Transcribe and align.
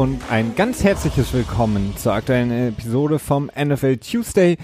Und 0.00 0.22
ein 0.30 0.54
ganz 0.54 0.82
herzliches 0.82 1.34
Willkommen 1.34 1.94
zur 1.94 2.14
aktuellen 2.14 2.50
Episode 2.50 3.18
vom 3.18 3.50
NFL 3.54 3.98
Tuesday, 3.98 4.56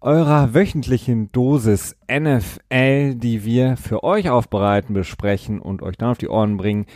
eurer 0.00 0.52
wöchentlichen 0.52 1.30
Dosis 1.30 1.94
NFL, 2.10 3.14
die 3.14 3.44
wir 3.44 3.76
für 3.76 4.02
euch 4.02 4.30
aufbereiten, 4.30 4.92
besprechen 4.92 5.60
und 5.60 5.80
euch 5.80 5.96
dann 5.96 6.10
auf 6.10 6.18
die 6.18 6.26
Ohren 6.26 6.56
bringen. 6.56 6.86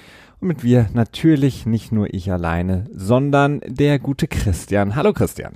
Und 0.40 0.48
mit 0.48 0.64
wir 0.64 0.88
natürlich 0.92 1.66
nicht 1.66 1.92
nur 1.92 2.12
ich 2.12 2.32
alleine, 2.32 2.86
sondern 2.92 3.60
der 3.64 4.00
gute 4.00 4.26
Christian. 4.26 4.96
Hallo 4.96 5.12
Christian. 5.12 5.52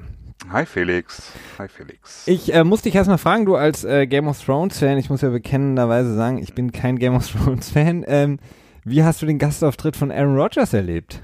Hi 0.48 0.64
Felix. 0.64 1.32
Hi 1.58 1.66
Felix. 1.66 2.22
Ich 2.26 2.54
äh, 2.54 2.62
muss 2.62 2.82
dich 2.82 2.94
erstmal 2.94 3.18
fragen, 3.18 3.46
du 3.46 3.56
als 3.56 3.82
äh, 3.82 4.06
Game 4.06 4.28
of 4.28 4.40
Thrones 4.40 4.78
Fan, 4.78 4.96
ich 4.96 5.10
muss 5.10 5.22
ja 5.22 5.30
bekennenderweise 5.30 6.14
sagen, 6.14 6.38
ich 6.38 6.54
bin 6.54 6.70
kein 6.70 7.00
Game 7.00 7.16
of 7.16 7.28
Thrones 7.28 7.70
Fan. 7.70 8.04
Ähm, 8.06 8.38
wie 8.84 9.02
hast 9.02 9.22
du 9.22 9.26
den 9.26 9.40
Gastauftritt 9.40 9.96
von 9.96 10.12
Aaron 10.12 10.36
Rodgers 10.36 10.72
erlebt? 10.72 11.20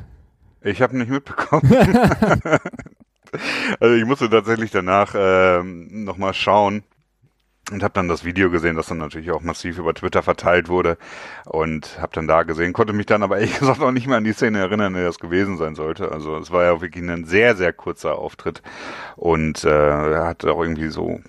Ich 0.62 0.82
habe 0.82 0.96
nicht 0.96 1.10
mitbekommen. 1.10 1.72
also 3.80 3.94
ich 3.94 4.04
musste 4.04 4.28
tatsächlich 4.28 4.70
danach 4.70 5.14
ähm, 5.16 6.04
nochmal 6.04 6.34
schauen 6.34 6.82
und 7.70 7.82
habe 7.82 7.94
dann 7.94 8.08
das 8.08 8.24
Video 8.24 8.50
gesehen, 8.50 8.76
das 8.76 8.86
dann 8.86 8.98
natürlich 8.98 9.30
auch 9.30 9.42
massiv 9.42 9.78
über 9.78 9.92
Twitter 9.94 10.22
verteilt 10.22 10.68
wurde 10.68 10.96
und 11.44 11.98
habe 12.00 12.12
dann 12.14 12.26
da 12.26 12.42
gesehen, 12.42 12.72
konnte 12.72 12.92
mich 12.92 13.06
dann 13.06 13.22
aber 13.22 13.38
ehrlich 13.38 13.58
gesagt 13.58 13.80
auch 13.80 13.90
nicht 13.90 14.06
mehr 14.06 14.16
an 14.16 14.24
die 14.24 14.32
Szene 14.32 14.58
erinnern, 14.58 14.94
in 14.94 14.94
der 14.94 15.06
das 15.06 15.18
gewesen 15.18 15.56
sein 15.58 15.74
sollte. 15.74 16.10
Also 16.10 16.36
es 16.38 16.50
war 16.50 16.64
ja 16.64 16.80
wirklich 16.80 17.04
ein 17.04 17.24
sehr, 17.24 17.56
sehr 17.56 17.72
kurzer 17.72 18.16
Auftritt 18.16 18.62
und 19.16 19.64
äh, 19.64 19.68
er 19.68 20.26
hat 20.26 20.44
auch 20.44 20.60
irgendwie 20.60 20.88
so 20.88 21.20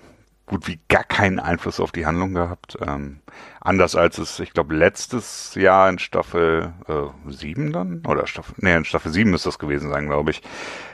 gut 0.49 0.67
wie 0.67 0.79
gar 0.89 1.03
keinen 1.03 1.39
Einfluss 1.39 1.79
auf 1.79 1.91
die 1.91 2.05
Handlung 2.05 2.33
gehabt. 2.33 2.77
Ähm, 2.85 3.19
anders 3.61 3.95
als 3.95 4.17
es, 4.17 4.39
ich 4.39 4.51
glaube, 4.51 4.75
letztes 4.75 5.53
Jahr 5.55 5.87
in 5.89 5.99
Staffel 5.99 6.73
äh, 6.87 7.31
7 7.31 7.71
dann? 7.71 8.03
Oder 8.07 8.25
Staffel, 8.25 8.55
nee, 8.57 8.75
in 8.75 8.83
Staffel 8.83 9.11
7 9.11 9.29
müsste 9.29 9.49
das 9.49 9.59
gewesen 9.59 9.89
sein, 9.89 10.07
glaube 10.07 10.31
ich. 10.31 10.41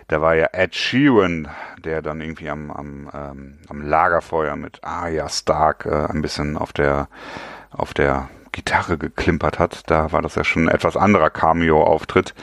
Da 0.10 0.22
war 0.22 0.36
ja 0.36 0.48
Ed 0.52 0.76
Sheeran, 0.76 1.48
der 1.80 2.02
dann 2.02 2.22
irgendwie 2.22 2.50
am, 2.50 2.70
am, 2.70 3.10
ähm, 3.14 3.58
am 3.70 3.82
Lagerfeuer 3.82 4.58
mit 4.58 4.84
Arya 4.84 5.30
Stark 5.30 5.86
äh, 5.86 6.08
ein 6.12 6.22
bisschen 6.22 6.58
auf 6.58 6.74
der, 6.74 7.08
auf 7.72 7.94
der 7.94 8.30
Gitarre 8.52 8.98
geklimpert 8.98 9.58
hat. 9.58 9.90
Da 9.90 10.12
war 10.12 10.22
das 10.22 10.36
ja 10.36 10.44
schon 10.44 10.68
ein 10.68 10.76
etwas 10.76 10.98
anderer 10.98 11.30
Cameo-Auftritt. 11.30 12.36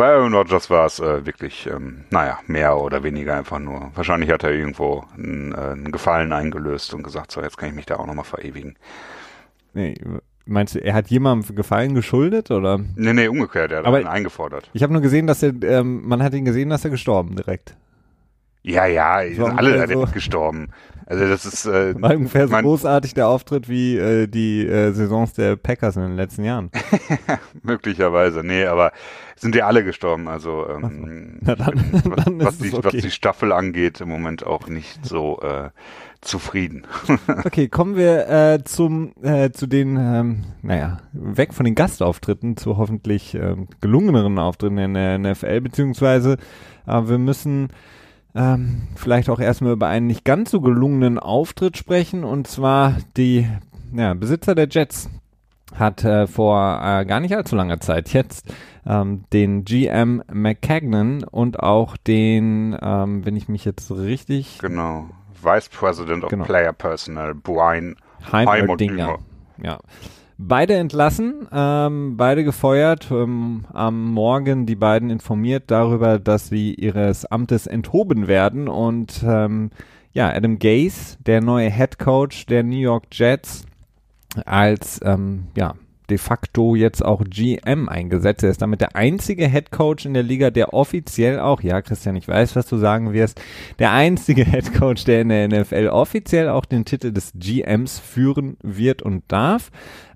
Bei 0.00 0.14
Aaron 0.14 0.32
Rodgers 0.32 0.70
war 0.70 0.86
es 0.86 0.98
äh, 0.98 1.26
wirklich, 1.26 1.66
ähm, 1.66 2.04
naja, 2.08 2.38
mehr 2.46 2.78
oder 2.78 3.02
weniger 3.02 3.36
einfach 3.36 3.58
nur. 3.58 3.90
Wahrscheinlich 3.94 4.30
hat 4.30 4.42
er 4.42 4.50
irgendwo 4.50 5.04
einen, 5.14 5.52
äh, 5.52 5.56
einen 5.58 5.92
Gefallen 5.92 6.32
eingelöst 6.32 6.94
und 6.94 7.02
gesagt, 7.02 7.30
so, 7.30 7.42
jetzt 7.42 7.58
kann 7.58 7.68
ich 7.68 7.74
mich 7.74 7.84
da 7.84 7.96
auch 7.96 8.06
nochmal 8.06 8.24
verewigen. 8.24 8.78
Nee, 9.74 9.94
meinst 10.46 10.74
du, 10.74 10.78
er 10.82 10.94
hat 10.94 11.08
jemandem 11.08 11.54
Gefallen 11.54 11.94
geschuldet 11.94 12.50
oder? 12.50 12.78
Nee, 12.96 13.12
nee, 13.12 13.28
umgekehrt, 13.28 13.72
er 13.72 13.80
hat 13.80 13.84
Aber 13.84 14.00
ihn 14.00 14.06
eingefordert. 14.06 14.70
Ich 14.72 14.82
habe 14.82 14.94
nur 14.94 15.02
gesehen, 15.02 15.26
dass 15.26 15.42
er, 15.42 15.52
ähm, 15.64 16.08
man 16.08 16.22
hat 16.22 16.32
ihn 16.32 16.46
gesehen, 16.46 16.70
dass 16.70 16.82
er 16.82 16.90
gestorben 16.90 17.36
direkt. 17.36 17.76
Ja, 18.62 18.86
ja, 18.86 19.20
So 19.34 19.46
sind 19.46 19.58
alle 19.58 19.88
so. 19.88 20.06
gestorben. 20.12 20.68
Also 21.06 21.26
das 21.26 21.44
ist 21.44 21.66
äh, 21.66 22.00
War 22.00 22.14
ungefähr 22.14 22.46
so 22.46 22.56
großartig 22.56 23.14
der 23.14 23.26
Auftritt 23.26 23.68
wie 23.68 23.96
äh, 23.96 24.28
die 24.28 24.64
äh, 24.64 24.92
Saisons 24.92 25.32
der 25.32 25.56
Packers 25.56 25.96
in 25.96 26.02
den 26.02 26.14
letzten 26.14 26.44
Jahren. 26.44 26.70
möglicherweise, 27.62 28.44
nee, 28.44 28.64
aber 28.64 28.92
sind 29.34 29.56
ja 29.56 29.66
alle 29.66 29.82
gestorben. 29.82 30.28
Also 30.28 30.68
ähm, 30.68 31.38
Na 31.40 31.54
dann- 31.56 31.84
was, 31.90 32.04
ist 32.04 32.38
was, 32.44 32.54
es 32.54 32.58
die, 32.60 32.74
okay. 32.74 32.84
was 32.84 33.02
die 33.02 33.10
Staffel 33.10 33.50
angeht, 33.50 34.00
im 34.00 34.08
Moment 34.08 34.46
auch 34.46 34.68
nicht 34.68 35.04
so 35.04 35.40
äh, 35.40 35.70
zufrieden. 36.20 36.86
Okay, 37.44 37.68
kommen 37.68 37.96
wir 37.96 38.28
äh, 38.28 38.62
zum 38.64 39.12
äh, 39.22 39.50
zu 39.50 39.66
den, 39.66 39.96
ähm, 39.96 40.44
naja, 40.62 40.98
weg 41.12 41.54
von 41.54 41.64
den 41.64 41.74
Gastauftritten 41.74 42.56
zu 42.56 42.76
hoffentlich 42.76 43.34
ähm, 43.34 43.66
gelungeneren 43.80 44.38
Auftritten 44.38 44.78
in 44.78 44.94
der 44.94 45.18
NFL, 45.18 45.60
beziehungsweise 45.62 46.36
äh, 46.86 47.02
wir 47.08 47.18
müssen 47.18 47.68
ähm, 48.34 48.82
vielleicht 48.96 49.28
auch 49.30 49.40
erstmal 49.40 49.72
über 49.72 49.88
einen 49.88 50.06
nicht 50.06 50.24
ganz 50.24 50.50
so 50.50 50.60
gelungenen 50.60 51.18
Auftritt 51.18 51.76
sprechen, 51.76 52.24
und 52.24 52.46
zwar 52.46 52.96
die 53.16 53.48
ja, 53.92 54.14
Besitzer 54.14 54.54
der 54.54 54.68
Jets 54.68 55.10
hat 55.74 56.04
äh, 56.04 56.26
vor 56.26 56.80
äh, 56.82 57.04
gar 57.04 57.20
nicht 57.20 57.34
allzu 57.36 57.54
langer 57.56 57.80
Zeit 57.80 58.12
jetzt 58.12 58.52
ähm, 58.86 59.24
den 59.32 59.64
GM 59.64 60.22
McCagnon 60.32 61.24
und 61.24 61.60
auch 61.60 61.96
den, 61.96 62.76
ähm, 62.80 63.24
wenn 63.24 63.36
ich 63.36 63.48
mich 63.48 63.64
jetzt 63.64 63.90
richtig 63.90 64.58
genau. 64.60 65.08
Vice 65.42 65.68
President 65.70 66.24
of 66.24 66.30
Genau. 66.30 66.44
Player 66.44 66.72
Personnel, 66.72 67.34
Brian 67.34 67.96
Heimerdinger. 68.30 68.52
Heimerdinger. 68.52 69.18
Ja. 69.62 69.78
Beide 70.42 70.74
entlassen, 70.76 71.46
ähm, 71.52 72.16
beide 72.16 72.44
gefeuert, 72.44 73.08
ähm, 73.10 73.66
am 73.74 74.10
Morgen 74.12 74.64
die 74.64 74.74
beiden 74.74 75.10
informiert 75.10 75.64
darüber, 75.66 76.18
dass 76.18 76.48
sie 76.48 76.72
ihres 76.72 77.26
Amtes 77.26 77.66
enthoben 77.66 78.26
werden 78.26 78.66
und 78.66 79.22
ähm, 79.22 79.70
ja, 80.14 80.34
Adam 80.34 80.58
Gase, 80.58 81.18
der 81.26 81.42
neue 81.42 81.70
Head 81.70 81.98
Coach 81.98 82.46
der 82.46 82.62
New 82.62 82.78
York 82.78 83.04
Jets, 83.12 83.66
als 84.46 84.98
ähm, 85.04 85.48
ja, 85.58 85.74
de 86.08 86.16
facto 86.16 86.74
jetzt 86.74 87.04
auch 87.04 87.22
GM 87.28 87.88
eingesetzt. 87.90 88.42
Er 88.42 88.50
ist 88.50 88.62
damit 88.62 88.80
der 88.80 88.96
einzige 88.96 89.46
Head 89.46 89.70
Coach 89.70 90.06
in 90.06 90.14
der 90.14 90.22
Liga, 90.22 90.50
der 90.50 90.72
offiziell 90.72 91.38
auch, 91.38 91.62
ja 91.62 91.82
Christian, 91.82 92.16
ich 92.16 92.26
weiß, 92.26 92.56
was 92.56 92.66
du 92.66 92.78
sagen 92.78 93.12
wirst, 93.12 93.40
der 93.78 93.92
einzige 93.92 94.44
Head 94.44 94.74
Coach, 94.74 95.04
der 95.04 95.20
in 95.20 95.28
der 95.28 95.48
NFL 95.48 95.88
offiziell 95.88 96.48
auch 96.48 96.64
den 96.64 96.86
Titel 96.86 97.12
des 97.12 97.32
GMs 97.34 97.98
führen 97.98 98.56
wird 98.62 99.02
und 99.02 99.22
darf. 99.28 99.70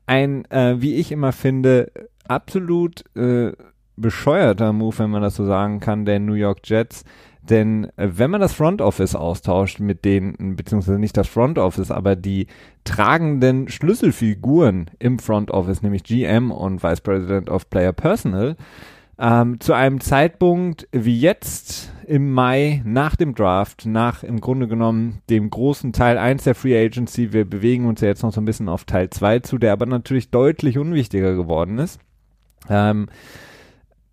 Ein, 0.07 0.45
äh, 0.51 0.81
wie 0.81 0.95
ich 0.95 1.13
immer 1.13 1.33
finde, 1.33 1.91
absolut 2.29 3.05
äh, 3.17 3.53
bescheuerter 3.97 4.73
Move, 4.73 4.99
wenn 4.99 5.11
man 5.11 5.23
das 5.23 5.37
so 5.37 5.45
sagen 5.45 5.81
kann, 5.81 6.05
der 6.05 6.21
New 6.21 6.35
York 6.35 6.61
Jets. 6.65 7.05
Denn 7.43 7.91
äh, 7.97 8.09
wenn 8.15 8.31
man 8.31 8.41
das 8.41 8.55
Front 8.55 8.81
Office 8.81 9.15
austauscht 9.15 9.81
mit 9.81 10.05
denen, 10.05 10.57
beziehungsweise 10.57 10.99
nicht 10.99 11.17
das 11.17 11.29
Front 11.29 11.59
Office, 11.59 11.91
aber 11.91 12.17
die 12.17 12.47
tragenden 12.85 13.69
Schlüsselfiguren 13.69 14.91
im 14.99 15.19
Front 15.19 15.51
Office, 15.51 15.83
nämlich 15.83 16.05
GM 16.05 16.51
und 16.51 16.83
Vice 16.83 17.03
President 17.03 17.51
of 17.51 17.69
Player 17.69 17.93
Personnel, 17.93 18.57
ähm, 19.19 19.61
zu 19.61 19.73
einem 19.73 20.01
Zeitpunkt 20.01 20.89
wie 20.93 21.19
jetzt 21.19 21.93
im 22.07 22.33
Mai 22.33 22.83
nach 22.85 23.17
dem 23.17 23.35
Draft, 23.35 23.87
nach 23.87 24.23
im 24.23 24.41
Grunde 24.41 24.69
genommen 24.69 25.23
dem 25.31 25.51
großen 25.51 25.93
Teil 25.93 26.19
1 26.19 26.45
der 26.45 26.55
Free 26.55 26.79
Agency, 26.79 27.33
wir 27.33 27.45
bewegen 27.45 27.87
uns 27.87 28.01
ja 28.01 28.09
jetzt 28.09 28.23
noch 28.23 28.33
so 28.33 28.41
ein 28.41 28.45
bisschen 28.45 28.69
auf 28.69 28.85
Teil 28.85 29.11
2 29.11 29.41
zu, 29.41 29.59
der 29.59 29.73
aber 29.73 29.87
natürlich 29.87 30.31
deutlich 30.31 30.79
unwichtiger 30.79 31.35
geworden 31.35 31.79
ist. 31.79 32.01
Ähm, 32.69 33.07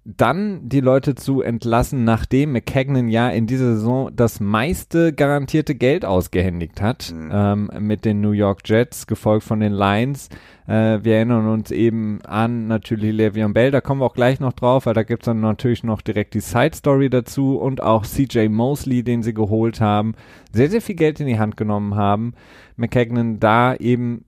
dann 0.03 0.67
die 0.67 0.79
Leute 0.79 1.13
zu 1.13 1.41
entlassen, 1.41 2.03
nachdem 2.03 2.53
McCagnon 2.53 3.07
ja 3.07 3.29
in 3.29 3.45
dieser 3.45 3.75
Saison 3.75 4.09
das 4.15 4.39
meiste 4.39 5.13
garantierte 5.13 5.75
Geld 5.75 6.05
ausgehändigt 6.05 6.81
hat 6.81 7.13
Mhm. 7.15 7.29
ähm, 7.31 7.69
mit 7.79 8.03
den 8.03 8.19
New 8.19 8.31
York 8.31 8.61
Jets, 8.65 9.05
gefolgt 9.05 9.43
von 9.43 9.59
den 9.59 9.73
Lions. 9.73 10.29
Äh, 10.67 10.99
wir 11.03 11.17
erinnern 11.17 11.47
uns 11.47 11.69
eben 11.69 12.19
an 12.25 12.67
natürlich 12.67 13.13
Le'Veon 13.13 13.53
Bell, 13.53 13.69
da 13.69 13.79
kommen 13.79 14.01
wir 14.01 14.05
auch 14.05 14.15
gleich 14.15 14.39
noch 14.39 14.53
drauf, 14.53 14.87
weil 14.87 14.95
da 14.95 15.03
gibt's 15.03 15.25
dann 15.25 15.39
natürlich 15.39 15.83
noch 15.83 16.01
direkt 16.01 16.33
die 16.33 16.39
Side 16.39 16.75
Story 16.75 17.11
dazu 17.11 17.59
und 17.59 17.83
auch 17.83 18.03
CJ 18.03 18.47
Mosley, 18.49 19.03
den 19.03 19.21
sie 19.21 19.35
geholt 19.35 19.81
haben, 19.81 20.15
sehr, 20.51 20.69
sehr 20.71 20.81
viel 20.81 20.95
Geld 20.95 21.19
in 21.19 21.27
die 21.27 21.39
Hand 21.39 21.57
genommen 21.57 21.93
haben. 21.95 22.33
McCagnon 22.75 23.39
da 23.39 23.75
eben 23.75 24.25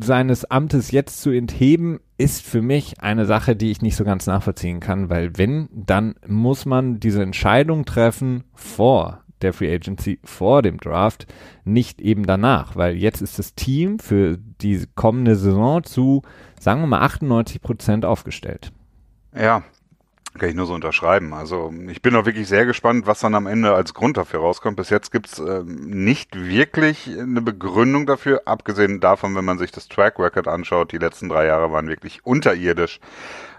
seines 0.00 0.44
Amtes 0.44 0.90
jetzt 0.90 1.20
zu 1.20 1.30
entheben, 1.30 2.00
ist 2.16 2.44
für 2.44 2.62
mich 2.62 3.00
eine 3.00 3.26
Sache, 3.26 3.56
die 3.56 3.70
ich 3.70 3.82
nicht 3.82 3.96
so 3.96 4.04
ganz 4.04 4.26
nachvollziehen 4.26 4.80
kann, 4.80 5.10
weil 5.10 5.36
wenn, 5.36 5.68
dann 5.72 6.14
muss 6.26 6.66
man 6.66 7.00
diese 7.00 7.22
Entscheidung 7.22 7.84
treffen 7.84 8.44
vor 8.54 9.22
der 9.42 9.52
Free 9.52 9.72
Agency, 9.72 10.18
vor 10.24 10.62
dem 10.62 10.78
Draft, 10.78 11.26
nicht 11.64 12.00
eben 12.00 12.26
danach, 12.26 12.74
weil 12.76 12.96
jetzt 12.96 13.22
ist 13.22 13.38
das 13.38 13.54
Team 13.54 13.98
für 13.98 14.36
die 14.36 14.84
kommende 14.94 15.36
Saison 15.36 15.84
zu, 15.84 16.22
sagen 16.58 16.80
wir 16.80 16.86
mal, 16.88 17.02
98 17.02 17.60
Prozent 17.60 18.04
aufgestellt. 18.04 18.72
Ja, 19.34 19.62
kann 20.38 20.48
ich 20.48 20.54
nur 20.54 20.66
so 20.66 20.74
unterschreiben. 20.74 21.34
Also 21.34 21.72
ich 21.88 22.02
bin 22.02 22.14
auch 22.16 22.24
wirklich 22.24 22.48
sehr 22.48 22.66
gespannt, 22.66 23.06
was 23.06 23.20
dann 23.20 23.34
am 23.34 23.46
Ende 23.46 23.74
als 23.74 23.94
Grund 23.94 24.16
dafür 24.16 24.40
rauskommt. 24.40 24.76
Bis 24.76 24.90
jetzt 24.90 25.12
gibt's 25.12 25.38
ähm, 25.38 25.90
nicht 26.04 26.36
wirklich 26.36 27.08
eine 27.18 27.42
Begründung 27.42 28.06
dafür, 28.06 28.42
abgesehen 28.46 29.00
davon, 29.00 29.34
wenn 29.36 29.44
man 29.44 29.58
sich 29.58 29.72
das 29.72 29.88
Track 29.88 30.18
Record 30.18 30.48
anschaut. 30.48 30.92
Die 30.92 30.98
letzten 30.98 31.28
drei 31.28 31.46
Jahre 31.46 31.72
waren 31.72 31.88
wirklich 31.88 32.24
unterirdisch. 32.24 33.00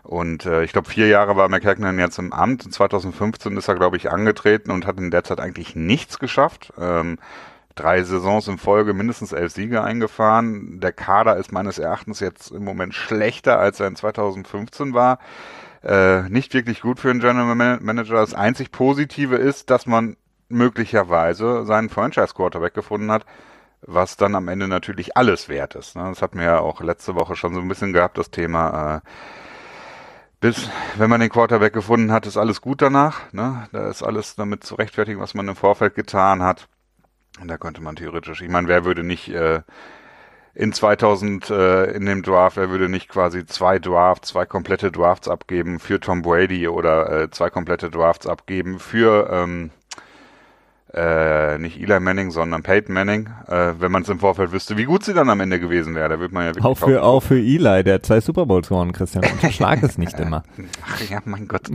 Und 0.03 0.45
äh, 0.45 0.63
ich 0.63 0.71
glaube, 0.71 0.89
vier 0.89 1.07
Jahre 1.07 1.35
war 1.35 1.49
McCagnon 1.49 1.99
jetzt 1.99 2.17
im 2.17 2.33
Amt. 2.33 2.65
In 2.65 2.71
2015 2.71 3.55
ist 3.57 3.67
er, 3.67 3.75
glaube 3.75 3.97
ich, 3.97 4.11
angetreten 4.11 4.71
und 4.71 4.87
hat 4.87 4.97
in 4.97 5.11
der 5.11 5.23
Zeit 5.23 5.39
eigentlich 5.39 5.75
nichts 5.75 6.19
geschafft. 6.19 6.73
Ähm, 6.79 7.19
drei 7.75 8.03
Saisons 8.03 8.47
in 8.47 8.57
Folge 8.57 8.93
mindestens 8.93 9.31
elf 9.31 9.53
Siege 9.53 9.83
eingefahren. 9.83 10.79
Der 10.79 10.91
Kader 10.91 11.37
ist 11.37 11.51
meines 11.51 11.79
Erachtens 11.79 12.19
jetzt 12.19 12.51
im 12.51 12.63
Moment 12.63 12.93
schlechter, 12.93 13.59
als 13.59 13.79
er 13.79 13.87
in 13.87 13.95
2015 13.95 14.93
war. 14.93 15.19
Äh, 15.83 16.23
nicht 16.29 16.53
wirklich 16.53 16.81
gut 16.81 16.99
für 16.99 17.09
einen 17.09 17.19
General 17.19 17.55
Man- 17.55 17.83
Manager. 17.83 18.15
Das 18.15 18.33
einzig 18.33 18.71
Positive 18.71 19.35
ist, 19.35 19.69
dass 19.69 19.85
man 19.85 20.17
möglicherweise 20.49 21.65
seinen 21.65 21.89
Franchise 21.89 22.33
Quarterback 22.33 22.73
gefunden 22.73 23.11
hat, 23.11 23.25
was 23.81 24.17
dann 24.17 24.35
am 24.35 24.47
Ende 24.47 24.67
natürlich 24.67 25.15
alles 25.15 25.47
wert 25.47 25.75
ist. 25.75 25.95
Ne? 25.95 26.03
Das 26.09 26.21
hatten 26.21 26.37
wir 26.37 26.45
ja 26.45 26.59
auch 26.59 26.81
letzte 26.81 27.15
Woche 27.15 27.35
schon 27.35 27.53
so 27.53 27.61
ein 27.61 27.67
bisschen 27.67 27.93
gehabt, 27.93 28.17
das 28.17 28.31
Thema. 28.31 28.97
Äh, 28.97 29.09
bis, 30.41 30.69
wenn 30.97 31.09
man 31.09 31.19
den 31.21 31.29
Quarterback 31.29 31.73
gefunden 31.73 32.11
hat, 32.11 32.25
ist 32.25 32.37
alles 32.37 32.61
gut 32.61 32.81
danach. 32.81 33.31
Ne? 33.31 33.67
Da 33.71 33.89
ist 33.89 34.03
alles 34.03 34.35
damit 34.35 34.63
zu 34.63 34.75
rechtfertigen, 34.75 35.19
was 35.19 35.33
man 35.33 35.47
im 35.47 35.55
Vorfeld 35.55 35.95
getan 35.95 36.41
hat. 36.41 36.67
Und 37.39 37.47
da 37.47 37.57
könnte 37.57 37.81
man 37.81 37.95
theoretisch, 37.95 38.41
ich 38.41 38.49
meine, 38.49 38.67
wer 38.67 38.85
würde 38.85 39.03
nicht 39.03 39.29
äh, 39.29 39.61
in 40.59 40.73
2000 40.73 41.49
äh, 41.51 41.85
in 41.91 42.05
dem 42.05 42.21
Draft, 42.21 42.57
wer 42.57 42.69
würde 42.69 42.89
nicht 42.89 43.07
quasi 43.07 43.45
zwei 43.45 43.79
Drafts, 43.79 44.29
zwei 44.29 44.45
komplette 44.45 44.91
Drafts 44.91 45.29
abgeben 45.29 45.79
für 45.79 46.01
Tom 46.01 46.21
Brady 46.21 46.67
oder 46.67 47.09
äh, 47.09 47.31
zwei 47.31 47.49
komplette 47.49 47.89
Drafts 47.89 48.27
abgeben 48.27 48.77
für 48.77 49.29
ähm, 49.31 49.69
äh, 50.93 51.57
nicht 51.59 51.79
Eli 51.79 52.01
Manning, 52.01 52.31
sondern 52.31 52.61
Peyton 52.61 52.93
Manning, 52.93 53.29
äh, 53.47 53.75
wenn 53.79 53.89
man 53.89 54.01
es 54.01 54.09
im 54.09 54.19
Vorfeld 54.19 54.51
wüsste, 54.51 54.75
wie 54.75 54.83
gut 54.83 55.05
sie 55.05 55.13
dann 55.13 55.29
am 55.29 55.39
Ende 55.39 55.61
gewesen 55.61 55.95
wäre. 55.95 56.09
Da 56.09 56.19
wird 56.19 56.33
man 56.33 56.43
ja 56.43 56.49
wirklich 56.49 56.65
auch 56.65 56.77
für, 56.77 57.03
auch 57.03 57.21
für 57.21 57.39
Eli, 57.39 57.85
der 57.85 57.93
hat 57.93 58.05
zwei 58.05 58.19
Super 58.19 58.45
Bowls 58.45 58.67
gewonnen, 58.67 58.91
Christian. 58.91 59.23
Unterschlag 59.31 59.81
es 59.81 59.97
nicht 59.97 60.19
immer. 60.19 60.43
Ach 60.85 61.01
ja, 61.09 61.21
mein 61.23 61.47
Gott. 61.47 61.69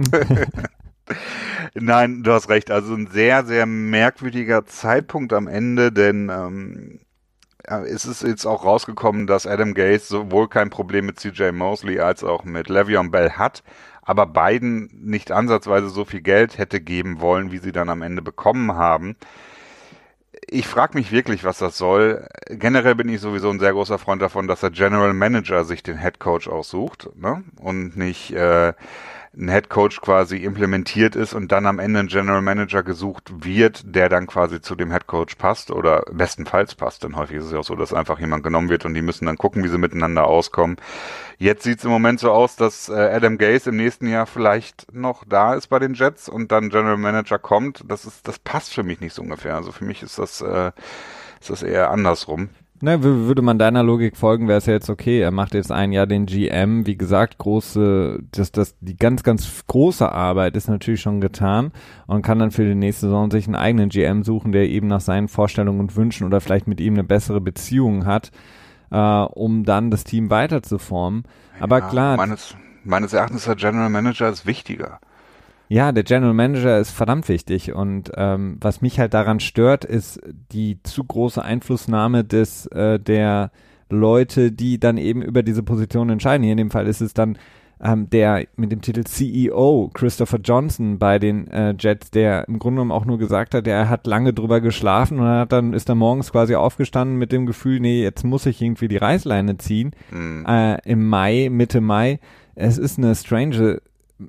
Nein, 1.74 2.22
du 2.22 2.32
hast 2.32 2.50
recht. 2.50 2.70
Also 2.70 2.92
ein 2.92 3.06
sehr, 3.06 3.46
sehr 3.46 3.64
merkwürdiger 3.64 4.66
Zeitpunkt 4.66 5.32
am 5.32 5.48
Ende, 5.48 5.90
denn 5.90 6.30
ähm, 6.30 7.00
es 7.66 8.04
ist 8.04 8.22
jetzt 8.22 8.46
auch 8.46 8.64
rausgekommen, 8.64 9.26
dass 9.26 9.46
Adam 9.46 9.74
Gates 9.74 10.08
sowohl 10.08 10.48
kein 10.48 10.70
Problem 10.70 11.06
mit 11.06 11.18
CJ 11.18 11.52
Mosley 11.52 12.00
als 12.00 12.24
auch 12.24 12.44
mit 12.44 12.68
Le'Veon 12.68 13.10
Bell 13.10 13.30
hat 13.32 13.62
aber 14.04 14.26
beiden 14.26 14.90
nicht 14.92 15.32
ansatzweise 15.32 15.88
so 15.88 16.04
viel 16.04 16.20
Geld 16.20 16.58
hätte 16.58 16.80
geben 16.80 17.20
wollen, 17.20 17.52
wie 17.52 17.58
sie 17.58 17.72
dann 17.72 17.88
am 17.88 18.02
Ende 18.02 18.22
bekommen 18.22 18.74
haben. 18.74 19.16
Ich 20.46 20.66
frage 20.66 20.96
mich 20.96 21.10
wirklich, 21.10 21.42
was 21.42 21.58
das 21.58 21.78
soll. 21.78 22.28
Generell 22.50 22.94
bin 22.94 23.08
ich 23.08 23.20
sowieso 23.20 23.48
ein 23.48 23.60
sehr 23.60 23.72
großer 23.72 23.98
Freund 23.98 24.20
davon, 24.20 24.46
dass 24.46 24.60
der 24.60 24.70
General 24.70 25.14
Manager 25.14 25.64
sich 25.64 25.82
den 25.82 25.98
Head 25.98 26.20
Coach 26.20 26.48
aussucht 26.48 27.08
ne? 27.16 27.44
und 27.60 27.96
nicht 27.96 28.32
äh, 28.32 28.74
ein 29.36 29.50
Head 29.50 29.68
Coach 29.68 30.00
quasi 30.00 30.38
implementiert 30.38 31.16
ist 31.16 31.34
und 31.34 31.50
dann 31.50 31.66
am 31.66 31.78
Ende 31.78 32.00
ein 32.00 32.06
General 32.06 32.42
Manager 32.42 32.82
gesucht 32.82 33.44
wird, 33.44 33.82
der 33.84 34.08
dann 34.08 34.26
quasi 34.26 34.60
zu 34.60 34.74
dem 34.74 34.92
Head 34.92 35.06
Coach 35.06 35.34
passt 35.36 35.70
oder 35.70 36.02
bestenfalls 36.12 36.74
passt. 36.74 37.04
Denn 37.04 37.16
häufig 37.16 37.38
ist 37.38 37.46
es 37.46 37.52
ja 37.52 37.58
auch 37.58 37.64
so, 37.64 37.74
dass 37.74 37.92
einfach 37.92 38.18
jemand 38.20 38.42
genommen 38.42 38.68
wird 38.68 38.84
und 38.84 38.94
die 38.94 39.02
müssen 39.02 39.26
dann 39.26 39.38
gucken, 39.38 39.64
wie 39.64 39.68
sie 39.68 39.78
miteinander 39.78 40.26
auskommen. 40.26 40.76
Jetzt 41.38 41.64
sieht 41.64 41.78
es 41.78 41.84
im 41.84 41.90
Moment 41.90 42.20
so 42.20 42.30
aus, 42.30 42.56
dass 42.56 42.88
äh, 42.88 42.92
Adam 42.92 43.38
Gase 43.38 43.70
im 43.70 43.76
nächsten 43.76 44.08
Jahr 44.08 44.26
vielleicht 44.26 44.92
noch 44.92 45.24
da 45.24 45.54
ist 45.54 45.66
bei 45.68 45.78
den 45.78 45.94
Jets 45.94 46.28
und 46.28 46.52
dann 46.52 46.70
General 46.70 46.96
Manager 46.96 47.38
kommt. 47.38 47.84
Das 47.88 48.04
ist, 48.04 48.26
das 48.28 48.38
passt 48.38 48.72
für 48.72 48.82
mich 48.82 49.00
nicht 49.00 49.14
so 49.14 49.22
ungefähr. 49.22 49.56
Also 49.56 49.72
für 49.72 49.84
mich 49.84 50.02
ist 50.02 50.18
das, 50.18 50.40
äh, 50.40 50.70
ist 51.40 51.50
das 51.50 51.62
eher 51.62 51.90
andersrum. 51.90 52.50
Ne, 52.80 53.02
würde 53.02 53.40
man 53.40 53.58
deiner 53.58 53.84
Logik 53.84 54.16
folgen, 54.16 54.48
wäre 54.48 54.58
es 54.58 54.66
ja 54.66 54.72
jetzt 54.72 54.90
okay. 54.90 55.20
Er 55.20 55.30
macht 55.30 55.54
jetzt 55.54 55.70
ein 55.70 55.92
Jahr 55.92 56.06
den 56.06 56.26
GM. 56.26 56.86
Wie 56.86 56.98
gesagt, 56.98 57.38
große, 57.38 58.18
das, 58.32 58.50
das, 58.50 58.74
die 58.80 58.96
ganz, 58.96 59.22
ganz 59.22 59.64
große 59.66 60.10
Arbeit 60.10 60.56
ist 60.56 60.68
natürlich 60.68 61.00
schon 61.00 61.20
getan 61.20 61.70
und 62.06 62.22
kann 62.22 62.40
dann 62.40 62.50
für 62.50 62.64
die 62.64 62.74
nächste 62.74 63.06
Saison 63.06 63.30
sich 63.30 63.46
einen 63.46 63.54
eigenen 63.54 63.90
GM 63.90 64.24
suchen, 64.24 64.50
der 64.50 64.68
eben 64.68 64.88
nach 64.88 65.00
seinen 65.00 65.28
Vorstellungen 65.28 65.80
und 65.80 65.96
Wünschen 65.96 66.26
oder 66.26 66.40
vielleicht 66.40 66.66
mit 66.66 66.80
ihm 66.80 66.94
eine 66.94 67.04
bessere 67.04 67.40
Beziehung 67.40 68.06
hat, 68.06 68.32
äh, 68.90 68.96
um 68.96 69.64
dann 69.64 69.92
das 69.92 70.02
Team 70.02 70.28
weiter 70.30 70.62
zu 70.62 70.78
formen. 70.78 71.22
Aber 71.60 71.78
ja, 71.78 71.88
klar. 71.88 72.16
Meines, 72.16 72.56
meines 72.82 73.12
Erachtens 73.12 73.42
ist 73.42 73.48
der 73.48 73.54
General 73.54 73.88
Manager 73.88 74.28
ist 74.28 74.46
wichtiger. 74.46 74.98
Ja, 75.74 75.90
der 75.90 76.04
General 76.04 76.34
Manager 76.34 76.78
ist 76.78 76.92
verdammt 76.92 77.28
wichtig 77.28 77.72
und 77.72 78.12
ähm, 78.16 78.58
was 78.60 78.80
mich 78.80 79.00
halt 79.00 79.12
daran 79.12 79.40
stört, 79.40 79.84
ist 79.84 80.20
die 80.52 80.80
zu 80.84 81.02
große 81.02 81.44
Einflussnahme 81.44 82.22
des 82.22 82.66
äh, 82.66 83.00
der 83.00 83.50
Leute, 83.90 84.52
die 84.52 84.78
dann 84.78 84.98
eben 84.98 85.20
über 85.20 85.42
diese 85.42 85.64
Position 85.64 86.10
entscheiden. 86.10 86.44
Hier 86.44 86.52
in 86.52 86.58
dem 86.58 86.70
Fall 86.70 86.86
ist 86.86 87.00
es 87.00 87.12
dann 87.12 87.38
ähm, 87.82 88.08
der 88.08 88.46
mit 88.54 88.70
dem 88.70 88.82
Titel 88.82 89.02
CEO 89.02 89.90
Christopher 89.92 90.38
Johnson 90.38 91.00
bei 91.00 91.18
den 91.18 91.48
äh, 91.48 91.74
Jets, 91.76 92.12
der 92.12 92.46
im 92.46 92.60
Grunde 92.60 92.76
genommen 92.76 92.92
auch 92.92 93.04
nur 93.04 93.18
gesagt 93.18 93.52
hat, 93.52 93.66
er 93.66 93.88
hat 93.88 94.06
lange 94.06 94.32
drüber 94.32 94.60
geschlafen 94.60 95.18
und 95.18 95.26
hat 95.26 95.50
dann 95.50 95.72
ist 95.72 95.88
er 95.88 95.96
morgens 95.96 96.30
quasi 96.30 96.54
aufgestanden 96.54 97.18
mit 97.18 97.32
dem 97.32 97.46
Gefühl, 97.46 97.80
nee, 97.80 98.00
jetzt 98.00 98.22
muss 98.22 98.46
ich 98.46 98.62
irgendwie 98.62 98.86
die 98.86 98.98
Reißleine 98.98 99.58
ziehen. 99.58 99.90
Mhm. 100.12 100.46
Äh, 100.46 100.88
Im 100.88 101.08
Mai, 101.08 101.48
Mitte 101.50 101.80
Mai. 101.80 102.20
Es 102.54 102.78
ist 102.78 102.96
eine 102.96 103.16
strange 103.16 103.80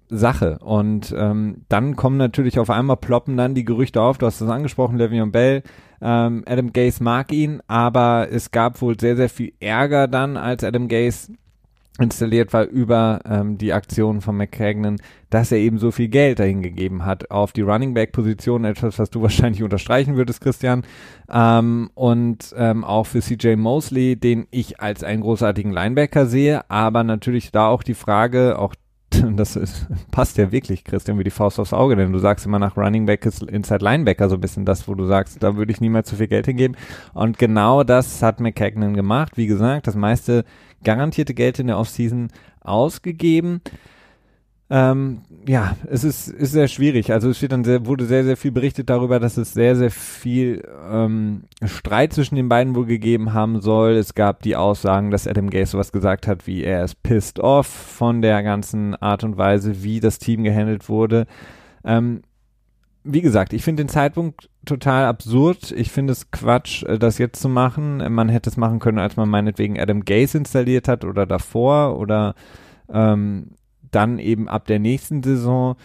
Sache. 0.09 0.59
Und 0.59 1.13
ähm, 1.17 1.63
dann 1.69 1.95
kommen 1.95 2.17
natürlich 2.17 2.59
auf 2.59 2.69
einmal 2.69 2.97
ploppen 2.97 3.37
dann 3.37 3.55
die 3.55 3.65
Gerüchte 3.65 4.01
auf, 4.01 4.17
du 4.17 4.25
hast 4.25 4.41
es 4.41 4.49
angesprochen, 4.49 4.99
Le'Veon 4.99 5.31
Bell, 5.31 5.63
ähm, 6.01 6.43
Adam 6.47 6.73
Gase 6.73 7.03
mag 7.03 7.31
ihn, 7.31 7.61
aber 7.67 8.27
es 8.31 8.51
gab 8.51 8.81
wohl 8.81 8.99
sehr, 8.99 9.15
sehr 9.15 9.29
viel 9.29 9.53
Ärger 9.59 10.07
dann, 10.07 10.37
als 10.37 10.63
Adam 10.63 10.87
Gase 10.87 11.33
installiert 11.97 12.51
war 12.51 12.65
über 12.65 13.21
ähm, 13.25 13.57
die 13.57 13.71
Aktion 13.71 14.19
von 14.19 14.35
McCagnon, 14.35 14.97
dass 15.29 15.51
er 15.51 15.59
eben 15.59 15.77
so 15.77 15.91
viel 15.91 16.09
Geld 16.09 16.39
dahin 16.39 16.61
gegeben 16.61 17.05
hat 17.05 17.31
auf 17.31 17.53
die 17.53 17.61
Running 17.61 17.93
Back 17.93 18.11
Position, 18.11 18.65
etwas, 18.65 18.99
was 18.99 19.09
du 19.09 19.21
wahrscheinlich 19.21 19.63
unterstreichen 19.63 20.17
würdest, 20.17 20.41
Christian, 20.41 20.83
ähm, 21.31 21.89
und 21.93 22.53
ähm, 22.57 22.83
auch 22.83 23.05
für 23.05 23.21
CJ 23.21 23.55
Mosley, 23.55 24.17
den 24.17 24.47
ich 24.51 24.81
als 24.81 25.03
einen 25.03 25.21
großartigen 25.21 25.71
Linebacker 25.71 26.25
sehe, 26.25 26.69
aber 26.69 27.03
natürlich 27.03 27.51
da 27.51 27.67
auch 27.67 27.83
die 27.83 27.93
Frage, 27.93 28.59
auch 28.59 28.75
das 29.36 29.56
ist, 29.56 29.88
passt 30.12 30.38
ja 30.38 30.52
wirklich, 30.52 30.84
Christian, 30.84 31.19
wie 31.19 31.24
die 31.24 31.31
Faust 31.31 31.60
aufs 31.60 31.74
Auge, 31.74 31.96
denn 31.96 32.12
du 32.12 32.19
sagst 32.19 32.46
immer 32.46 32.60
nach 32.60 32.78
Running 32.78 33.06
Back 33.06 33.25
ist 33.25 33.44
Inside 33.44 33.84
Linebacker 33.84 34.30
so 34.30 34.36
ein 34.36 34.42
bisschen 34.42 34.66
das, 34.66 34.88
wo 34.88 34.96
du 34.96 35.06
sagst, 35.06 35.42
da 35.42 35.56
würde 35.56 35.72
ich 35.72 35.81
niemals 35.81 36.10
zu 36.10 36.16
viel 36.16 36.28
Geld 36.28 36.46
hingeben. 36.46 36.75
Und 37.13 37.38
genau 37.38 37.84
das 37.84 38.22
hat 38.22 38.40
McCagnon 38.40 38.94
gemacht. 38.94 39.38
Wie 39.38 39.48
gesagt, 39.48 39.88
das 39.88 39.96
meiste 39.96 40.44
garantierte 40.84 41.34
Geld 41.34 41.60
in 41.60 41.68
der 41.68 41.78
Offseason 41.78 42.30
ausgegeben. 42.62 43.62
Ähm, 44.67 45.21
ja, 45.47 45.75
es 45.88 46.03
ist, 46.03 46.27
ist 46.27 46.51
sehr 46.51 46.67
schwierig. 46.67 47.12
Also 47.12 47.29
es 47.29 47.39
wird 47.41 47.51
dann 47.51 47.63
sehr, 47.63 47.85
wurde 47.85 48.06
sehr, 48.06 48.23
sehr 48.23 48.35
viel 48.35 48.51
berichtet 48.51 48.89
darüber, 48.89 49.19
dass 49.19 49.38
es 49.38 49.53
sehr, 49.53 49.75
sehr 49.75 49.91
viel 49.91 50.67
ähm, 50.89 51.44
Streit 51.63 52.13
zwischen 52.13 52.35
den 52.35 52.50
beiden 52.50 52.75
wohl 52.75 52.88
gegeben 52.88 53.33
haben 53.33 53.61
soll. 53.61 53.92
Es 53.92 54.16
gab 54.16 54.42
die 54.42 54.56
Aussagen, 54.56 55.11
dass 55.11 55.28
Adam 55.28 55.51
Gase 55.51 55.71
sowas 55.71 55.92
gesagt 55.92 56.25
hat, 56.25 56.47
wie 56.47 56.63
er 56.63 56.83
ist 56.83 57.04
pissed 57.04 57.40
off 57.40 57.68
von 57.68 58.23
der 58.23 58.42
ganzen 58.42 58.95
Art 58.95 59.23
und 59.23 59.37
Weise, 59.37 59.83
wie 59.83 59.99
das 59.99 60.18
Team 60.18 60.44
gehandelt 60.44 60.90
wurde. 60.90 61.28
Ähm, 61.83 62.23
wie 63.04 63.21
gesagt, 63.21 63.54
ich 63.54 63.63
finde 63.63 63.83
den 63.83 63.90
Zeitpunkt 63.90 64.49
total 64.66 65.06
absurd. 65.06 65.71
Ich 65.73 65.92
finde 65.92 66.13
es 66.13 66.31
Quatsch, 66.31 66.81
äh, 66.83 66.97
das 66.97 67.19
jetzt 67.19 67.40
zu 67.40 67.49
machen. 67.49 68.04
Man 68.11 68.30
hätte 68.30 68.49
es 68.49 68.57
machen 68.57 68.80
können, 68.80 68.97
als 68.97 69.16
man 69.16 69.30
meinetwegen 69.30 69.80
Adam 69.80 70.04
Gase 70.04 70.40
installiert 70.40 70.87
hat 70.87 71.06
oder 71.06 71.28
davor 71.28 71.99
oder 71.99 72.33
ähm, 72.92 73.51
dann 73.95 74.19
eben 74.19 74.47
ab 74.47 74.66
der 74.66 74.80
nächsten 74.80 75.23
Saison. 75.23 75.75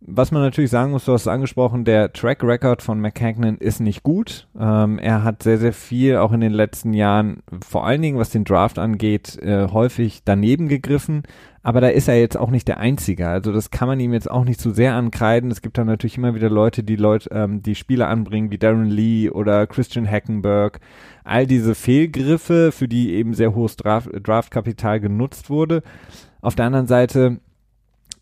Was 0.00 0.30
man 0.30 0.42
natürlich 0.42 0.70
sagen 0.70 0.92
muss, 0.92 1.06
du 1.06 1.12
hast 1.12 1.22
es 1.22 1.28
angesprochen, 1.28 1.84
der 1.84 2.12
Track 2.12 2.44
Record 2.44 2.82
von 2.82 3.00
McCagnon 3.00 3.58
ist 3.58 3.80
nicht 3.80 4.04
gut. 4.04 4.46
Ähm, 4.58 4.98
er 5.00 5.24
hat 5.24 5.42
sehr, 5.42 5.58
sehr 5.58 5.72
viel 5.72 6.18
auch 6.18 6.30
in 6.32 6.40
den 6.40 6.52
letzten 6.52 6.92
Jahren, 6.92 7.42
vor 7.68 7.84
allen 7.84 8.00
Dingen 8.00 8.16
was 8.16 8.30
den 8.30 8.44
Draft 8.44 8.78
angeht, 8.78 9.36
äh, 9.42 9.66
häufig 9.72 10.22
daneben 10.24 10.68
gegriffen. 10.68 11.24
Aber 11.64 11.80
da 11.80 11.88
ist 11.88 12.06
er 12.06 12.18
jetzt 12.18 12.36
auch 12.36 12.50
nicht 12.50 12.68
der 12.68 12.78
Einzige. 12.78 13.28
Also 13.28 13.52
das 13.52 13.72
kann 13.72 13.88
man 13.88 13.98
ihm 13.98 14.12
jetzt 14.12 14.30
auch 14.30 14.44
nicht 14.44 14.60
zu 14.60 14.70
sehr 14.70 14.94
ankreiden. 14.94 15.50
Es 15.50 15.62
gibt 15.62 15.76
dann 15.76 15.88
natürlich 15.88 16.16
immer 16.16 16.36
wieder 16.36 16.48
Leute, 16.48 16.84
die 16.84 16.96
Leute, 16.96 17.30
ähm, 17.32 17.62
die 17.64 17.74
Spieler 17.74 18.08
anbringen, 18.08 18.52
wie 18.52 18.58
Darren 18.58 18.86
Lee 18.86 19.30
oder 19.30 19.66
Christian 19.66 20.08
Hackenberg. 20.08 20.78
All 21.24 21.48
diese 21.48 21.74
Fehlgriffe, 21.74 22.70
für 22.70 22.86
die 22.86 23.14
eben 23.14 23.34
sehr 23.34 23.52
hohes 23.52 23.76
Draft, 23.76 24.08
Draftkapital 24.22 25.00
genutzt 25.00 25.50
wurde. 25.50 25.82
Auf 26.40 26.54
der 26.54 26.66
anderen 26.66 26.86
Seite 26.86 27.40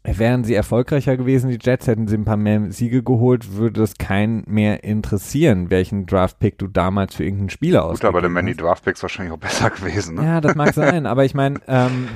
Wären 0.07 0.45
sie 0.45 0.55
erfolgreicher 0.55 1.17
gewesen, 1.17 1.51
die 1.51 1.59
Jets, 1.61 1.87
hätten 1.87 2.07
sie 2.07 2.17
ein 2.17 2.25
paar 2.25 2.37
mehr 2.37 2.71
Siege 2.71 3.03
geholt, 3.03 3.57
würde 3.57 3.81
das 3.81 3.99
keinen 3.99 4.45
mehr 4.47 4.85
interessieren, 4.85 5.71
welchen 5.71 6.07
Draftpick 6.07 6.59
du 6.59 6.69
damals 6.69 7.15
für 7.15 7.25
irgendeinen 7.25 7.51
Spieler 7.51 7.85
aus. 7.85 8.01
Gut, 8.01 8.05
aber 8.05 8.23
dann 8.23 8.35
wären 8.35 8.47
die 8.47 8.57
Draftpicks 8.57 9.03
wahrscheinlich 9.03 9.35
auch 9.35 9.39
besser 9.39 9.71
gewesen. 9.71 10.17
Ne? 10.17 10.25
Ja, 10.25 10.41
das 10.41 10.55
mag 10.55 10.75
sein, 10.75 11.07
aber 11.07 11.25
ich 11.25 11.35
meine, 11.35 11.61
ähm, 11.67 12.09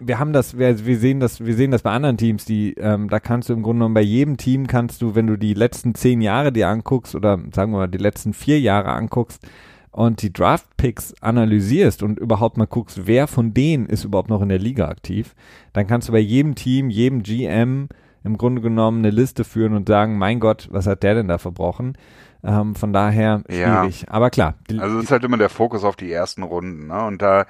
wir 0.00 0.18
haben 0.18 0.32
das, 0.32 0.58
wir, 0.58 0.84
wir 0.84 0.98
sehen 0.98 1.20
das, 1.20 1.44
wir 1.44 1.54
sehen 1.54 1.70
das 1.70 1.82
bei 1.82 1.90
anderen 1.90 2.16
Teams, 2.16 2.44
die, 2.44 2.74
ähm, 2.74 3.08
da 3.08 3.20
kannst 3.20 3.48
du 3.48 3.52
im 3.52 3.62
Grunde 3.62 3.78
genommen 3.80 3.94
bei 3.94 4.02
jedem 4.02 4.36
Team 4.36 4.66
kannst 4.66 5.02
du, 5.02 5.14
wenn 5.14 5.26
du 5.26 5.36
die 5.36 5.54
letzten 5.54 5.94
zehn 5.94 6.20
Jahre 6.20 6.52
dir 6.52 6.68
anguckst 6.68 7.14
oder 7.14 7.38
sagen 7.54 7.72
wir 7.72 7.78
mal 7.78 7.88
die 7.88 7.98
letzten 7.98 8.32
vier 8.32 8.60
Jahre 8.60 8.90
anguckst, 8.92 9.46
und 9.90 10.22
die 10.22 10.32
Draft-Picks 10.32 11.14
analysierst 11.20 12.02
und 12.02 12.18
überhaupt 12.18 12.56
mal 12.56 12.66
guckst, 12.66 13.06
wer 13.06 13.26
von 13.26 13.54
denen 13.54 13.86
ist 13.86 14.04
überhaupt 14.04 14.30
noch 14.30 14.42
in 14.42 14.48
der 14.48 14.58
Liga 14.58 14.88
aktiv, 14.88 15.34
dann 15.72 15.86
kannst 15.86 16.08
du 16.08 16.12
bei 16.12 16.18
jedem 16.18 16.54
Team, 16.54 16.90
jedem 16.90 17.22
GM 17.22 17.88
im 18.24 18.38
Grunde 18.38 18.60
genommen 18.60 18.98
eine 18.98 19.10
Liste 19.10 19.44
führen 19.44 19.74
und 19.74 19.88
sagen, 19.88 20.18
mein 20.18 20.40
Gott, 20.40 20.68
was 20.70 20.86
hat 20.86 21.02
der 21.02 21.14
denn 21.14 21.28
da 21.28 21.38
verbrochen? 21.38 21.96
Ähm, 22.44 22.74
von 22.74 22.92
daher 22.92 23.42
schwierig. 23.48 24.02
Ja. 24.02 24.08
Aber 24.08 24.30
klar. 24.30 24.54
also 24.78 24.98
es 24.98 25.04
ist 25.04 25.10
halt 25.10 25.24
immer 25.24 25.38
der 25.38 25.48
Fokus 25.48 25.82
auf 25.82 25.96
die 25.96 26.12
ersten 26.12 26.42
Runden. 26.42 26.86
Ne? 26.86 27.04
Und 27.04 27.20
da 27.20 27.46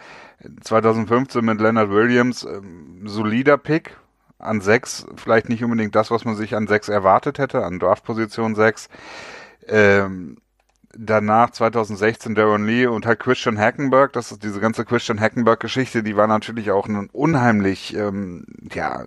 2015 0.62 1.44
mit 1.44 1.60
Leonard 1.60 1.90
Williams, 1.90 2.44
ähm, 2.44 3.02
solider 3.04 3.58
Pick 3.58 3.96
an 4.38 4.60
sechs, 4.60 5.06
vielleicht 5.16 5.48
nicht 5.48 5.64
unbedingt 5.64 5.94
das, 5.94 6.10
was 6.10 6.24
man 6.24 6.36
sich 6.36 6.54
an 6.54 6.68
sechs 6.68 6.88
erwartet 6.88 7.38
hätte, 7.38 7.64
an 7.64 7.78
Draftposition 7.78 8.54
sechs. 8.54 8.88
Ähm, 9.66 10.38
danach 10.96 11.50
2016 11.50 12.34
Darren 12.34 12.66
Lee 12.66 12.86
und 12.86 13.06
halt 13.06 13.20
Christian 13.20 13.58
Hackenberg, 13.58 14.12
das 14.12 14.32
ist 14.32 14.42
diese 14.42 14.60
ganze 14.60 14.84
Christian 14.84 15.20
Hackenberg 15.20 15.60
Geschichte, 15.60 16.02
die 16.02 16.16
war 16.16 16.26
natürlich 16.26 16.70
auch 16.70 16.86
ein 16.88 17.08
unheimlich, 17.12 17.94
ähm, 17.94 18.44
ja, 18.72 19.04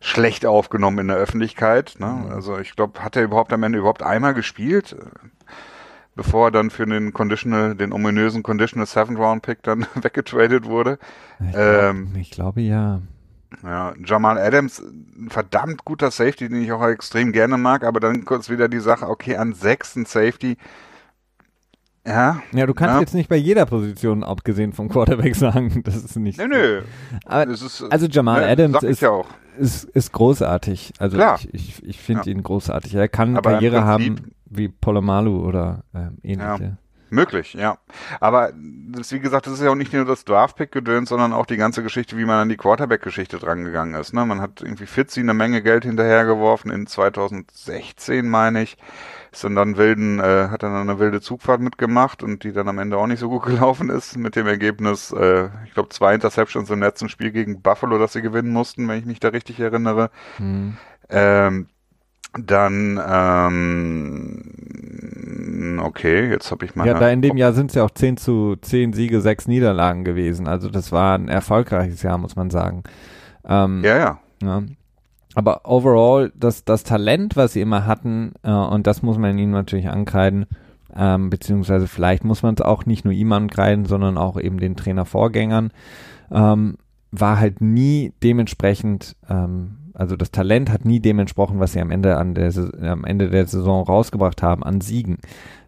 schlecht 0.00 0.46
aufgenommen 0.46 0.98
in 0.98 1.08
der 1.08 1.16
Öffentlichkeit. 1.16 1.96
Ne? 1.98 2.06
Mhm. 2.06 2.32
Also 2.32 2.58
ich 2.58 2.76
glaube, 2.76 3.02
hat 3.02 3.16
er 3.16 3.24
überhaupt 3.24 3.52
am 3.52 3.62
Ende 3.62 3.78
überhaupt 3.78 4.02
einmal 4.02 4.34
gespielt, 4.34 4.96
bevor 6.14 6.48
er 6.48 6.50
dann 6.52 6.70
für 6.70 6.86
den 6.86 7.12
Conditional, 7.12 7.74
den 7.74 7.92
ominösen 7.92 8.42
Conditional 8.42 8.86
Seventh 8.86 9.18
Round 9.18 9.42
Pick 9.42 9.62
dann 9.62 9.86
weggetradet 10.00 10.64
wurde. 10.64 10.98
Ich, 11.40 11.52
glaub, 11.52 11.64
ähm, 11.64 12.12
ich 12.16 12.30
glaube 12.30 12.60
ja. 12.60 13.02
Ja, 13.64 13.94
Jamal 14.04 14.38
Adams, 14.38 14.80
ein 14.80 15.28
verdammt 15.28 15.84
guter 15.84 16.12
Safety, 16.12 16.48
den 16.48 16.62
ich 16.62 16.70
auch 16.70 16.86
extrem 16.86 17.32
gerne 17.32 17.58
mag, 17.58 17.82
aber 17.82 17.98
dann 17.98 18.24
kurz 18.24 18.48
wieder 18.48 18.68
die 18.68 18.78
Sache, 18.78 19.08
okay, 19.08 19.36
an 19.36 19.54
sechsten 19.54 20.06
Safety, 20.06 20.56
ja. 22.06 22.42
Ja, 22.52 22.66
du 22.66 22.74
kannst 22.74 22.94
ja. 22.94 23.00
jetzt 23.00 23.14
nicht 23.14 23.28
bei 23.28 23.36
jeder 23.36 23.66
Position, 23.66 24.24
abgesehen 24.24 24.72
vom 24.72 24.88
Quarterback, 24.88 25.36
sagen, 25.36 25.82
das 25.84 25.96
ist 25.96 26.16
nicht. 26.16 26.38
Nö, 26.38 26.48
nö. 26.48 26.82
Aber, 27.24 27.50
ist, 27.50 27.84
also 27.90 28.06
Jamal 28.06 28.40
ne, 28.40 28.48
Adams 28.48 28.82
ist, 28.82 29.02
ja 29.02 29.22
ist, 29.58 29.84
ist, 29.84 30.12
großartig. 30.12 30.94
Also 30.98 31.16
Klar. 31.16 31.38
ich, 31.38 31.54
ich, 31.54 31.84
ich 31.84 32.00
finde 32.00 32.22
ja. 32.26 32.32
ihn 32.32 32.42
großartig. 32.42 32.94
Er 32.94 33.08
kann 33.08 33.30
eine 33.30 33.42
Karriere 33.42 33.84
haben 33.84 34.32
wie 34.46 34.68
Polomalu 34.68 35.46
oder 35.46 35.84
äh, 35.94 36.08
ähnliche. 36.22 36.64
Ja. 36.64 36.76
Möglich, 37.12 37.54
ja. 37.54 37.76
Aber 38.20 38.52
das, 38.92 39.10
wie 39.10 39.18
gesagt, 39.18 39.46
das 39.46 39.54
ist 39.54 39.62
ja 39.62 39.70
auch 39.70 39.74
nicht 39.74 39.92
nur 39.92 40.04
das 40.04 40.24
Draftpick-Gedöns, 40.24 41.08
sondern 41.08 41.32
auch 41.32 41.44
die 41.44 41.56
ganze 41.56 41.82
Geschichte, 41.82 42.16
wie 42.16 42.24
man 42.24 42.38
an 42.38 42.48
die 42.48 42.56
Quarterback-Geschichte 42.56 43.38
drangegangen 43.38 44.00
ist. 44.00 44.14
Ne? 44.14 44.24
Man 44.24 44.40
hat 44.40 44.62
irgendwie 44.62 44.86
Fitzy 44.86 45.18
eine 45.18 45.34
Menge 45.34 45.60
Geld 45.60 45.84
hinterhergeworfen 45.84 46.70
in 46.70 46.86
2016, 46.86 48.28
meine 48.28 48.62
ich. 48.62 48.76
Ist 49.32 49.44
dann 49.44 49.54
dann 49.54 49.76
wilden, 49.76 50.18
äh, 50.18 50.48
hat 50.50 50.62
dann 50.62 50.74
eine 50.74 50.98
wilde 50.98 51.20
Zugfahrt 51.20 51.60
mitgemacht 51.60 52.22
und 52.22 52.42
die 52.42 52.52
dann 52.52 52.68
am 52.68 52.78
Ende 52.78 52.96
auch 52.96 53.06
nicht 53.06 53.20
so 53.20 53.28
gut 53.28 53.42
gelaufen 53.46 53.88
ist, 53.90 54.16
mit 54.16 54.34
dem 54.36 54.46
Ergebnis, 54.46 55.12
äh, 55.12 55.48
ich 55.66 55.74
glaube, 55.74 55.90
zwei 55.90 56.14
Interceptions 56.14 56.68
im 56.70 56.80
letzten 56.80 57.08
Spiel 57.08 57.30
gegen 57.30 57.62
Buffalo, 57.62 57.98
dass 57.98 58.12
sie 58.12 58.22
gewinnen 58.22 58.52
mussten, 58.52 58.88
wenn 58.88 58.98
ich 58.98 59.06
mich 59.06 59.20
da 59.20 59.28
richtig 59.28 59.60
erinnere. 59.60 60.10
Mhm. 60.38 60.76
Ähm, 61.08 61.68
dann, 62.38 63.00
ähm, 63.08 64.40
okay, 65.82 66.30
jetzt 66.30 66.50
habe 66.52 66.64
ich 66.64 66.76
mal. 66.76 66.86
Ja, 66.86 66.94
da 66.94 67.10
in 67.10 67.22
dem 67.22 67.36
Jahr 67.36 67.52
sind 67.52 67.70
es 67.70 67.74
ja 67.74 67.84
auch 67.84 67.90
10 67.90 68.16
zu 68.18 68.54
10 68.60 68.92
Siege, 68.92 69.20
6 69.20 69.48
Niederlagen 69.48 70.04
gewesen. 70.04 70.46
Also 70.46 70.68
das 70.70 70.92
war 70.92 71.18
ein 71.18 71.28
erfolgreiches 71.28 72.02
Jahr, 72.02 72.18
muss 72.18 72.36
man 72.36 72.50
sagen. 72.50 72.84
Ähm, 73.44 73.82
ja, 73.84 73.96
ja. 73.96 74.20
ja. 74.42 74.62
Aber 75.34 75.60
overall, 75.64 76.32
das, 76.34 76.64
das 76.64 76.82
Talent, 76.82 77.36
was 77.36 77.52
sie 77.52 77.60
immer 77.60 77.86
hatten, 77.86 78.32
äh, 78.42 78.50
und 78.50 78.86
das 78.86 79.02
muss 79.02 79.18
man 79.18 79.38
ihnen 79.38 79.52
natürlich 79.52 79.88
ankreiden, 79.88 80.46
ähm, 80.94 81.30
beziehungsweise 81.30 81.86
vielleicht 81.86 82.24
muss 82.24 82.42
man 82.42 82.54
es 82.54 82.62
auch 82.62 82.84
nicht 82.84 83.04
nur 83.04 83.14
ihm 83.14 83.32
ankreiden, 83.32 83.84
sondern 83.84 84.18
auch 84.18 84.38
eben 84.40 84.58
den 84.58 84.76
Trainervorgängern, 84.76 85.72
ähm, 86.32 86.76
war 87.12 87.38
halt 87.38 87.60
nie 87.60 88.12
dementsprechend 88.22 89.16
ähm, 89.28 89.80
also 90.00 90.16
das 90.16 90.30
Talent 90.30 90.70
hat 90.70 90.86
nie 90.86 91.00
dem 91.00 91.18
entsprochen, 91.18 91.60
was 91.60 91.72
sie 91.72 91.80
am 91.80 91.90
Ende, 91.90 92.16
an 92.16 92.34
der, 92.34 92.50
am 92.82 93.04
Ende 93.04 93.28
der 93.28 93.46
Saison 93.46 93.84
rausgebracht 93.84 94.42
haben 94.42 94.64
an 94.64 94.80
Siegen. 94.80 95.18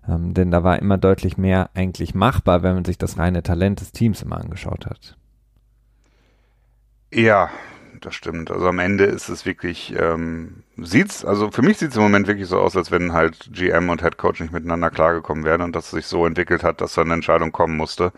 Ähm, 0.09 0.33
denn 0.33 0.50
da 0.50 0.64
war 0.64 0.78
immer 0.78 0.97
deutlich 0.97 1.37
mehr 1.37 1.69
eigentlich 1.75 2.14
machbar, 2.14 2.62
wenn 2.62 2.75
man 2.75 2.87
sich 2.87 2.97
das 2.97 3.19
reine 3.19 3.42
Talent 3.42 3.83
des 3.83 3.92
Teams 3.92 4.23
immer 4.23 4.38
angeschaut 4.38 4.87
hat. 4.87 5.19
Ja, 7.12 7.50
das 8.04 8.14
stimmt. 8.14 8.50
Also 8.50 8.68
am 8.68 8.78
Ende 8.78 9.04
ist 9.04 9.28
es 9.28 9.47
wirklich, 9.47 9.94
ähm, 9.99 10.62
sieht's, 10.76 11.25
also 11.25 11.50
für 11.50 11.62
mich 11.62 11.78
sieht 11.78 11.90
es 11.90 11.97
im 11.97 12.02
Moment 12.02 12.26
wirklich 12.26 12.49
so 12.49 12.59
aus, 12.59 12.76
als 12.76 12.90
wenn 12.90 13.12
halt 13.12 13.50
GM 13.52 13.88
und 13.88 14.02
Head 14.02 14.18
Coach 14.18 14.40
nicht 14.40 14.52
miteinander 14.52 14.90
klargekommen 14.90 15.44
wären 15.44 15.62
und 15.62 15.75
dass 15.75 15.87
es 15.87 15.90
sich 15.92 16.06
so 16.06 16.26
entwickelt 16.26 16.64
hat, 16.64 16.80
dass 16.80 16.94
da 16.94 17.02
eine 17.02 17.14
Entscheidung 17.14 17.52
kommen 17.52 17.76
musste, 17.76 18.12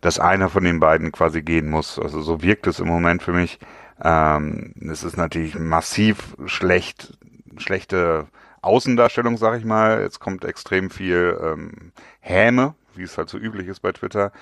dass 0.00 0.18
einer 0.18 0.48
von 0.48 0.64
den 0.64 0.80
beiden 0.80 1.12
quasi 1.12 1.42
gehen 1.42 1.68
muss. 1.68 1.98
Also 1.98 2.20
so 2.22 2.42
wirkt 2.42 2.66
es 2.66 2.80
im 2.80 2.88
Moment 2.88 3.22
für 3.22 3.32
mich. 3.32 3.58
Ähm, 4.02 4.72
es 4.90 5.04
ist 5.04 5.16
natürlich 5.16 5.58
massiv 5.58 6.36
schlecht, 6.46 7.18
schlechte 7.58 8.26
Außendarstellung, 8.62 9.36
sag 9.36 9.58
ich 9.58 9.64
mal. 9.64 10.02
Jetzt 10.02 10.20
kommt 10.20 10.44
extrem 10.44 10.90
viel 10.90 11.38
ähm, 11.42 11.92
Häme, 12.20 12.74
wie 12.94 13.02
es 13.02 13.18
halt 13.18 13.28
so 13.28 13.38
üblich 13.38 13.68
ist 13.68 13.80
bei 13.80 13.92
Twitter. 13.92 14.32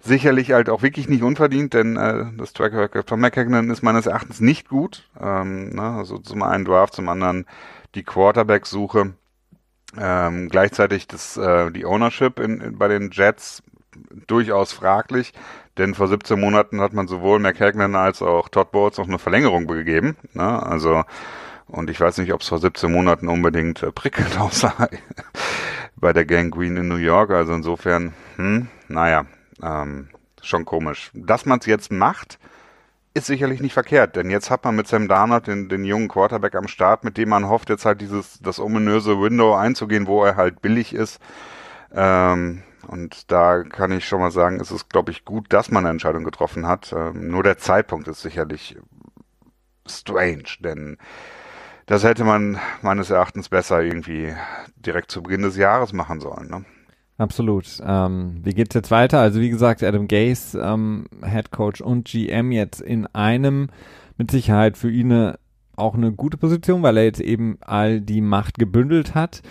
Sicherlich 0.00 0.52
halt 0.52 0.68
auch 0.68 0.82
wirklich 0.82 1.08
nicht 1.08 1.22
unverdient, 1.22 1.74
denn 1.74 1.96
äh, 1.96 2.26
das 2.36 2.52
Track 2.52 2.72
Record 2.72 3.08
von 3.08 3.18
McKagan 3.18 3.68
ist 3.70 3.82
meines 3.82 4.06
Erachtens 4.06 4.40
nicht 4.40 4.68
gut. 4.68 5.08
Ähm, 5.20 5.70
ne? 5.70 5.82
Also 5.82 6.18
zum 6.18 6.42
einen 6.42 6.64
Draft, 6.64 6.94
zum 6.94 7.08
anderen 7.08 7.46
die 7.94 8.04
Quarterback-Suche. 8.04 9.14
Ähm, 9.98 10.48
gleichzeitig 10.50 11.08
das, 11.08 11.36
äh, 11.36 11.70
die 11.72 11.84
Ownership 11.84 12.38
in, 12.38 12.60
in, 12.60 12.78
bei 12.78 12.86
den 12.88 13.10
Jets 13.10 13.62
durchaus 14.26 14.72
fraglich. 14.72 15.32
Denn 15.78 15.94
vor 15.94 16.08
17 16.08 16.38
Monaten 16.38 16.80
hat 16.80 16.92
man 16.92 17.08
sowohl 17.08 17.40
McHagnon 17.40 17.96
als 17.96 18.22
auch 18.22 18.48
Todd 18.48 18.70
Bowles 18.70 18.98
noch 18.98 19.08
eine 19.08 19.18
Verlängerung 19.18 19.66
gegeben. 19.66 20.16
Ne? 20.32 20.62
Also, 20.62 21.04
und 21.66 21.90
ich 21.90 22.00
weiß 22.00 22.18
nicht, 22.18 22.32
ob 22.32 22.42
es 22.42 22.48
vor 22.48 22.58
17 22.58 22.90
Monaten 22.92 23.28
unbedingt 23.28 23.82
äh, 23.82 23.90
prickelnd 23.90 24.38
aussah 24.40 24.88
bei 25.96 26.12
der 26.12 26.24
Gang 26.24 26.54
Green 26.54 26.76
in 26.76 26.88
New 26.88 26.96
York. 26.96 27.30
Also 27.30 27.52
insofern, 27.52 28.14
hm, 28.36 28.68
naja, 28.88 29.26
ähm, 29.62 30.08
schon 30.42 30.64
komisch. 30.64 31.10
Dass 31.14 31.46
man 31.46 31.58
es 31.58 31.66
jetzt 31.66 31.90
macht, 31.92 32.38
ist 33.14 33.26
sicherlich 33.26 33.60
nicht 33.60 33.72
verkehrt, 33.72 34.16
denn 34.16 34.30
jetzt 34.30 34.50
hat 34.50 34.64
man 34.64 34.76
mit 34.76 34.86
Sam 34.86 35.08
Darnold 35.08 35.46
den, 35.46 35.68
den 35.68 35.84
jungen 35.84 36.08
Quarterback 36.08 36.54
am 36.54 36.68
Start, 36.68 37.04
mit 37.04 37.16
dem 37.16 37.30
man 37.30 37.48
hofft, 37.48 37.68
jetzt 37.70 37.84
halt 37.84 38.00
dieses 38.00 38.38
das 38.40 38.60
ominöse 38.60 39.20
Window 39.20 39.54
einzugehen, 39.54 40.06
wo 40.06 40.24
er 40.24 40.36
halt 40.36 40.62
billig 40.62 40.94
ist. 40.94 41.20
Ähm, 41.92 42.62
und 42.86 43.30
da 43.30 43.64
kann 43.64 43.92
ich 43.92 44.06
schon 44.06 44.20
mal 44.20 44.30
sagen, 44.30 44.60
ist 44.60 44.70
es, 44.70 44.88
glaube 44.88 45.10
ich, 45.10 45.24
gut, 45.24 45.52
dass 45.52 45.70
man 45.70 45.84
eine 45.84 45.90
Entscheidung 45.90 46.24
getroffen 46.24 46.66
hat. 46.66 46.92
Ähm, 46.96 47.28
nur 47.28 47.42
der 47.42 47.58
Zeitpunkt 47.58 48.08
ist 48.08 48.22
sicherlich 48.22 48.76
strange, 49.86 50.44
denn 50.60 50.96
das 51.86 52.04
hätte 52.04 52.24
man 52.24 52.60
meines 52.82 53.10
Erachtens 53.10 53.48
besser 53.48 53.82
irgendwie 53.82 54.34
direkt 54.76 55.10
zu 55.10 55.22
Beginn 55.22 55.42
des 55.42 55.56
Jahres 55.56 55.92
machen 55.92 56.20
sollen. 56.20 56.48
Ne? 56.48 56.64
Absolut. 57.18 57.66
Ähm, 57.84 58.38
wie 58.44 58.54
geht's 58.54 58.76
jetzt 58.76 58.92
weiter? 58.92 59.18
Also 59.18 59.40
wie 59.40 59.50
gesagt, 59.50 59.82
Adam 59.82 60.06
Gase, 60.06 60.58
ähm, 60.60 61.06
Head 61.24 61.50
Coach 61.50 61.80
und 61.80 62.06
GM 62.06 62.52
jetzt 62.52 62.80
in 62.80 63.06
einem 63.08 63.70
mit 64.16 64.30
Sicherheit 64.30 64.78
für 64.78 64.90
ihn 64.90 65.10
eine, 65.10 65.38
auch 65.74 65.94
eine 65.94 66.12
gute 66.12 66.36
Position, 66.36 66.84
weil 66.84 66.96
er 66.96 67.04
jetzt 67.04 67.20
eben 67.20 67.58
all 67.60 68.00
die 68.00 68.20
Macht 68.20 68.58
gebündelt 68.58 69.16
hat. 69.16 69.42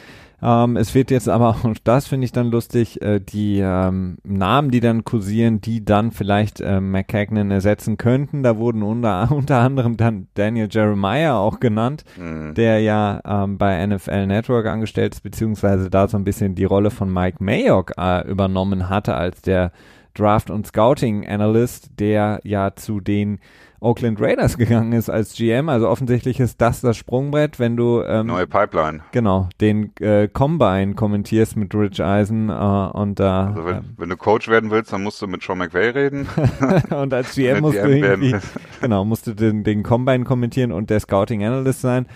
Ähm, 0.41 0.77
es 0.77 0.93
wird 0.93 1.09
jetzt 1.11 1.29
aber, 1.29 1.55
und 1.63 1.87
das 1.87 2.07
finde 2.07 2.25
ich 2.25 2.31
dann 2.31 2.51
lustig, 2.51 3.01
äh, 3.01 3.19
die 3.19 3.59
ähm, 3.59 4.17
Namen, 4.23 4.71
die 4.71 4.79
dann 4.79 5.03
kursieren, 5.03 5.61
die 5.61 5.83
dann 5.83 6.11
vielleicht 6.11 6.61
äh, 6.61 6.79
McCagnon 6.79 7.51
ersetzen 7.51 7.97
könnten. 7.97 8.43
Da 8.43 8.57
wurden 8.57 8.83
unter, 8.83 9.31
unter 9.35 9.59
anderem 9.59 9.97
dann 9.97 10.27
Daniel 10.35 10.67
Jeremiah 10.69 11.37
auch 11.37 11.59
genannt, 11.59 12.03
mhm. 12.17 12.53
der 12.53 12.79
ja 12.81 13.21
ähm, 13.25 13.57
bei 13.57 13.85
NFL 13.85 14.27
Network 14.27 14.67
angestellt 14.67 15.15
ist, 15.15 15.21
beziehungsweise 15.21 15.89
da 15.89 16.07
so 16.07 16.17
ein 16.17 16.23
bisschen 16.23 16.55
die 16.55 16.65
Rolle 16.65 16.91
von 16.91 17.11
Mike 17.11 17.43
Mayock 17.43 17.93
äh, 17.97 18.27
übernommen 18.27 18.89
hatte 18.89 19.15
als 19.15 19.41
der 19.41 19.71
Draft- 20.17 20.49
und 20.49 20.67
Scouting-Analyst, 20.67 21.99
der 21.99 22.39
ja 22.43 22.75
zu 22.75 22.99
den 22.99 23.39
Oakland 23.79 24.19
Raiders 24.19 24.57
gegangen 24.57 24.91
ist 24.93 25.09
als 25.09 25.33
GM. 25.35 25.69
Also 25.69 25.87
offensichtlich 25.87 26.39
ist 26.39 26.59
das 26.61 26.81
das 26.81 26.97
Sprungbrett, 26.97 27.59
wenn 27.59 27.77
du 27.77 28.01
ähm, 28.01 28.27
neue 28.27 28.47
Pipeline. 28.47 29.01
Genau, 29.11 29.49
den 29.61 29.95
äh, 29.99 30.27
Combine 30.27 30.95
kommentierst 30.95 31.55
mit 31.55 31.75
Rich 31.75 32.01
Eisen 32.01 32.49
äh, 32.49 32.53
und 32.53 33.19
da. 33.19 33.49
also 33.49 33.65
wenn, 33.65 33.75
äh, 33.77 33.81
wenn, 33.97 34.09
du 34.09 34.17
Coach 34.17 34.47
werden 34.47 34.71
willst, 34.71 34.93
dann 34.93 35.03
musst 35.03 35.21
du 35.21 35.27
mit 35.27 35.43
Sean 35.43 35.59
McVay 35.59 35.89
reden. 35.89 36.27
und 36.89 37.13
als 37.13 37.35
GM 37.35 37.61
musst 37.61 37.77
du 37.77 37.87
irgendwie, 37.87 38.35
genau, 38.81 39.05
musst 39.05 39.27
du 39.27 39.33
den, 39.33 39.63
den 39.63 39.83
Combine 39.83 40.23
kommentieren 40.23 40.71
und 40.71 40.89
der 40.89 40.99
Scouting 40.99 41.43
Analyst 41.43 41.81
sein. 41.81 42.07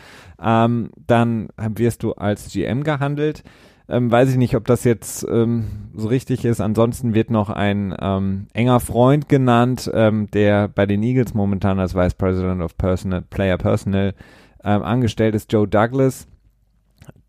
Ähm, 0.44 0.90
dann 1.06 1.50
wirst 1.58 2.02
du 2.02 2.14
als 2.14 2.52
GM 2.52 2.84
gehandelt. 2.84 3.44
Ähm, 3.92 4.10
weiß 4.10 4.30
ich 4.30 4.38
nicht, 4.38 4.56
ob 4.56 4.66
das 4.66 4.86
jetzt 4.86 5.28
ähm, 5.30 5.68
so 5.94 6.08
richtig 6.08 6.46
ist. 6.46 6.62
Ansonsten 6.62 7.14
wird 7.14 7.30
noch 7.30 7.50
ein 7.50 7.94
ähm, 8.00 8.48
enger 8.54 8.80
Freund 8.80 9.28
genannt, 9.28 9.92
ähm, 9.94 10.32
der 10.32 10.70
bei 10.70 10.86
den 10.86 11.04
Eagles 11.04 11.34
momentan 11.34 11.78
als 11.78 11.94
Vice 11.94 12.14
President 12.14 12.62
of 12.62 12.78
Personal, 12.78 13.22
Player 13.22 13.58
Personnel 13.58 14.14
ähm, 14.64 14.82
angestellt 14.82 15.36
ist, 15.36 15.52
Joe 15.52 15.68
Douglas. 15.68 16.26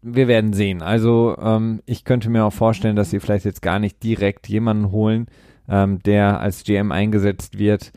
Wir 0.02 0.28
werden 0.28 0.52
sehen. 0.52 0.83
Also 0.83 1.37
ähm, 1.37 1.81
ich 1.85 2.04
könnte 2.04 2.31
mir 2.31 2.45
auch 2.45 2.52
vorstellen, 2.52 2.95
dass 2.95 3.11
sie 3.11 3.19
vielleicht 3.19 3.45
jetzt 3.45 3.62
gar 3.62 3.81
nicht 3.81 4.00
direkt 4.02 4.49
jemanden 4.49 4.92
holen, 4.92 5.26
der 5.69 6.40
als 6.40 6.64
GM 6.64 6.90
eingesetzt 6.90 7.57
wird. 7.57 7.92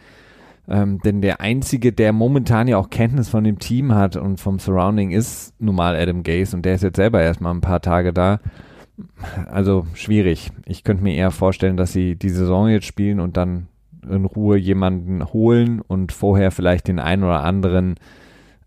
Ähm, 0.67 1.00
denn 1.00 1.22
der 1.22 1.41
Einzige, 1.41 1.93
der 1.93 2.12
momentan 2.12 2.67
ja 2.67 2.77
auch 2.77 2.89
Kenntnis 2.89 3.29
von 3.29 3.43
dem 3.43 3.60
Team 3.60 3.93
hat 3.93 4.15
und 4.15 4.39
vom 4.39 4.60
Surrounding 4.60 5.12
ist 5.12 5.53
nun 5.60 5.75
mal 5.75 5.95
Adam 5.95 6.24
Gaze 6.24 6.55
und 6.55 6.65
der 6.65 6.75
ist 6.75 6.84
jetzt 6.84 6.95
selber 6.95 7.22
erstmal 7.22 7.53
ein 7.53 7.62
paar 7.62 7.81
Tage 7.81 8.13
da. 8.13 8.39
Also 9.48 9.86
schwierig. 9.93 10.51
Ich 10.65 10.84
könnte 10.84 11.03
mir 11.03 11.15
eher 11.15 11.31
vorstellen, 11.31 11.77
dass 11.77 11.93
sie 11.93 12.15
die 12.15 12.29
Saison 12.29 12.69
jetzt 12.69 12.86
spielen 12.86 13.19
und 13.19 13.38
dann 13.38 13.67
in 14.10 14.25
Ruhe 14.25 14.57
jemanden 14.57 15.25
holen 15.34 15.81
und 15.81 16.12
vorher 16.12 16.51
vielleicht 16.51 16.88
den 16.88 17.00
einen 17.00 17.24
oder 17.24 17.43
anderen 17.43 17.95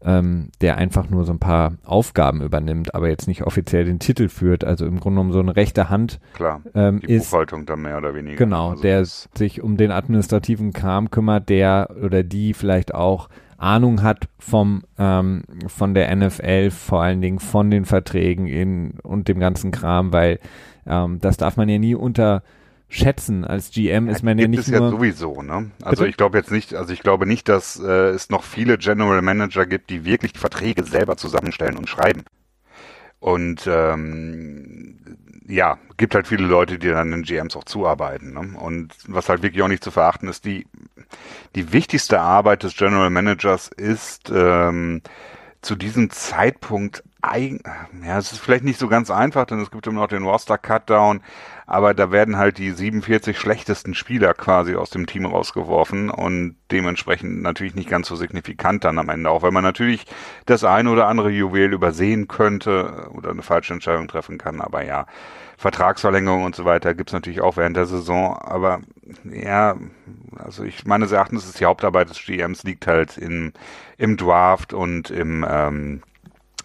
ähm, 0.04 0.50
der 0.60 0.76
einfach 0.76 1.10
nur 1.10 1.24
so 1.24 1.32
ein 1.32 1.38
paar 1.38 1.72
Aufgaben 1.84 2.40
übernimmt, 2.42 2.94
aber 2.94 3.08
jetzt 3.08 3.26
nicht 3.26 3.42
offiziell 3.42 3.84
den 3.84 3.98
Titel 3.98 4.28
führt, 4.28 4.64
also 4.64 4.86
im 4.86 5.00
Grunde 5.00 5.16
genommen 5.16 5.32
so 5.32 5.40
eine 5.40 5.56
rechte 5.56 5.88
Hand 5.88 6.20
Klar, 6.34 6.62
ähm, 6.74 7.00
die 7.00 7.12
ist, 7.12 7.30
Buchhaltung 7.30 7.66
dann 7.66 7.82
mehr 7.82 7.98
oder 7.98 8.14
weniger. 8.14 8.36
Genau, 8.36 8.70
also 8.70 8.82
der 8.82 9.04
sich 9.04 9.62
um 9.62 9.76
den 9.76 9.90
administrativen 9.90 10.72
Kram 10.72 11.10
kümmert, 11.10 11.48
der 11.48 11.90
oder 12.02 12.22
die 12.22 12.54
vielleicht 12.54 12.94
auch 12.94 13.28
Ahnung 13.56 14.02
hat 14.02 14.28
vom 14.38 14.84
ähm, 14.98 15.42
von 15.66 15.94
der 15.94 16.14
NFL, 16.14 16.70
vor 16.70 17.02
allen 17.02 17.20
Dingen 17.20 17.40
von 17.40 17.70
den 17.70 17.84
Verträgen 17.84 18.46
in, 18.46 18.92
und 19.02 19.26
dem 19.26 19.40
ganzen 19.40 19.72
Kram, 19.72 20.12
weil 20.12 20.38
ähm, 20.86 21.18
das 21.20 21.38
darf 21.38 21.56
man 21.56 21.68
ja 21.68 21.78
nie 21.78 21.96
unterschätzen. 22.88 23.44
Als 23.44 23.70
GM 23.70 24.08
ist 24.08 24.22
man 24.22 24.38
ja, 24.38 24.48
nicht 24.48 24.60
es 24.60 24.68
nur 24.68 24.80
ja 24.80 24.90
sowieso, 24.90 25.42
ne? 25.42 25.70
Also 25.82 26.04
ich 26.04 26.16
glaube 26.16 26.38
jetzt 26.38 26.50
nicht, 26.50 26.74
also 26.74 26.92
ich 26.92 27.00
glaube 27.00 27.26
nicht, 27.26 27.48
dass 27.48 27.78
äh, 27.78 28.10
es 28.10 28.30
noch 28.30 28.42
viele 28.42 28.78
General 28.78 29.22
Manager 29.22 29.66
gibt, 29.66 29.90
die 29.90 30.04
wirklich 30.04 30.32
Verträge 30.36 30.84
selber 30.84 31.16
zusammenstellen 31.16 31.76
und 31.76 31.88
schreiben. 31.88 32.24
Und 33.20 33.66
ähm, 33.66 35.18
ja, 35.48 35.78
gibt 35.96 36.14
halt 36.14 36.28
viele 36.28 36.46
Leute, 36.46 36.78
die 36.78 36.88
dann 36.88 37.10
den 37.10 37.22
GMs 37.22 37.56
auch 37.56 37.64
zuarbeiten. 37.64 38.34
Ne? 38.34 38.58
Und 38.58 38.94
was 39.06 39.28
halt 39.28 39.42
wirklich 39.42 39.62
auch 39.62 39.68
nicht 39.68 39.82
zu 39.82 39.90
verachten 39.90 40.28
ist, 40.28 40.44
die, 40.44 40.66
die 41.54 41.72
wichtigste 41.72 42.20
Arbeit 42.20 42.62
des 42.62 42.76
General 42.76 43.10
Managers 43.10 43.68
ist 43.68 44.30
ähm, 44.32 45.02
zu 45.62 45.74
diesem 45.74 46.10
Zeitpunkt 46.10 47.02
ja, 48.04 48.18
es 48.18 48.32
ist 48.32 48.40
vielleicht 48.40 48.62
nicht 48.62 48.78
so 48.78 48.86
ganz 48.86 49.10
einfach, 49.10 49.44
denn 49.44 49.58
es 49.60 49.72
gibt 49.72 49.86
immer 49.88 50.02
noch 50.02 50.08
den 50.08 50.22
Roster 50.22 50.56
Cutdown, 50.56 51.20
aber 51.66 51.92
da 51.92 52.12
werden 52.12 52.36
halt 52.36 52.58
die 52.58 52.70
47 52.70 53.36
schlechtesten 53.36 53.94
Spieler 53.94 54.34
quasi 54.34 54.76
aus 54.76 54.90
dem 54.90 55.06
Team 55.06 55.26
rausgeworfen 55.26 56.10
und 56.10 56.56
dementsprechend 56.70 57.42
natürlich 57.42 57.74
nicht 57.74 57.90
ganz 57.90 58.06
so 58.06 58.14
signifikant 58.14 58.84
dann 58.84 59.00
am 59.00 59.08
Ende, 59.08 59.30
auch 59.30 59.42
wenn 59.42 59.52
man 59.52 59.64
natürlich 59.64 60.06
das 60.46 60.62
eine 60.62 60.90
oder 60.90 61.08
andere 61.08 61.30
Juwel 61.30 61.72
übersehen 61.72 62.28
könnte 62.28 63.10
oder 63.12 63.30
eine 63.30 63.42
falsche 63.42 63.74
Entscheidung 63.74 64.06
treffen 64.06 64.38
kann, 64.38 64.60
aber 64.60 64.84
ja, 64.84 65.06
Vertragsverlängerung 65.56 66.44
und 66.44 66.54
so 66.54 66.64
weiter 66.64 66.94
gibt's 66.94 67.12
natürlich 67.12 67.40
auch 67.40 67.56
während 67.56 67.76
der 67.76 67.86
Saison, 67.86 68.38
aber 68.38 68.80
ja, 69.24 69.76
also 70.36 70.62
ich 70.62 70.86
meines 70.86 71.10
Erachtens 71.10 71.46
ist 71.46 71.58
die 71.58 71.64
Hauptarbeit 71.64 72.10
des 72.10 72.24
GMs 72.24 72.62
liegt 72.62 72.86
halt 72.86 73.18
in, 73.18 73.52
im 73.96 74.16
Draft 74.16 74.72
und 74.72 75.10
im 75.10 75.44
ähm, 75.48 76.02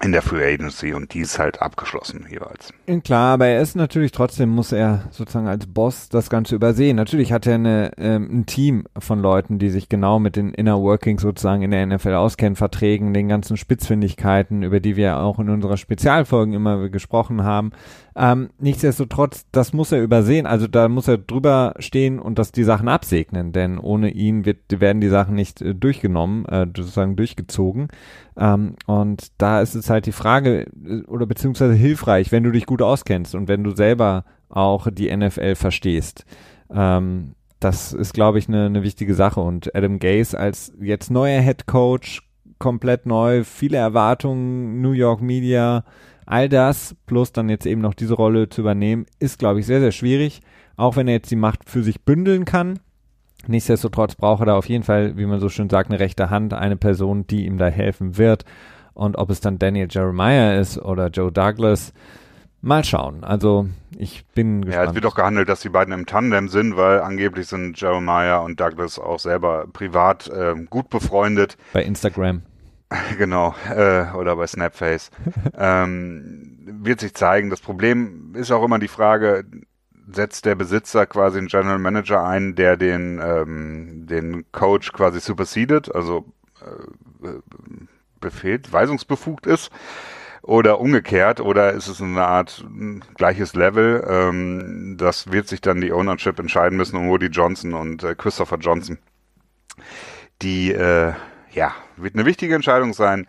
in 0.02 0.12
der 0.12 0.22
Free 0.22 0.54
Agency 0.54 0.94
und 0.94 1.14
die 1.14 1.20
ist 1.20 1.40
halt 1.40 1.62
abgeschlossen 1.62 2.26
jeweils. 2.30 2.74
Klar, 3.04 3.36
aber 3.36 3.48
er 3.48 3.62
ist 3.62 3.76
natürlich 3.76 4.12
trotzdem, 4.12 4.50
muss 4.50 4.72
er 4.72 5.04
sozusagen 5.12 5.48
als 5.48 5.68
Boss 5.68 6.10
das 6.10 6.30
Ganze 6.30 6.56
übersehen. 6.56 6.98
Natürlich 6.98 7.32
hat 7.32 7.46
er 7.46 7.56
eine, 7.56 7.92
ähm, 7.98 8.40
ein 8.40 8.46
Team 8.46 8.86
von 8.98 9.20
Leuten, 9.20 9.60
die 9.60 9.70
sich 9.70 9.90
genau 9.90 10.20
mit 10.20 10.36
den 10.36 10.54
Inner 10.54 10.82
Workings 10.82 11.22
sozusagen 11.22 11.62
in 11.62 11.72
der 11.72 11.86
NFL 11.86 12.16
auskennen, 12.16 12.56
Verträgen, 12.56 13.14
den 13.14 13.30
ganzen 13.30 13.56
Spitzfindigkeiten, 13.56 14.64
über 14.64 14.80
die 14.80 14.96
wir 14.96 15.20
auch 15.20 15.40
in 15.40 15.50
unserer 15.50 15.78
Spezialfolgen 15.78 16.54
immer 16.54 16.90
gesprochen 16.90 17.44
haben. 17.44 17.72
Ähm, 18.16 18.50
nichtsdestotrotz, 18.60 19.46
das 19.52 19.74
muss 19.74 19.92
er 19.92 20.02
übersehen. 20.02 20.46
Also 20.46 20.68
da 20.68 20.88
muss 20.88 21.08
er 21.08 21.18
drüber 21.18 21.74
stehen 21.80 22.20
und 22.20 22.38
das 22.38 22.52
die 22.52 22.64
Sachen 22.64 22.88
absegnen, 22.88 23.52
denn 23.52 23.80
ohne 23.80 24.12
ihn 24.12 24.46
wird, 24.46 24.60
werden 24.80 25.02
die 25.02 25.10
Sachen 25.10 25.36
nicht 25.36 25.62
äh, 25.62 25.74
durchgenommen, 25.74 26.46
äh, 26.46 26.68
sozusagen 26.68 27.16
durchgezogen. 27.16 27.88
Ähm, 28.38 28.76
und 28.86 29.32
da 29.38 29.62
ist 29.62 29.76
es 29.76 29.90
halt 29.90 30.06
die 30.06 30.12
Frage, 30.12 30.68
äh, 30.86 31.02
oder 31.08 31.26
beziehungsweise 31.26 31.74
hilfreich, 31.74 32.32
wenn 32.32 32.44
du 32.44 32.52
dich 32.52 32.66
gut 32.66 32.82
auskennst 32.82 33.36
und 33.36 33.48
wenn 33.48 33.64
du 33.64 33.72
selber 33.72 34.26
auch 34.50 34.88
die 34.92 35.16
NFL 35.16 35.56
verstehst. 35.56 36.26
Ähm, 36.72 37.34
das 37.60 37.94
ist, 37.94 38.14
glaube 38.14 38.40
ich, 38.40 38.48
eine 38.48 38.70
ne 38.70 38.84
wichtige 38.84 39.16
Sache. 39.16 39.40
Und 39.40 39.76
Adam 39.76 40.00
Gase 40.00 40.38
als 40.38 40.74
jetzt 40.80 41.10
neuer 41.10 41.42
Head 41.42 41.66
Coach, 41.66 42.22
komplett 42.60 43.06
neu, 43.06 43.44
viele 43.44 43.78
Erwartungen, 43.78 44.82
New 44.82 44.92
York 44.92 45.22
Media, 45.22 45.84
All 46.26 46.50
das 46.50 46.96
plus 47.06 47.32
dann 47.32 47.50
jetzt 47.50 47.66
eben 47.66 47.82
noch 47.82 47.94
diese 47.94 48.14
Rolle 48.14 48.50
zu 48.50 48.62
übernehmen, 48.62 49.06
ist, 49.20 49.40
glaube 49.40 49.60
ich, 49.60 49.66
sehr, 49.66 49.80
sehr 49.80 49.92
schwierig. 49.92 50.42
Auch 50.76 50.96
wenn 50.96 51.08
er 51.08 51.16
jetzt 51.16 51.32
die 51.32 51.36
Macht 51.36 51.70
für 51.70 51.84
sich 51.84 52.02
bündeln 52.02 52.46
kann. 52.46 52.80
Nichtsdestotrotz 53.48 54.16
braucht 54.16 54.42
er 54.42 54.46
da 54.48 54.56
auf 54.56 54.70
jeden 54.70 54.84
Fall, 54.84 55.18
wie 55.18 55.26
man 55.26 55.40
so 55.40 55.50
schön 55.50 55.70
sagt, 55.70 55.90
eine 55.90 56.00
rechte 56.00 56.30
Hand, 56.30 56.54
eine 56.54 56.78
Person, 56.78 57.28
die 57.28 57.46
ihm 57.46 57.58
da 57.58 57.68
helfen 57.68 58.18
wird. 58.18 58.46
Und 58.94 59.18
ob 59.18 59.30
es 59.30 59.42
dann 59.42 59.60
Daniel 59.60 59.88
Jeremiah 59.90 60.60
ist 60.60 60.78
oder 60.78 61.08
Joe 61.08 61.32
Douglas, 61.32 61.94
mal 62.62 62.84
schauen. 62.86 63.24
Also 63.24 63.68
ich 63.98 64.26
bin 64.34 64.62
gespannt. 64.64 64.86
Ja, 64.86 64.90
es 64.90 64.96
wird 64.96 65.06
auch 65.06 65.16
gehandelt, 65.16 65.50
dass 65.50 65.62
die 65.62 65.70
beiden 65.70 65.94
im 65.94 66.06
Tandem 66.06 66.48
sind, 66.48 66.78
weil 66.78 67.02
angeblich 67.02 67.48
sind 67.48 67.80
Jeremiah 67.80 68.38
und 68.38 68.60
Douglas 68.60 68.98
auch 68.98 69.20
selber 69.20 69.66
privat 69.72 70.30
äh, 70.30 70.56
gut 70.70 70.90
befreundet. 70.90 71.58
Bei 71.74 71.84
Instagram. 71.84 72.44
Genau, 73.18 73.56
äh, 73.70 74.12
oder 74.14 74.36
bei 74.36 74.48
Snapface. 74.48 75.12
ähm, 75.58 76.58
wird 76.66 77.00
sich 77.00 77.14
zeigen. 77.14 77.50
Das 77.50 77.62
Problem 77.62 78.34
ist 78.36 78.52
auch 78.52 78.64
immer 78.64 78.80
die 78.80 78.88
Frage, 78.88 79.46
setzt 80.12 80.46
der 80.46 80.56
Besitzer 80.56 81.06
quasi 81.06 81.38
einen 81.38 81.48
General 81.48 81.80
Manager 81.80 82.24
ein, 82.24 82.56
der 82.56 82.78
den, 82.78 83.20
ähm, 83.24 84.06
den 84.08 84.46
Coach 84.52 84.92
quasi 84.92 85.20
supersedet, 85.20 85.94
also 85.94 86.26
äh, 86.62 87.30
befehlt, 88.20 88.72
weisungsbefugt 88.72 89.48
ist, 89.48 89.72
oder 90.42 90.82
umgekehrt, 90.82 91.40
oder 91.40 91.72
ist 91.72 91.88
es 91.88 92.02
eine 92.02 92.28
Art 92.28 92.66
gleiches 93.16 93.56
Level? 93.56 94.06
Ähm, 94.08 94.96
das 94.98 95.32
wird 95.32 95.48
sich 95.48 95.62
dann 95.62 95.80
die 95.80 95.94
Ownership 95.94 96.38
entscheiden 96.38 96.78
müssen 96.78 96.98
um 96.98 97.10
Woody 97.10 97.28
Johnson 97.28 97.74
und 97.74 98.04
äh, 98.04 98.14
Christopher 98.16 98.58
Johnson, 98.58 98.98
die 100.42 100.74
äh, 100.74 101.14
ja, 101.54 101.74
wird 101.98 102.16
eine 102.16 102.26
wichtige 102.26 102.56
Entscheidung 102.56 102.94
sein. 102.94 103.28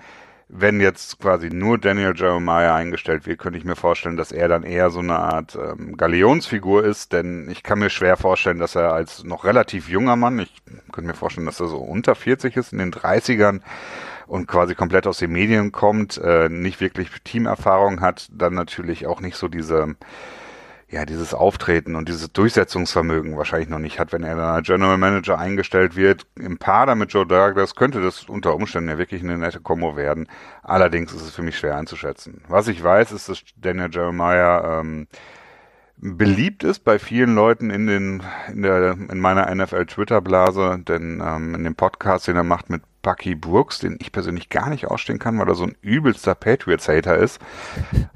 Wenn 0.49 0.79
jetzt 0.79 1.21
quasi 1.21 1.49
nur 1.49 1.79
Daniel 1.79 2.13
Jeremiah 2.15 2.75
eingestellt 2.75 3.27
wird, 3.27 3.39
könnte 3.39 3.59
ich 3.59 3.65
mir 3.65 3.77
vorstellen, 3.77 4.17
dass 4.19 4.31
er 4.31 4.47
dann 4.47 4.63
eher 4.63 4.91
so 4.91 5.01
eine 5.01 5.19
Art 5.19 5.57
ähm, 5.57 5.97
Galionsfigur 5.97 6.85
ist, 6.85 7.13
denn 7.13 7.49
ich 7.49 7.63
kann 7.63 7.79
mir 7.79 7.89
schwer 7.89 8.17
vorstellen, 8.19 8.59
dass 8.59 8.75
er 8.75 8.93
als 8.93 9.25
noch 9.25 9.45
relativ 9.45 9.89
junger 9.89 10.17
Mann, 10.17 10.39
ich 10.39 10.53
könnte 10.93 11.09
mir 11.09 11.15
vorstellen, 11.15 11.47
dass 11.47 11.61
er 11.61 11.69
so 11.69 11.79
unter 11.79 12.15
40 12.15 12.57
ist, 12.57 12.73
in 12.73 12.79
den 12.79 12.93
30ern 12.93 13.63
und 14.27 14.47
quasi 14.47 14.75
komplett 14.75 15.07
aus 15.07 15.19
den 15.19 15.33
Medien 15.33 15.73
kommt, 15.73 16.19
äh, 16.19 16.49
nicht 16.51 16.81
wirklich 16.81 17.09
Teamerfahrung 17.25 18.01
hat, 18.03 18.29
dann 18.31 18.55
natürlich 18.55 19.07
auch 19.07 19.21
nicht 19.21 19.37
so 19.37 19.49
diese 19.49 19.97
ja, 20.95 21.05
dieses 21.05 21.35
Auftreten 21.35 21.97
und 21.97 22.09
dieses 22.09 22.33
Durchsetzungsvermögen 22.33 23.37
wahrscheinlich 23.37 23.69
noch 23.69 23.81
nicht 23.81 23.99
hat, 23.99 24.13
wenn 24.13 24.23
er 24.23 24.37
dann 24.37 24.55
als 24.55 24.67
General 24.69 24.97
Manager 24.97 25.37
eingestellt 25.37 25.97
wird. 25.97 26.25
Im 26.39 26.57
Paar 26.59 26.95
mit 26.95 27.13
Joe 27.13 27.27
Douglas 27.27 27.75
könnte 27.75 28.01
das 28.01 28.29
unter 28.29 28.55
Umständen 28.55 28.89
ja 28.89 28.97
wirklich 28.97 29.21
eine 29.23 29.37
nette 29.37 29.59
Kombo 29.59 29.97
werden. 29.97 30.29
Allerdings 30.63 31.13
ist 31.13 31.23
es 31.23 31.35
für 31.35 31.43
mich 31.43 31.59
schwer 31.59 31.77
einzuschätzen. 31.77 32.43
Was 32.49 32.69
ich 32.69 32.83
weiß, 32.83 33.11
ist, 33.11 33.29
dass 33.29 33.43
Daniel 33.57 33.89
Jeremiah 33.91 34.81
ähm, 34.81 35.09
beliebt 35.97 36.63
ist 36.63 36.85
bei 36.85 37.01
vielen 37.01 37.35
Leuten 37.35 37.71
in 37.71 37.89
den 37.89 38.23
in 38.49 38.63
der 38.63 38.93
in 38.93 39.19
meiner 39.19 39.53
NFL 39.53 39.87
Twitter 39.87 40.21
Blase, 40.21 40.79
denn 40.87 41.21
ähm, 41.25 41.57
in 41.57 41.65
dem 41.65 41.75
Podcast, 41.75 42.29
den 42.29 42.37
er 42.37 42.45
macht 42.45 42.71
mit 42.71 42.83
Bucky 43.05 43.37
Brooks, 43.37 43.79
den 43.79 43.99
ich 44.01 44.11
persönlich 44.11 44.49
gar 44.49 44.71
nicht 44.71 44.89
ausstehen 44.89 45.21
kann, 45.21 45.39
weil 45.39 45.47
er 45.47 45.55
so 45.55 45.65
ein 45.65 45.77
übelster 45.83 46.35
Patriots-Hater 46.35 47.17
ist. 47.17 47.41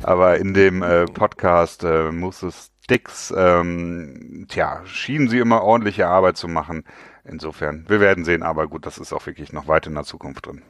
Aber 0.02 0.38
in 0.38 0.54
dem 0.54 0.82
äh, 0.82 1.04
Podcast 1.04 1.84
äh, 1.84 2.10
Moses 2.10 2.72
Dix, 2.90 3.32
ähm, 3.36 4.46
tja, 4.48 4.80
schienen 4.86 5.28
sie 5.28 5.38
immer 5.38 5.62
ordentliche 5.62 6.08
Arbeit 6.08 6.38
zu 6.38 6.48
machen. 6.48 6.84
Insofern, 7.24 7.84
wir 7.88 8.00
werden 8.00 8.24
sehen, 8.24 8.42
aber 8.42 8.66
gut, 8.66 8.86
das 8.86 8.96
ist 8.98 9.12
auch 9.12 9.26
wirklich 9.26 9.52
noch 9.52 9.68
weit 9.68 9.86
in 9.86 9.94
der 9.94 10.04
Zukunft 10.04 10.46
drin 10.46 10.62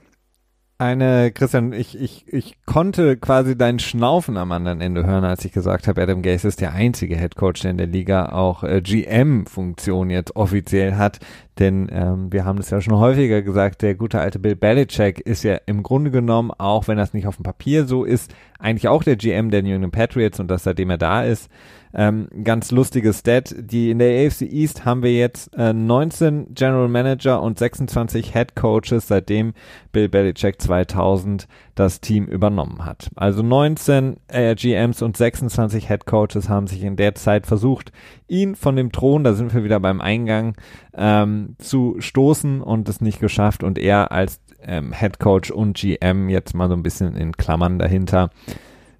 eine, 0.80 1.32
Christian, 1.32 1.72
ich, 1.72 2.00
ich, 2.00 2.32
ich 2.32 2.56
konnte 2.64 3.16
quasi 3.16 3.58
dein 3.58 3.80
Schnaufen 3.80 4.36
am 4.36 4.52
anderen 4.52 4.80
Ende 4.80 5.04
hören, 5.04 5.24
als 5.24 5.44
ich 5.44 5.50
gesagt 5.50 5.88
habe, 5.88 6.00
Adam 6.00 6.22
Gase 6.22 6.46
ist 6.46 6.60
der 6.60 6.72
einzige 6.72 7.16
Headcoach, 7.16 7.62
der 7.62 7.72
in 7.72 7.78
der 7.78 7.88
Liga 7.88 8.26
auch 8.30 8.62
äh, 8.62 8.80
GM-Funktion 8.80 10.08
jetzt 10.08 10.36
offiziell 10.36 10.94
hat. 10.94 11.18
Denn 11.58 11.88
ähm, 11.90 12.32
wir 12.32 12.44
haben 12.44 12.58
das 12.58 12.70
ja 12.70 12.80
schon 12.80 12.96
häufiger 12.96 13.42
gesagt, 13.42 13.82
der 13.82 13.96
gute 13.96 14.20
alte 14.20 14.38
Bill 14.38 14.54
Belichick 14.54 15.18
ist 15.18 15.42
ja 15.42 15.56
im 15.66 15.82
Grunde 15.82 16.12
genommen, 16.12 16.52
auch 16.56 16.86
wenn 16.86 16.96
das 16.96 17.12
nicht 17.12 17.26
auf 17.26 17.34
dem 17.34 17.42
Papier 17.42 17.84
so 17.84 18.04
ist, 18.04 18.32
eigentlich 18.60 18.86
auch 18.86 19.02
der 19.02 19.16
GM 19.16 19.50
der 19.50 19.64
New 19.64 19.74
England 19.74 19.92
Patriots 19.92 20.38
und 20.38 20.48
das 20.48 20.62
seitdem 20.62 20.90
er 20.90 20.98
da 20.98 21.24
ist. 21.24 21.50
Ähm, 21.94 22.28
ganz 22.44 22.70
lustiges 22.70 23.20
Stat. 23.20 23.54
Die 23.58 23.90
in 23.90 23.98
der 23.98 24.26
AFC 24.26 24.42
East 24.42 24.84
haben 24.84 25.02
wir 25.02 25.14
jetzt 25.14 25.54
äh, 25.56 25.72
19 25.72 26.54
General 26.54 26.88
Manager 26.88 27.42
und 27.42 27.58
26 27.58 28.32
Head 28.32 28.54
Coaches, 28.56 29.08
seitdem 29.08 29.54
Bill 29.92 30.08
Belichick 30.08 30.60
2000 30.60 31.48
das 31.74 32.00
Team 32.00 32.26
übernommen 32.26 32.84
hat. 32.84 33.10
Also 33.16 33.42
19 33.42 34.16
äh, 34.28 34.54
GMs 34.54 35.02
und 35.02 35.16
26 35.16 35.88
Head 35.88 36.06
Coaches 36.06 36.48
haben 36.48 36.66
sich 36.66 36.82
in 36.82 36.96
der 36.96 37.14
Zeit 37.14 37.46
versucht, 37.46 37.92
ihn 38.26 38.56
von 38.56 38.76
dem 38.76 38.92
Thron, 38.92 39.24
da 39.24 39.32
sind 39.32 39.54
wir 39.54 39.64
wieder 39.64 39.80
beim 39.80 40.00
Eingang, 40.00 40.56
ähm, 40.94 41.56
zu 41.58 41.96
stoßen 41.98 42.60
und 42.60 42.88
es 42.88 43.00
nicht 43.00 43.20
geschafft 43.20 43.62
und 43.62 43.78
er 43.78 44.12
als 44.12 44.40
ähm, 44.62 44.92
Head 44.92 45.18
Coach 45.20 45.50
und 45.50 45.76
GM 45.76 46.28
jetzt 46.28 46.54
mal 46.54 46.68
so 46.68 46.74
ein 46.74 46.82
bisschen 46.82 47.14
in 47.14 47.32
Klammern 47.32 47.78
dahinter. 47.78 48.30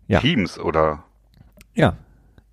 Ja. 0.07 0.21
Teams 0.21 0.59
oder? 0.59 1.05
Ja, 1.75 1.97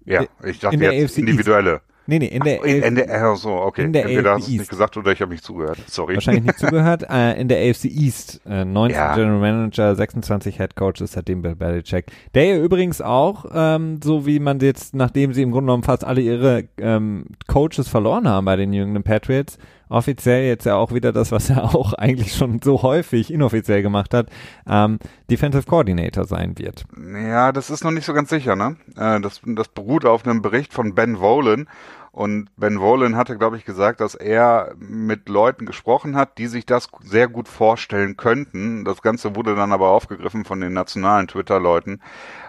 ja, 0.06 0.26
ich 0.44 0.60
dachte 0.60 0.78
jetzt 0.78 1.18
individuelle. 1.18 1.82
Nee, 2.08 2.20
nee, 2.20 2.28
in 2.28 2.44
der, 2.44 2.60
Ach, 2.62 2.66
in, 2.66 2.84
in 2.84 2.96
der 2.96 3.10
ach 3.10 3.36
so, 3.36 3.50
okay. 3.50 3.84
In 3.84 3.94
der 3.94 4.06
Entweder 4.06 4.34
hast 4.36 4.48
du 4.48 4.52
nicht 4.52 4.70
gesagt 4.70 4.96
oder 4.96 5.12
ich 5.12 5.22
habe 5.22 5.32
nicht 5.32 5.44
zugehört. 5.44 5.80
Sorry. 5.88 6.14
Wahrscheinlich 6.14 6.44
nicht 6.44 6.60
zugehört. 6.60 7.04
Äh, 7.16 7.40
in 7.40 7.48
der 7.48 7.60
AFC 7.70 7.86
East, 7.86 8.42
äh, 8.46 8.66
19 8.66 8.98
ja. 8.98 9.16
General 9.16 9.40
Manager, 9.40 9.96
26 9.96 10.58
Head 10.58 10.76
Coaches, 10.76 11.12
seitdem 11.14 11.42
Bill 11.42 11.56
Belichick. 11.56 12.08
Der 12.34 12.46
ja 12.46 12.58
übrigens 12.58 13.00
auch, 13.00 13.46
ähm, 13.54 14.00
so 14.04 14.26
wie 14.26 14.40
man 14.40 14.60
jetzt, 14.60 14.96
nachdem 14.96 15.34
sie 15.34 15.44
im 15.44 15.52
Grunde 15.52 15.68
genommen 15.68 15.84
fast 15.84 16.04
alle 16.04 16.22
ihre 16.22 16.66
ähm, 16.78 17.26
Coaches 17.48 17.88
verloren 17.88 18.28
haben 18.28 18.46
bei 18.46 18.56
den 18.56 18.74
jüngeren 18.74 19.04
Patriots, 19.04 19.58
offiziell 19.90 20.46
jetzt 20.46 20.66
ja 20.66 20.76
auch 20.76 20.92
wieder 20.92 21.12
das, 21.12 21.32
was 21.32 21.50
er 21.50 21.64
auch 21.76 21.94
eigentlich 21.94 22.34
schon 22.34 22.62
so 22.64 22.82
häufig 22.82 23.32
inoffiziell 23.32 23.82
gemacht 23.82 24.14
hat, 24.14 24.30
ähm, 24.68 25.00
Defensive 25.30 25.66
Coordinator 25.66 26.26
sein 26.26 26.58
wird. 26.58 26.86
Ja, 27.14 27.52
das 27.52 27.70
ist 27.70 27.84
noch 27.84 27.92
nicht 27.92 28.06
so 28.06 28.14
ganz 28.14 28.30
sicher, 28.30 28.56
ne? 28.56 28.78
Äh, 28.96 29.22
das, 29.22 29.42
das 29.46 29.68
beruht 29.68 30.06
auf 30.06 30.26
einem 30.26 30.42
Bericht 30.42 30.74
von 30.74 30.96
Ben 30.96 31.18
Volen 31.18 31.68
und 32.16 32.48
Ben 32.56 32.80
Wolin 32.80 33.18
hatte, 33.18 33.38
glaube 33.38 33.58
ich, 33.58 33.66
gesagt, 33.66 34.00
dass 34.00 34.16
er 34.16 34.74
mit 34.80 35.28
Leuten 35.28 35.66
gesprochen 35.66 36.16
hat, 36.16 36.38
die 36.38 36.48
sich 36.48 36.66
das 36.66 36.88
sehr 37.02 37.28
gut 37.28 37.50
vorstellen 37.50 38.16
könnten. 38.16 38.86
Das 38.86 39.02
Ganze 39.02 39.36
wurde 39.36 39.54
dann 39.54 39.74
aber 39.74 39.90
aufgegriffen 39.90 40.46
von 40.46 40.62
den 40.62 40.72
nationalen 40.72 41.28
Twitter-Leuten. 41.28 42.00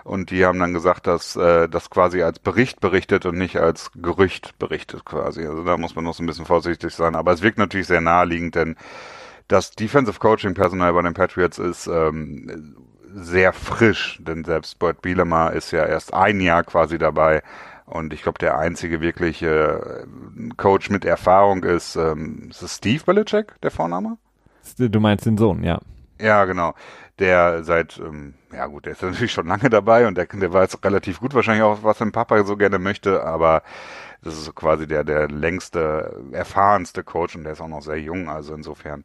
Und 0.05 0.31
die 0.31 0.47
haben 0.47 0.61
dann 0.61 0.73
gesagt, 0.73 1.09
dass 1.09 1.35
äh, 1.35 1.69
das 1.69 1.91
quasi 1.91 2.23
als 2.23 2.39
Bericht 2.39 2.79
berichtet 2.79 3.27
und 3.27 3.39
nicht 3.39 3.57
als 3.57 3.91
Gerücht 3.97 4.57
berichtet 4.61 5.05
quasi. 5.05 5.45
Also 5.45 5.65
da 5.65 5.77
muss 5.77 5.97
man 5.97 6.05
noch 6.05 6.15
so 6.15 6.23
ein 6.23 6.27
bisschen 6.27 6.47
vorsichtig 6.47 6.95
sein. 6.95 7.17
Aber 7.17 7.33
es 7.33 7.43
wirkt 7.43 7.59
natürlich 7.59 7.89
sehr 7.89 8.01
naheliegend, 8.01 8.55
denn 8.55 8.77
das 9.49 9.73
Defensive 9.73 10.21
Coaching 10.21 10.55
Personal 10.55 10.93
bei 10.93 11.03
den 11.03 11.15
Patriots 11.15 11.59
ist 11.59 11.89
ähm, 11.89 12.77
sehr 13.17 13.53
frisch, 13.53 14.21
denn 14.23 14.45
selbst 14.45 14.79
Bert 14.79 15.03
Bielemer 15.03 15.55
ist 15.55 15.73
ja 15.73 15.85
erst 15.85 16.15
ein 16.15 16.41
Jahr 16.41 16.63
quasi 16.63 16.99
dabei. 16.99 17.43
Und 17.87 18.12
ich 18.12 18.22
glaube, 18.22 18.38
der 18.38 18.59
einzige 18.59 19.01
wirkliche 19.01 20.05
äh, 20.07 20.49
Coach 20.57 20.90
mit 20.90 21.05
Erfahrung 21.05 21.62
ist, 21.62 21.94
ähm, 21.96 22.49
ist 22.51 22.62
es 22.62 22.77
Steve 22.77 23.03
Belichick, 23.05 23.55
der 23.62 23.70
Vorname? 23.70 24.18
Du 24.77 25.01
meinst 25.01 25.25
den 25.25 25.38
Sohn, 25.38 25.62
ja. 25.62 25.81
Ja, 26.20 26.44
genau. 26.46 26.75
Der 27.20 27.62
seit, 27.62 27.99
ähm, 27.99 28.35
ja 28.53 28.66
gut, 28.66 28.87
der 28.87 28.92
ist 28.92 29.03
natürlich 29.03 29.33
schon 29.33 29.46
lange 29.46 29.70
dabei 29.70 30.09
und 30.09 30.18
der, 30.18 30.27
der 30.27 30.53
weiß 30.53 30.83
relativ 30.85 31.20
gut 31.20 31.35
wahrscheinlich 31.35 31.62
auch, 31.62 31.85
was 31.85 31.99
sein 31.99 32.11
Papa 32.11 32.42
so 32.44 32.57
gerne 32.57 32.81
möchte, 32.81 33.22
aber 33.22 33.62
das 34.22 34.35
ist 34.35 34.46
so 34.46 34.53
quasi 34.53 34.88
der, 34.88 35.05
der 35.05 35.29
längste, 35.29 36.25
erfahrenste 36.33 37.05
Coach 37.05 37.37
und 37.37 37.44
der 37.44 37.53
ist 37.53 37.61
auch 37.61 37.68
noch 37.68 37.83
sehr 37.83 38.01
jung, 38.01 38.29
also 38.29 38.55
insofern 38.55 39.05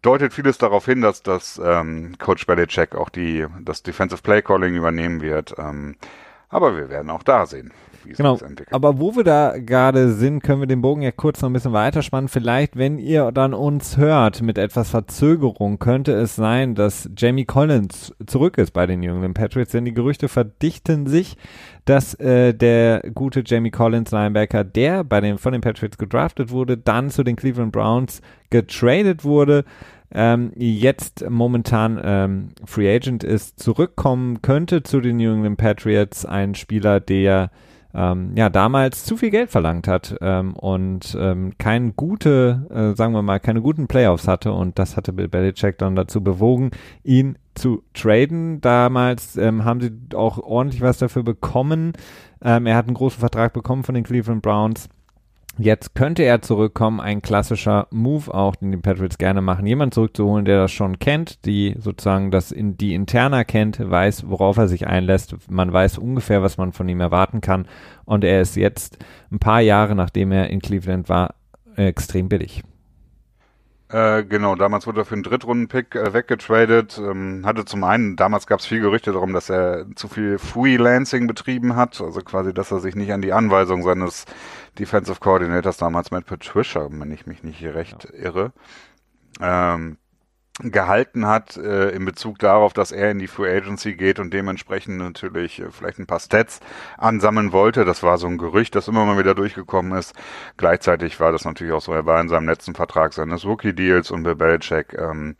deutet 0.00 0.32
vieles 0.32 0.56
darauf 0.56 0.86
hin, 0.86 1.02
dass 1.02 1.22
das 1.22 1.60
ähm, 1.62 2.16
Coach 2.18 2.46
Belichick 2.46 2.94
auch 2.94 3.10
die, 3.10 3.46
das 3.60 3.82
Defensive 3.82 4.22
Play 4.22 4.40
Calling 4.40 4.74
übernehmen 4.74 5.20
wird. 5.20 5.54
Ähm, 5.58 5.96
aber 6.48 6.76
wir 6.76 6.88
werden 6.88 7.10
auch 7.10 7.24
da 7.24 7.44
sehen 7.44 7.72
wie 8.06 8.12
es 8.12 8.16
genau. 8.16 8.36
entwickelt. 8.36 8.68
Aber 8.72 8.98
wo 8.98 9.14
wir 9.16 9.24
da 9.24 9.58
gerade 9.58 10.12
sind, 10.12 10.42
können 10.42 10.60
wir 10.60 10.66
den 10.66 10.80
Bogen 10.80 11.02
ja 11.02 11.10
kurz 11.10 11.42
noch 11.42 11.50
ein 11.50 11.52
bisschen 11.52 11.72
weiterspannen. 11.72 12.28
Vielleicht, 12.28 12.76
wenn 12.76 12.98
ihr 12.98 13.32
dann 13.32 13.54
uns 13.54 13.96
hört 13.96 14.42
mit 14.42 14.58
etwas 14.58 14.90
Verzögerung, 14.90 15.78
könnte 15.78 16.12
es 16.12 16.36
sein, 16.36 16.74
dass 16.74 17.10
Jamie 17.16 17.44
Collins 17.44 18.14
zurück 18.26 18.58
ist 18.58 18.72
bei 18.72 18.86
den 18.86 19.00
New 19.00 19.32
Patriots, 19.32 19.72
denn 19.72 19.84
die 19.84 19.94
Gerüchte 19.94 20.28
verdichten 20.28 21.06
sich, 21.06 21.36
dass 21.84 22.14
äh, 22.14 22.54
der 22.54 23.02
gute 23.14 23.42
Jamie 23.44 23.70
Collins 23.70 24.10
Linebacker, 24.10 24.64
der 24.64 25.04
bei 25.04 25.20
den 25.20 25.38
von 25.38 25.52
den 25.52 25.60
Patriots 25.60 25.98
gedraftet 25.98 26.50
wurde, 26.50 26.76
dann 26.76 27.10
zu 27.10 27.22
den 27.22 27.36
Cleveland 27.36 27.72
Browns 27.72 28.20
getradet 28.50 29.24
wurde 29.24 29.64
ähm, 30.12 30.52
jetzt 30.56 31.28
momentan 31.28 32.00
ähm, 32.02 32.48
Free 32.64 32.94
Agent 32.94 33.24
ist, 33.24 33.58
zurückkommen 33.60 34.40
könnte 34.42 34.82
zu 34.82 35.00
den 35.00 35.16
New 35.16 35.32
England 35.32 35.58
Patriots. 35.58 36.24
Ein 36.24 36.54
Spieler, 36.54 37.00
der 37.00 37.50
ähm, 37.96 38.32
ja 38.36 38.50
damals 38.50 39.04
zu 39.04 39.16
viel 39.16 39.30
Geld 39.30 39.50
verlangt 39.50 39.88
hat 39.88 40.16
ähm, 40.20 40.54
und 40.54 41.16
ähm, 41.18 41.52
keine 41.58 41.92
gute, 41.92 42.66
äh, 42.70 42.96
sagen 42.96 43.14
wir 43.14 43.22
mal, 43.22 43.40
keine 43.40 43.62
guten 43.62 43.88
Playoffs 43.88 44.28
hatte 44.28 44.52
und 44.52 44.78
das 44.78 44.96
hatte 44.96 45.14
Bill 45.14 45.28
Belichick 45.28 45.78
dann 45.78 45.96
dazu 45.96 46.22
bewogen, 46.22 46.70
ihn 47.02 47.38
zu 47.54 47.82
traden. 47.94 48.60
Damals 48.60 49.36
ähm, 49.36 49.64
haben 49.64 49.80
sie 49.80 49.90
auch 50.14 50.38
ordentlich 50.38 50.82
was 50.82 50.98
dafür 50.98 51.22
bekommen. 51.22 51.94
Ähm, 52.42 52.66
er 52.66 52.76
hat 52.76 52.86
einen 52.86 52.94
großen 52.94 53.18
Vertrag 53.18 53.54
bekommen 53.54 53.82
von 53.82 53.94
den 53.94 54.04
Cleveland 54.04 54.42
Browns. 54.42 54.90
Jetzt 55.58 55.94
könnte 55.94 56.22
er 56.22 56.42
zurückkommen, 56.42 57.00
ein 57.00 57.22
klassischer 57.22 57.86
Move 57.90 58.32
auch, 58.32 58.56
den 58.56 58.72
die 58.72 58.76
Patriots 58.76 59.16
gerne 59.16 59.40
machen, 59.40 59.66
jemand 59.66 59.94
zurückzuholen, 59.94 60.44
der 60.44 60.58
das 60.58 60.72
schon 60.72 60.98
kennt, 60.98 61.46
die 61.46 61.74
sozusagen 61.78 62.30
das 62.30 62.52
in 62.52 62.76
die 62.76 62.92
Interna 62.92 63.42
kennt, 63.44 63.78
weiß, 63.80 64.28
worauf 64.28 64.58
er 64.58 64.68
sich 64.68 64.86
einlässt, 64.86 65.34
man 65.48 65.72
weiß 65.72 65.96
ungefähr, 65.96 66.42
was 66.42 66.58
man 66.58 66.72
von 66.72 66.88
ihm 66.90 67.00
erwarten 67.00 67.40
kann 67.40 67.66
und 68.04 68.22
er 68.22 68.42
ist 68.42 68.56
jetzt 68.56 68.98
ein 69.32 69.38
paar 69.38 69.60
Jahre, 69.60 69.94
nachdem 69.94 70.30
er 70.30 70.50
in 70.50 70.60
Cleveland 70.60 71.08
war, 71.08 71.34
extrem 71.76 72.28
billig. 72.28 72.62
Äh, 73.88 74.24
genau, 74.24 74.56
damals 74.56 74.86
wurde 74.88 75.02
er 75.02 75.04
für 75.04 75.14
einen 75.14 75.22
Drittrunden-Pick 75.22 75.94
äh, 75.94 76.12
weggetradet. 76.12 76.98
Ähm, 76.98 77.46
hatte 77.46 77.64
zum 77.64 77.84
einen, 77.84 78.16
damals 78.16 78.48
gab 78.48 78.58
es 78.58 78.66
viel 78.66 78.80
Gerüchte 78.80 79.12
darum, 79.12 79.32
dass 79.32 79.48
er 79.48 79.86
zu 79.94 80.08
viel 80.08 80.38
Freelancing 80.38 81.28
betrieben 81.28 81.76
hat, 81.76 82.00
also 82.00 82.20
quasi, 82.20 82.52
dass 82.52 82.72
er 82.72 82.80
sich 82.80 82.96
nicht 82.96 83.12
an 83.12 83.22
die 83.22 83.32
Anweisung 83.32 83.84
seines 83.84 84.24
Defensive 84.78 85.20
Coordinators 85.20 85.76
damals 85.76 86.10
mit 86.10 86.26
Patricia, 86.26 86.88
wenn 86.90 87.12
ich 87.12 87.26
mich 87.26 87.44
nicht 87.44 87.62
recht 87.62 88.08
ja. 88.12 88.24
irre, 88.24 88.52
ähm, 89.40 89.98
gehalten 90.60 91.26
hat 91.26 91.56
äh, 91.56 91.90
in 91.90 92.04
Bezug 92.04 92.38
darauf, 92.38 92.72
dass 92.72 92.90
er 92.90 93.10
in 93.10 93.18
die 93.18 93.26
Free 93.26 93.54
Agency 93.54 93.94
geht 93.94 94.18
und 94.18 94.32
dementsprechend 94.32 94.96
natürlich 94.96 95.60
äh, 95.60 95.70
vielleicht 95.70 95.98
ein 95.98 96.06
paar 96.06 96.20
Stats 96.20 96.60
ansammeln 96.96 97.52
wollte. 97.52 97.84
Das 97.84 98.02
war 98.02 98.16
so 98.16 98.26
ein 98.26 98.38
Gerücht, 98.38 98.74
das 98.74 98.88
immer 98.88 99.04
mal 99.04 99.18
wieder 99.18 99.34
durchgekommen 99.34 99.96
ist. 99.98 100.14
Gleichzeitig 100.56 101.20
war 101.20 101.32
das 101.32 101.44
natürlich 101.44 101.74
auch 101.74 101.82
so, 101.82 101.92
er 101.92 102.06
war 102.06 102.20
in 102.20 102.28
seinem 102.28 102.48
letzten 102.48 102.74
Vertrag 102.74 103.12
seines 103.12 103.44
Rookie-Deals 103.44 104.10
und 104.10 104.22
Bill 104.22 104.34
Belichick, 104.34 104.94
ähm, 104.98 105.36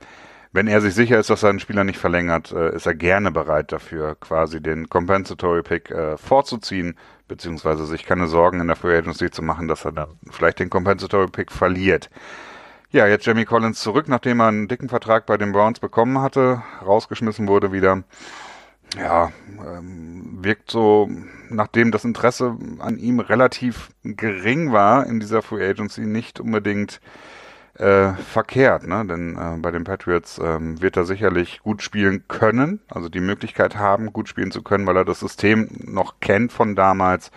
wenn 0.57 0.69
er 0.69 0.81
sich 0.81 0.95
sicher 0.95 1.19
ist, 1.19 1.29
dass 1.29 1.43
er 1.43 1.51
einen 1.51 1.61
Spieler 1.61 1.85
nicht 1.85 1.99
verlängert, 1.99 2.51
äh, 2.51 2.75
ist 2.75 2.87
er 2.87 2.95
gerne 2.95 3.31
bereit 3.31 3.73
dafür, 3.73 4.15
quasi 4.15 4.63
den 4.63 4.89
Compensatory 4.89 5.63
Pick 5.63 5.91
äh, 5.91 6.17
vorzuziehen, 6.17 6.97
beziehungsweise 7.29 7.85
sich 7.85 8.07
keine 8.07 8.27
Sorgen 8.27 8.61
in 8.61 8.67
der 8.67 8.77
Free 8.77 8.97
Agency 8.97 9.31
zu 9.31 9.43
machen, 9.43 9.69
dass 9.69 9.85
er 9.85 9.93
dann 9.93 10.19
vielleicht 10.31 10.59
den 10.59 10.71
Compensatory 10.71 11.29
Pick 11.29 11.53
verliert. 11.53 12.09
Ja, 12.97 13.07
jetzt 13.07 13.27
Jamie 13.27 13.45
Collins 13.45 13.83
zurück, 13.83 14.09
nachdem 14.09 14.41
er 14.41 14.47
einen 14.47 14.69
dicken 14.69 14.89
Vertrag 14.89 15.27
bei 15.27 15.37
den 15.37 15.53
Browns 15.53 15.81
bekommen 15.81 16.23
hatte, 16.23 16.63
rausgeschmissen 16.81 17.47
wurde 17.47 17.71
wieder. 17.71 18.05
Ja, 18.99 19.33
ähm, 19.63 20.39
wirkt 20.41 20.71
so, 20.71 21.07
nachdem 21.51 21.93
das 21.93 22.07
Interesse 22.07 22.57
an 22.79 22.97
ihm 22.97 23.21
relativ 23.21 23.91
gering 24.03 24.73
war 24.73 25.07
in 25.07 25.21
dieser 25.21 25.43
Free 25.43 25.69
Agency, 25.69 26.07
nicht 26.07 26.41
unbedingt 26.41 27.03
äh, 27.75 28.15
verkehrt, 28.15 28.87
ne? 28.87 29.05
Denn 29.05 29.37
äh, 29.37 29.59
bei 29.59 29.73
den 29.73 29.85
Patriots 29.85 30.41
ähm, 30.43 30.81
wird 30.81 30.97
er 30.97 31.05
sicherlich 31.05 31.61
gut 31.61 31.83
spielen 31.83 32.25
können, 32.29 32.81
also 32.89 33.11
die 33.11 33.21
Möglichkeit 33.21 33.77
haben, 33.77 34.15
gut 34.15 34.31
spielen 34.31 34.53
zu 34.53 34.63
können, 34.63 34.87
weil 34.87 34.97
er 34.97 35.05
das 35.05 35.21
System 35.21 35.69
noch 35.85 36.21
kennt 36.21 36.51
von 36.51 36.75
damals. 36.75 37.31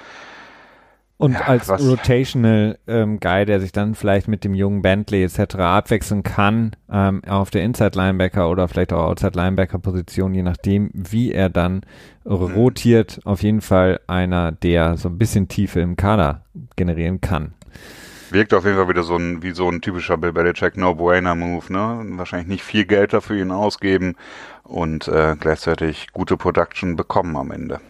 Und 1.20 1.34
ja, 1.34 1.42
als 1.42 1.68
was? 1.68 1.86
Rotational 1.86 2.80
ähm, 2.88 3.20
Guy, 3.20 3.46
der 3.46 3.60
sich 3.60 3.74
dann 3.74 3.94
vielleicht 3.94 4.30
mit 4.30 4.46
dem 4.46 4.54
jungen 4.54 4.82
Bentley 4.82 5.26
etc. 5.26 5.56
abwechseln 5.56 6.24
kann, 6.24 6.78
ähm, 6.90 7.22
auf 7.26 7.50
der 7.50 7.62
Inside 7.64 7.92
Linebacker 7.98 8.50
oder 8.50 8.70
vielleicht 8.70 8.94
auch 8.94 9.04
Outside 9.04 9.38
Linebacker 9.38 9.80
Position, 9.80 10.34
je 10.34 10.44
nachdem, 10.44 10.90
wie 10.94 11.34
er 11.34 11.50
dann 11.50 11.82
mhm. 12.24 12.32
rotiert, 12.32 13.20
auf 13.26 13.44
jeden 13.44 13.60
Fall 13.60 14.00
einer, 14.08 14.54
der 14.54 14.96
so 14.96 15.10
ein 15.10 15.18
bisschen 15.18 15.50
Tiefe 15.50 15.82
im 15.82 15.98
Kader 15.98 16.46
generieren 16.78 17.20
kann. 17.20 17.54
Wirkt 18.32 18.54
auf 18.54 18.64
jeden 18.64 18.78
Fall 18.78 18.88
wieder 18.88 19.04
so 19.04 19.18
ein, 19.18 19.44
wie 19.44 19.52
so 19.52 19.68
ein 19.68 19.82
typischer 19.82 20.16
Bill 20.16 20.32
Belichick 20.32 20.78
No-Brainer-Move, 20.78 21.74
ne? 21.74 22.02
Wahrscheinlich 22.18 22.48
nicht 22.48 22.64
viel 22.64 22.86
Geld 22.86 23.12
dafür 23.12 23.42
ihn 23.42 23.52
ausgeben 23.52 24.16
und 24.64 25.10
äh, 25.10 25.36
gleichzeitig 25.38 26.14
gute 26.14 26.38
Production 26.38 26.96
bekommen 26.96 27.36
am 27.36 27.52
Ende. 27.52 27.82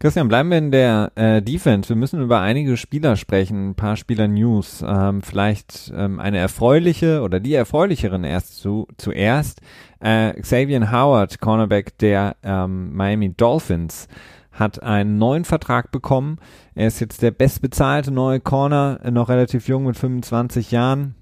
Christian, 0.00 0.28
bleiben 0.28 0.50
wir 0.50 0.58
in 0.58 0.70
der 0.70 1.10
äh, 1.16 1.42
Defense. 1.42 1.88
Wir 1.88 1.96
müssen 1.96 2.22
über 2.22 2.40
einige 2.40 2.76
Spieler 2.76 3.16
sprechen, 3.16 3.70
ein 3.70 3.74
paar 3.74 3.96
Spieler-News. 3.96 4.84
Ähm, 4.86 5.22
vielleicht 5.22 5.92
ähm, 5.92 6.20
eine 6.20 6.38
erfreuliche 6.38 7.22
oder 7.22 7.40
die 7.40 7.54
erfreulicheren 7.54 8.22
erst 8.22 8.58
zu, 8.58 8.86
zuerst. 8.96 9.60
Äh, 9.98 10.34
Xavier 10.40 10.92
Howard, 10.92 11.40
Cornerback 11.40 11.98
der 11.98 12.36
ähm, 12.44 12.94
Miami 12.94 13.34
Dolphins, 13.34 14.06
hat 14.52 14.80
einen 14.80 15.18
neuen 15.18 15.44
Vertrag 15.44 15.90
bekommen. 15.90 16.38
Er 16.76 16.86
ist 16.86 17.00
jetzt 17.00 17.22
der 17.22 17.32
bestbezahlte 17.32 18.12
neue 18.12 18.38
Corner, 18.38 19.00
äh, 19.02 19.10
noch 19.10 19.28
relativ 19.28 19.66
jung 19.66 19.84
mit 19.84 19.96
25 19.96 20.70
Jahren. 20.70 21.16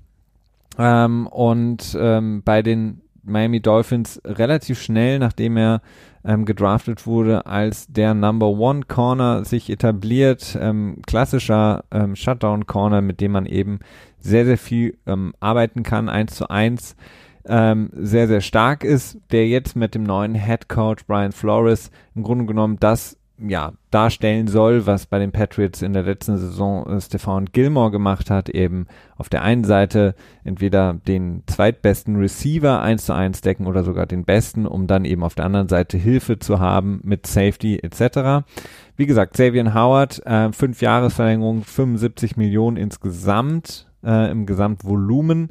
Ähm, 0.79 1.27
und 1.29 1.97
ähm, 1.99 2.43
bei 2.45 2.61
den 2.61 3.01
Miami 3.23 3.61
Dolphins 3.61 4.21
relativ 4.25 4.83
schnell, 4.83 5.19
nachdem 5.19 5.57
er 5.57 5.81
ähm, 6.27 6.45
gedraftet 6.45 7.07
wurde, 7.07 7.47
als 7.47 7.87
der 7.87 8.15
Number 8.15 8.49
One 8.49 8.83
Corner 8.87 9.45
sich 9.45 9.71
etabliert. 9.71 10.59
Ähm, 10.61 11.01
klassischer 11.07 11.85
ähm, 11.91 12.17
Shutdown 12.17 12.67
Corner, 12.67 13.01
mit 13.01 13.21
dem 13.21 13.33
man 13.33 13.47
eben 13.47 13.79
sehr, 14.19 14.45
sehr 14.45 14.59
viel 14.59 14.99
ähm, 15.07 15.35
arbeiten 15.41 15.83
kann, 15.83 16.09
eins 16.09 16.35
zu 16.35 16.51
eins. 16.51 16.97
Ähm, 17.49 17.91
sehr, 17.93 18.27
sehr 18.27 18.41
stark 18.41 18.83
ist, 18.83 19.19
der 19.31 19.47
jetzt 19.47 19.77
mit 19.77 19.95
dem 19.95 20.03
neuen 20.03 20.35
Head 20.35 20.69
Coach 20.69 21.07
Brian 21.07 21.31
Flores 21.31 21.93
im 22.17 22.25
Grunde 22.25 22.47
genommen 22.47 22.77
das 22.81 23.17
ja, 23.39 23.73
darstellen 23.91 24.49
soll, 24.49 24.87
was 24.87 25.07
bei 25.07 25.19
den 25.19 25.33
Patriots 25.33 25.83
in 25.83 25.93
der 25.93 26.05
letzten 26.05 26.39
Saison 26.39 26.87
äh, 26.87 27.01
Stefan 27.01 27.47
Gilmore 27.47 27.91
gemacht 27.91 28.31
hat, 28.31 28.49
eben 28.49 28.87
auf 29.17 29.29
der 29.29 29.43
einen 29.43 29.65
Seite 29.65 30.15
entweder 30.45 30.95
den 30.95 31.43
zweitbesten 31.47 32.17
Receiver 32.17 32.81
eins 32.81 33.07
zu 33.07 33.13
eins 33.13 33.43
decken 33.43 33.67
oder 33.67 33.85
sogar 33.85 34.07
den 34.07 34.25
besten, 34.25 34.67
um 34.67 34.87
dann 34.87 35.05
eben 35.05 35.23
auf 35.23 35.35
der 35.35 35.45
anderen 35.45 35.69
Seite 35.69 35.99
Hilfe 35.99 36.39
zu 36.39 36.61
haben 36.61 37.01
mit 37.05 37.27
Safety 37.27 37.79
etc. 37.79 38.47
Wie 38.97 39.07
gesagt, 39.07 39.35
Xavier 39.35 39.75
Howard, 39.75 40.25
äh, 40.25 40.53
fünf 40.53 40.81
Jahresverlängerung, 40.81 41.63
75 41.63 42.37
Millionen 42.37 42.77
insgesamt 42.77 43.87
äh, 44.03 44.31
im 44.31 44.47
Gesamtvolumen. 44.47 45.51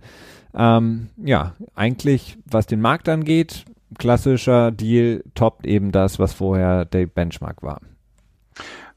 Ähm, 0.56 1.10
ja, 1.18 1.54
eigentlich, 1.76 2.38
was 2.46 2.66
den 2.66 2.82
Markt 2.82 3.10
angeht, 3.10 3.66
klassischer 3.98 4.72
Deal 4.72 5.24
toppt 5.36 5.66
eben 5.66 5.92
das, 5.92 6.20
was 6.20 6.34
vorher 6.34 6.86
der 6.86 7.06
Benchmark 7.06 7.64
war. 7.64 7.80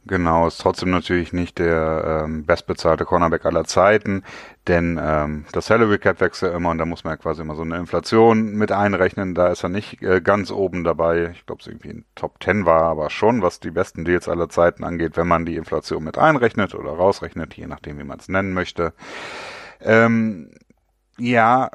Genau, 0.08 0.46
ist 0.46 0.58
trotzdem 0.62 0.90
natürlich 0.90 1.34
nicht 1.34 1.58
der 1.58 2.22
ähm, 2.24 2.46
bestbezahlte 2.46 3.04
Cornerback 3.04 3.44
aller 3.44 3.64
Zeiten, 3.64 4.22
denn 4.66 4.98
ähm, 5.00 5.44
das 5.52 5.66
Salary 5.66 5.98
Cap 5.98 6.22
wechselt 6.22 6.54
immer 6.54 6.70
und 6.70 6.78
da 6.78 6.86
muss 6.86 7.04
man 7.04 7.12
ja 7.12 7.16
quasi 7.18 7.42
immer 7.42 7.56
so 7.56 7.62
eine 7.62 7.76
Inflation 7.76 8.52
mit 8.52 8.72
einrechnen. 8.72 9.34
Da 9.34 9.48
ist 9.48 9.64
er 9.64 9.68
nicht 9.68 10.02
äh, 10.02 10.22
ganz 10.22 10.50
oben 10.50 10.82
dabei. 10.82 11.32
Ich 11.34 11.44
glaube, 11.44 11.60
es 11.60 11.66
irgendwie 11.66 11.90
in 11.90 12.04
Top 12.14 12.42
10 12.42 12.64
war, 12.64 12.84
aber 12.84 13.10
schon, 13.10 13.42
was 13.42 13.60
die 13.60 13.70
besten 13.70 14.06
Deals 14.06 14.30
aller 14.30 14.48
Zeiten 14.48 14.82
angeht, 14.82 15.18
wenn 15.18 15.28
man 15.28 15.44
die 15.44 15.56
Inflation 15.56 16.04
mit 16.04 16.16
einrechnet 16.16 16.74
oder 16.74 16.92
rausrechnet, 16.92 17.52
je 17.54 17.66
nachdem, 17.66 17.98
wie 17.98 18.04
man 18.04 18.18
es 18.18 18.28
nennen 18.28 18.54
möchte. 18.54 18.94
Ähm, 19.80 20.50
ja, 21.18 21.70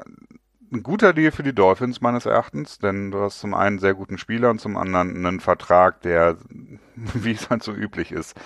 ein 0.74 0.82
guter 0.82 1.12
Deal 1.12 1.30
für 1.30 1.42
die 1.42 1.54
Dolphins 1.54 2.00
meines 2.00 2.26
Erachtens, 2.26 2.78
denn 2.78 3.10
du 3.10 3.20
hast 3.20 3.40
zum 3.40 3.54
einen 3.54 3.78
sehr 3.78 3.94
guten 3.94 4.18
Spieler 4.18 4.50
und 4.50 4.60
zum 4.60 4.76
anderen 4.76 5.24
einen 5.24 5.40
Vertrag, 5.40 6.02
der, 6.02 6.36
wie 6.94 7.32
es 7.32 7.48
halt 7.48 7.62
so 7.62 7.72
üblich 7.72 8.12
ist, 8.12 8.36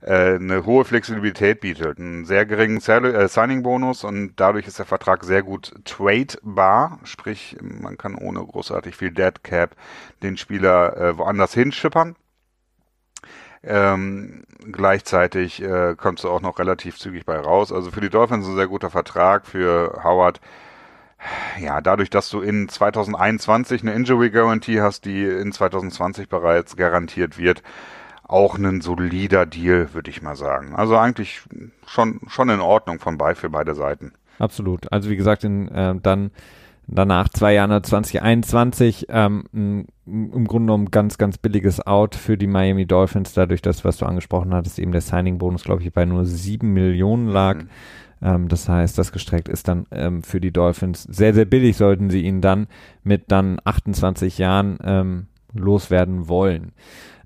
äh, 0.00 0.34
eine 0.34 0.66
hohe 0.66 0.84
Flexibilität 0.84 1.60
bietet, 1.60 1.98
einen 1.98 2.24
sehr 2.24 2.46
geringen 2.46 2.78
äh, 2.78 3.28
Signing-Bonus 3.28 4.04
und 4.04 4.34
dadurch 4.36 4.66
ist 4.66 4.78
der 4.78 4.86
Vertrag 4.86 5.24
sehr 5.24 5.42
gut 5.42 5.72
tradebar, 5.84 6.98
sprich 7.04 7.56
man 7.60 7.96
kann 7.96 8.14
ohne 8.16 8.40
großartig 8.44 8.96
viel 8.96 9.10
Dead 9.10 9.42
Cap 9.42 9.74
den 10.22 10.36
Spieler 10.36 10.96
äh, 10.96 11.18
woanders 11.18 11.54
hinschippern. 11.54 12.16
Ähm, 13.64 14.44
gleichzeitig 14.70 15.60
äh, 15.60 15.96
kommst 15.96 16.22
du 16.22 16.30
auch 16.30 16.40
noch 16.40 16.60
relativ 16.60 16.96
zügig 16.96 17.26
bei 17.26 17.36
raus. 17.36 17.72
Also 17.72 17.90
für 17.90 18.00
die 18.00 18.08
Dolphins 18.08 18.46
ein 18.46 18.54
sehr 18.54 18.68
guter 18.68 18.88
Vertrag, 18.88 19.46
für 19.46 20.00
Howard 20.04 20.40
ja, 21.60 21.80
dadurch, 21.80 22.10
dass 22.10 22.30
du 22.30 22.40
in 22.40 22.68
2021 22.68 23.82
eine 23.82 23.92
Injury 23.92 24.30
Guarantee 24.30 24.80
hast, 24.80 25.04
die 25.04 25.24
in 25.24 25.52
2020 25.52 26.28
bereits 26.28 26.76
garantiert 26.76 27.38
wird, 27.38 27.62
auch 28.22 28.58
ein 28.58 28.80
solider 28.80 29.46
Deal, 29.46 29.94
würde 29.94 30.10
ich 30.10 30.22
mal 30.22 30.36
sagen. 30.36 30.74
Also 30.74 30.96
eigentlich 30.96 31.42
schon, 31.86 32.20
schon 32.28 32.50
in 32.50 32.60
Ordnung 32.60 33.00
von 33.00 33.18
bei 33.18 33.34
für 33.34 33.50
beide 33.50 33.74
Seiten. 33.74 34.12
Absolut. 34.38 34.92
Also 34.92 35.08
wie 35.10 35.16
gesagt, 35.16 35.44
in, 35.44 35.68
äh, 35.68 35.94
dann 36.00 36.30
danach 36.88 37.28
zwei 37.28 37.54
Jahre 37.54 37.82
2021 37.82 39.06
ähm, 39.10 39.44
im 40.06 40.46
Grunde 40.46 40.66
genommen 40.66 40.90
ganz, 40.90 41.18
ganz 41.18 41.38
billiges 41.38 41.86
Out 41.86 42.14
für 42.14 42.36
die 42.36 42.46
Miami 42.46 42.86
Dolphins, 42.86 43.34
dadurch, 43.34 43.62
dass, 43.62 43.84
was 43.84 43.98
du 43.98 44.06
angesprochen 44.06 44.54
hattest, 44.54 44.78
eben 44.78 44.92
der 44.92 45.02
Signing-Bonus, 45.02 45.64
glaube 45.64 45.82
ich, 45.82 45.92
bei 45.92 46.04
nur 46.04 46.24
sieben 46.24 46.72
Millionen 46.72 47.28
lag. 47.28 47.56
Mhm. 47.56 47.68
Ähm, 48.22 48.48
das 48.48 48.68
heißt, 48.68 48.98
das 48.98 49.12
gestreckt 49.12 49.48
ist 49.48 49.68
dann 49.68 49.86
ähm, 49.90 50.22
für 50.22 50.40
die 50.40 50.52
Dolphins 50.52 51.02
sehr, 51.04 51.34
sehr 51.34 51.44
billig, 51.44 51.76
sollten 51.76 52.10
sie 52.10 52.22
ihn 52.22 52.40
dann 52.40 52.66
mit 53.02 53.30
dann 53.30 53.58
28 53.64 54.38
Jahren 54.38 54.78
ähm, 54.82 55.26
loswerden 55.52 56.28
wollen. 56.28 56.72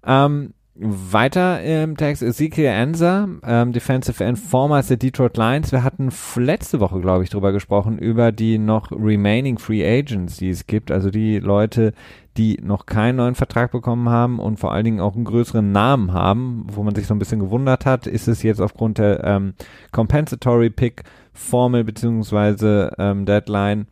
Ähm, 0.04 0.54
weiter 0.74 1.62
im 1.62 1.96
Text 1.96 2.22
Ezekiel 2.22 2.68
Ansa, 2.68 3.28
ähm, 3.44 3.72
Defensive 3.72 4.24
End, 4.24 4.38
Formers 4.38 4.88
der 4.88 4.96
Detroit 4.96 5.36
Lions. 5.36 5.70
Wir 5.70 5.84
hatten 5.84 6.10
letzte 6.36 6.80
Woche, 6.80 7.00
glaube 7.00 7.24
ich, 7.24 7.30
drüber 7.30 7.52
gesprochen, 7.52 7.98
über 7.98 8.32
die 8.32 8.56
noch 8.56 8.90
remaining 8.90 9.58
Free 9.58 9.84
Agents, 9.86 10.38
die 10.38 10.48
es 10.48 10.66
gibt. 10.66 10.90
Also 10.90 11.10
die 11.10 11.38
Leute, 11.38 11.92
die 12.38 12.58
noch 12.62 12.86
keinen 12.86 13.16
neuen 13.16 13.34
Vertrag 13.34 13.70
bekommen 13.72 14.08
haben 14.08 14.38
und 14.38 14.58
vor 14.58 14.72
allen 14.72 14.84
Dingen 14.84 15.00
auch 15.00 15.14
einen 15.14 15.26
größeren 15.26 15.70
Namen 15.72 16.14
haben, 16.14 16.66
wo 16.72 16.82
man 16.82 16.94
sich 16.94 17.06
so 17.06 17.14
ein 17.14 17.18
bisschen 17.18 17.40
gewundert 17.40 17.84
hat, 17.84 18.06
ist 18.06 18.26
es 18.26 18.42
jetzt 18.42 18.60
aufgrund 18.60 18.96
der 18.96 19.22
ähm, 19.24 19.52
Compensatory 19.92 20.70
Pick 20.70 21.02
Formel 21.34 21.84
beziehungsweise 21.84 22.92
ähm, 22.98 23.26
Deadline 23.26 23.86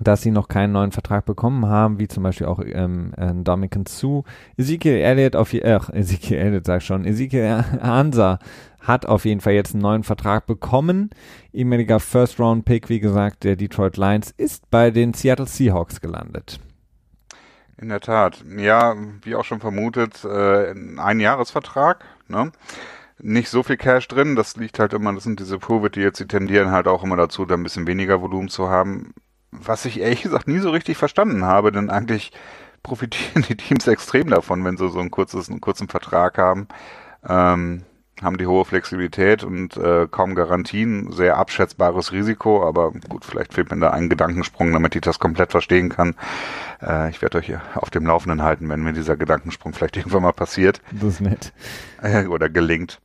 dass 0.00 0.22
sie 0.22 0.30
noch 0.30 0.48
keinen 0.48 0.72
neuen 0.72 0.92
Vertrag 0.92 1.24
bekommen 1.24 1.66
haben, 1.66 1.98
wie 1.98 2.08
zum 2.08 2.22
Beispiel 2.22 2.46
auch 2.46 2.60
ähm, 2.64 3.12
äh, 3.16 3.32
Dominican 3.34 3.86
Sue. 3.86 4.24
Ezekiel 4.56 4.94
Elliott 4.96 5.36
auf 5.36 5.52
äh, 5.52 5.78
Ezekiel 5.92 6.38
Elliott 6.38 6.66
sag 6.66 6.82
schon, 6.82 7.04
Ezekiel 7.04 7.64
Hansa 7.82 8.38
hat 8.80 9.06
auf 9.06 9.24
jeden 9.24 9.40
Fall 9.40 9.52
jetzt 9.52 9.74
einen 9.74 9.82
neuen 9.82 10.04
Vertrag 10.04 10.46
bekommen. 10.46 11.10
Ehemaliger 11.52 12.00
First 12.00 12.38
Round 12.38 12.64
Pick, 12.64 12.88
wie 12.88 13.00
gesagt, 13.00 13.44
der 13.44 13.56
Detroit 13.56 13.96
Lions 13.96 14.32
ist 14.36 14.70
bei 14.70 14.90
den 14.90 15.14
Seattle 15.14 15.46
Seahawks 15.46 16.00
gelandet. 16.00 16.60
In 17.76 17.88
der 17.90 18.00
Tat. 18.00 18.44
Ja, 18.56 18.96
wie 19.22 19.34
auch 19.34 19.44
schon 19.44 19.60
vermutet, 19.60 20.24
äh, 20.24 20.74
ein 20.96 21.20
Jahresvertrag, 21.20 22.04
ne? 22.28 22.52
Nicht 23.20 23.50
so 23.50 23.64
viel 23.64 23.76
Cash 23.76 24.06
drin, 24.06 24.36
das 24.36 24.56
liegt 24.56 24.78
halt 24.78 24.92
immer, 24.92 25.12
das 25.12 25.24
sind 25.24 25.40
diese 25.40 25.58
Prove 25.58 25.90
Deals, 25.90 26.18
die 26.18 26.28
tendieren 26.28 26.70
halt 26.70 26.86
auch 26.86 27.02
immer 27.02 27.16
dazu, 27.16 27.44
da 27.44 27.54
ein 27.54 27.64
bisschen 27.64 27.88
weniger 27.88 28.22
Volumen 28.22 28.48
zu 28.48 28.68
haben 28.68 29.12
was 29.50 29.84
ich 29.84 30.00
ehrlich 30.00 30.22
gesagt 30.22 30.48
nie 30.48 30.58
so 30.58 30.70
richtig 30.70 30.96
verstanden 30.96 31.44
habe, 31.44 31.72
denn 31.72 31.90
eigentlich 31.90 32.32
profitieren 32.82 33.44
die 33.48 33.56
Teams 33.56 33.86
extrem 33.86 34.30
davon, 34.30 34.64
wenn 34.64 34.76
sie 34.76 34.88
so 34.88 35.00
ein 35.00 35.10
kurzes, 35.10 35.48
einen 35.48 35.60
kurzen 35.60 35.88
Vertrag 35.88 36.38
haben. 36.38 36.68
Ähm, 37.28 37.84
haben 38.22 38.38
die 38.38 38.46
hohe 38.46 38.64
Flexibilität 38.64 39.44
und 39.44 39.76
äh, 39.76 40.06
kaum 40.10 40.34
Garantien, 40.34 41.12
sehr 41.12 41.36
abschätzbares 41.36 42.12
Risiko, 42.12 42.66
aber 42.66 42.92
gut, 43.08 43.24
vielleicht 43.24 43.54
fehlt 43.54 43.70
mir 43.70 43.78
da 43.78 43.90
ein 43.90 44.08
Gedankensprung, 44.08 44.72
damit 44.72 44.94
ich 44.96 45.02
das 45.02 45.18
komplett 45.18 45.50
verstehen 45.50 45.88
kann. 45.88 46.14
Äh, 46.82 47.10
ich 47.10 47.22
werde 47.22 47.38
euch 47.38 47.52
auf 47.74 47.90
dem 47.90 48.06
Laufenden 48.06 48.42
halten, 48.42 48.68
wenn 48.68 48.82
mir 48.82 48.92
dieser 48.92 49.16
Gedankensprung 49.16 49.72
vielleicht 49.72 49.96
irgendwann 49.98 50.22
mal 50.22 50.32
passiert. 50.32 50.80
Das 50.90 51.14
ist 51.14 51.20
nett. 51.20 51.52
Äh, 52.02 52.26
oder 52.26 52.48
gelingt. 52.48 53.00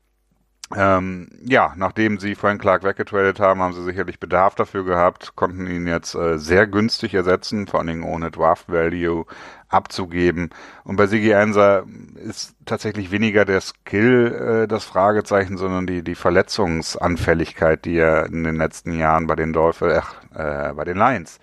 Ähm, 0.75 1.27
ja, 1.45 1.73
nachdem 1.75 2.17
sie 2.17 2.35
Frank 2.35 2.61
Clark 2.61 2.83
weggetradet 2.83 3.39
haben, 3.39 3.61
haben 3.61 3.73
sie 3.73 3.83
sicherlich 3.83 4.19
Bedarf 4.19 4.55
dafür 4.55 4.83
gehabt, 4.83 5.35
konnten 5.35 5.67
ihn 5.67 5.85
jetzt 5.87 6.15
äh, 6.15 6.39
sehr 6.39 6.65
günstig 6.65 7.13
ersetzen, 7.13 7.67
vor 7.67 7.79
allen 7.79 7.87
Dingen 7.87 8.03
ohne 8.03 8.31
Draft 8.31 8.69
Value 8.69 9.25
abzugeben. 9.69 10.49
Und 10.83 10.95
bei 10.95 11.05
Sigi 11.07 11.33
Ansa 11.33 11.83
ist 12.15 12.55
tatsächlich 12.65 13.11
weniger 13.11 13.45
der 13.45 13.61
Skill 13.61 14.63
äh, 14.63 14.67
das 14.67 14.83
Fragezeichen, 14.83 15.57
sondern 15.57 15.85
die, 15.85 16.03
die 16.03 16.15
Verletzungsanfälligkeit, 16.15 17.85
die 17.85 17.97
er 17.97 18.25
in 18.25 18.43
den 18.43 18.55
letzten 18.55 18.97
Jahren 18.97 19.27
bei 19.27 19.35
den 19.35 19.53
Dolphins, 19.53 20.03
äh, 20.33 20.73
bei 20.73 20.85
den 20.85 20.97
Lions 20.97 21.39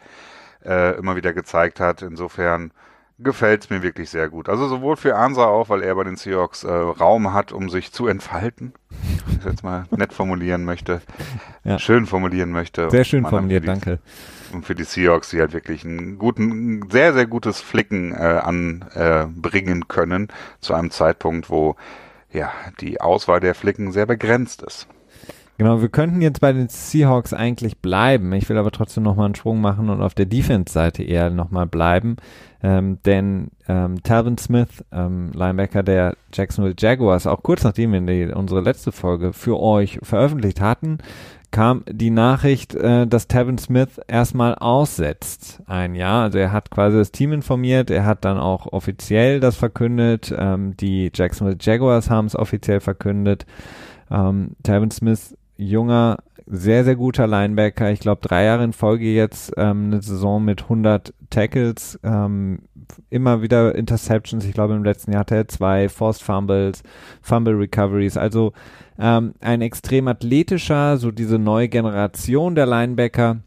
äh, 0.64 0.96
immer 0.98 1.14
wieder 1.16 1.32
gezeigt 1.32 1.78
hat. 1.78 2.02
Insofern 2.02 2.72
gefällt 3.22 3.64
es 3.64 3.70
mir 3.70 3.82
wirklich 3.82 4.10
sehr 4.10 4.28
gut. 4.28 4.48
Also 4.48 4.68
sowohl 4.68 4.96
für 4.96 5.16
Ansa 5.16 5.44
auch, 5.44 5.68
weil 5.68 5.82
er 5.82 5.94
bei 5.94 6.04
den 6.04 6.16
Seahawks 6.16 6.64
äh, 6.64 6.70
Raum 6.70 7.32
hat, 7.32 7.52
um 7.52 7.68
sich 7.68 7.92
zu 7.92 8.06
entfalten, 8.06 8.72
wenn 9.26 9.38
ich 9.38 9.44
jetzt 9.44 9.62
mal 9.62 9.84
nett 9.90 10.12
formulieren 10.12 10.64
möchte, 10.64 11.02
ja. 11.64 11.78
schön 11.78 12.06
formulieren 12.06 12.50
möchte. 12.50 12.90
Sehr 12.90 13.04
schön 13.04 13.26
formuliert, 13.26 13.64
die, 13.64 13.66
danke. 13.66 13.98
Und 14.52 14.64
für 14.66 14.74
die 14.74 14.84
Seahawks, 14.84 15.30
die 15.30 15.40
halt 15.40 15.52
wirklich 15.52 15.84
einen 15.84 16.18
guten, 16.18 16.88
sehr, 16.90 17.12
sehr 17.12 17.26
gutes 17.26 17.60
Flicken 17.60 18.12
äh, 18.12 18.16
anbringen 18.16 19.82
äh, 19.82 19.86
können, 19.86 20.28
zu 20.60 20.74
einem 20.74 20.90
Zeitpunkt, 20.90 21.50
wo 21.50 21.76
ja 22.32 22.50
die 22.80 23.00
Auswahl 23.00 23.40
der 23.40 23.54
Flicken 23.54 23.92
sehr 23.92 24.06
begrenzt 24.06 24.62
ist. 24.62 24.86
Genau, 25.60 25.82
wir 25.82 25.90
könnten 25.90 26.22
jetzt 26.22 26.40
bei 26.40 26.54
den 26.54 26.70
Seahawks 26.70 27.34
eigentlich 27.34 27.76
bleiben. 27.82 28.32
Ich 28.32 28.48
will 28.48 28.56
aber 28.56 28.70
trotzdem 28.70 29.02
nochmal 29.02 29.26
einen 29.26 29.34
Sprung 29.34 29.60
machen 29.60 29.90
und 29.90 30.00
auf 30.00 30.14
der 30.14 30.24
Defense-Seite 30.24 31.02
eher 31.02 31.28
nochmal 31.28 31.66
bleiben. 31.66 32.16
Ähm, 32.62 32.96
denn 33.04 33.48
ähm, 33.68 34.02
Talvin 34.02 34.38
Smith, 34.38 34.82
ähm, 34.90 35.32
Linebacker 35.34 35.82
der 35.82 36.16
Jacksonville 36.32 36.76
Jaguars, 36.78 37.26
auch 37.26 37.42
kurz 37.42 37.62
nachdem 37.62 37.92
wir 37.92 38.00
die, 38.00 38.32
unsere 38.32 38.62
letzte 38.62 38.90
Folge 38.90 39.34
für 39.34 39.60
euch 39.60 39.98
veröffentlicht 40.02 40.62
hatten, 40.62 40.96
kam 41.50 41.84
die 41.86 42.10
Nachricht, 42.10 42.74
äh, 42.74 43.06
dass 43.06 43.28
Tevin 43.28 43.58
Smith 43.58 44.00
erstmal 44.08 44.54
aussetzt 44.54 45.60
ein 45.66 45.94
Jahr. 45.94 46.22
Also 46.22 46.38
er 46.38 46.52
hat 46.52 46.70
quasi 46.70 46.96
das 46.96 47.12
Team 47.12 47.34
informiert, 47.34 47.90
er 47.90 48.06
hat 48.06 48.24
dann 48.24 48.38
auch 48.38 48.72
offiziell 48.72 49.40
das 49.40 49.56
verkündet, 49.56 50.34
ähm, 50.34 50.74
die 50.78 51.12
Jacksonville 51.14 51.58
Jaguars 51.60 52.08
haben 52.08 52.28
es 52.28 52.34
offiziell 52.34 52.80
verkündet. 52.80 53.44
Ähm, 54.10 54.56
Tevin 54.62 54.90
Smith 54.90 55.36
junger, 55.60 56.18
sehr, 56.46 56.84
sehr 56.84 56.96
guter 56.96 57.26
Linebacker. 57.26 57.90
Ich 57.92 58.00
glaube, 58.00 58.26
drei 58.26 58.44
Jahre 58.44 58.64
in 58.64 58.72
Folge 58.72 59.12
jetzt 59.12 59.52
ähm, 59.56 59.86
eine 59.86 60.02
Saison 60.02 60.44
mit 60.44 60.64
100 60.64 61.14
Tackles, 61.30 61.98
ähm, 62.02 62.62
immer 63.08 63.42
wieder 63.42 63.74
Interceptions. 63.74 64.44
Ich 64.44 64.52
glaube, 64.52 64.74
im 64.74 64.84
letzten 64.84 65.12
Jahr 65.12 65.20
hatte 65.20 65.36
er 65.36 65.48
zwei 65.48 65.88
Forced 65.88 66.22
Fumbles, 66.22 66.82
Fumble 67.22 67.54
Recoveries. 67.54 68.16
Also 68.16 68.52
ähm, 68.98 69.34
ein 69.40 69.60
extrem 69.60 70.08
athletischer, 70.08 70.96
so 70.96 71.10
diese 71.10 71.38
neue 71.38 71.68
Generation 71.68 72.54
der 72.54 72.66
Linebacker 72.66 73.38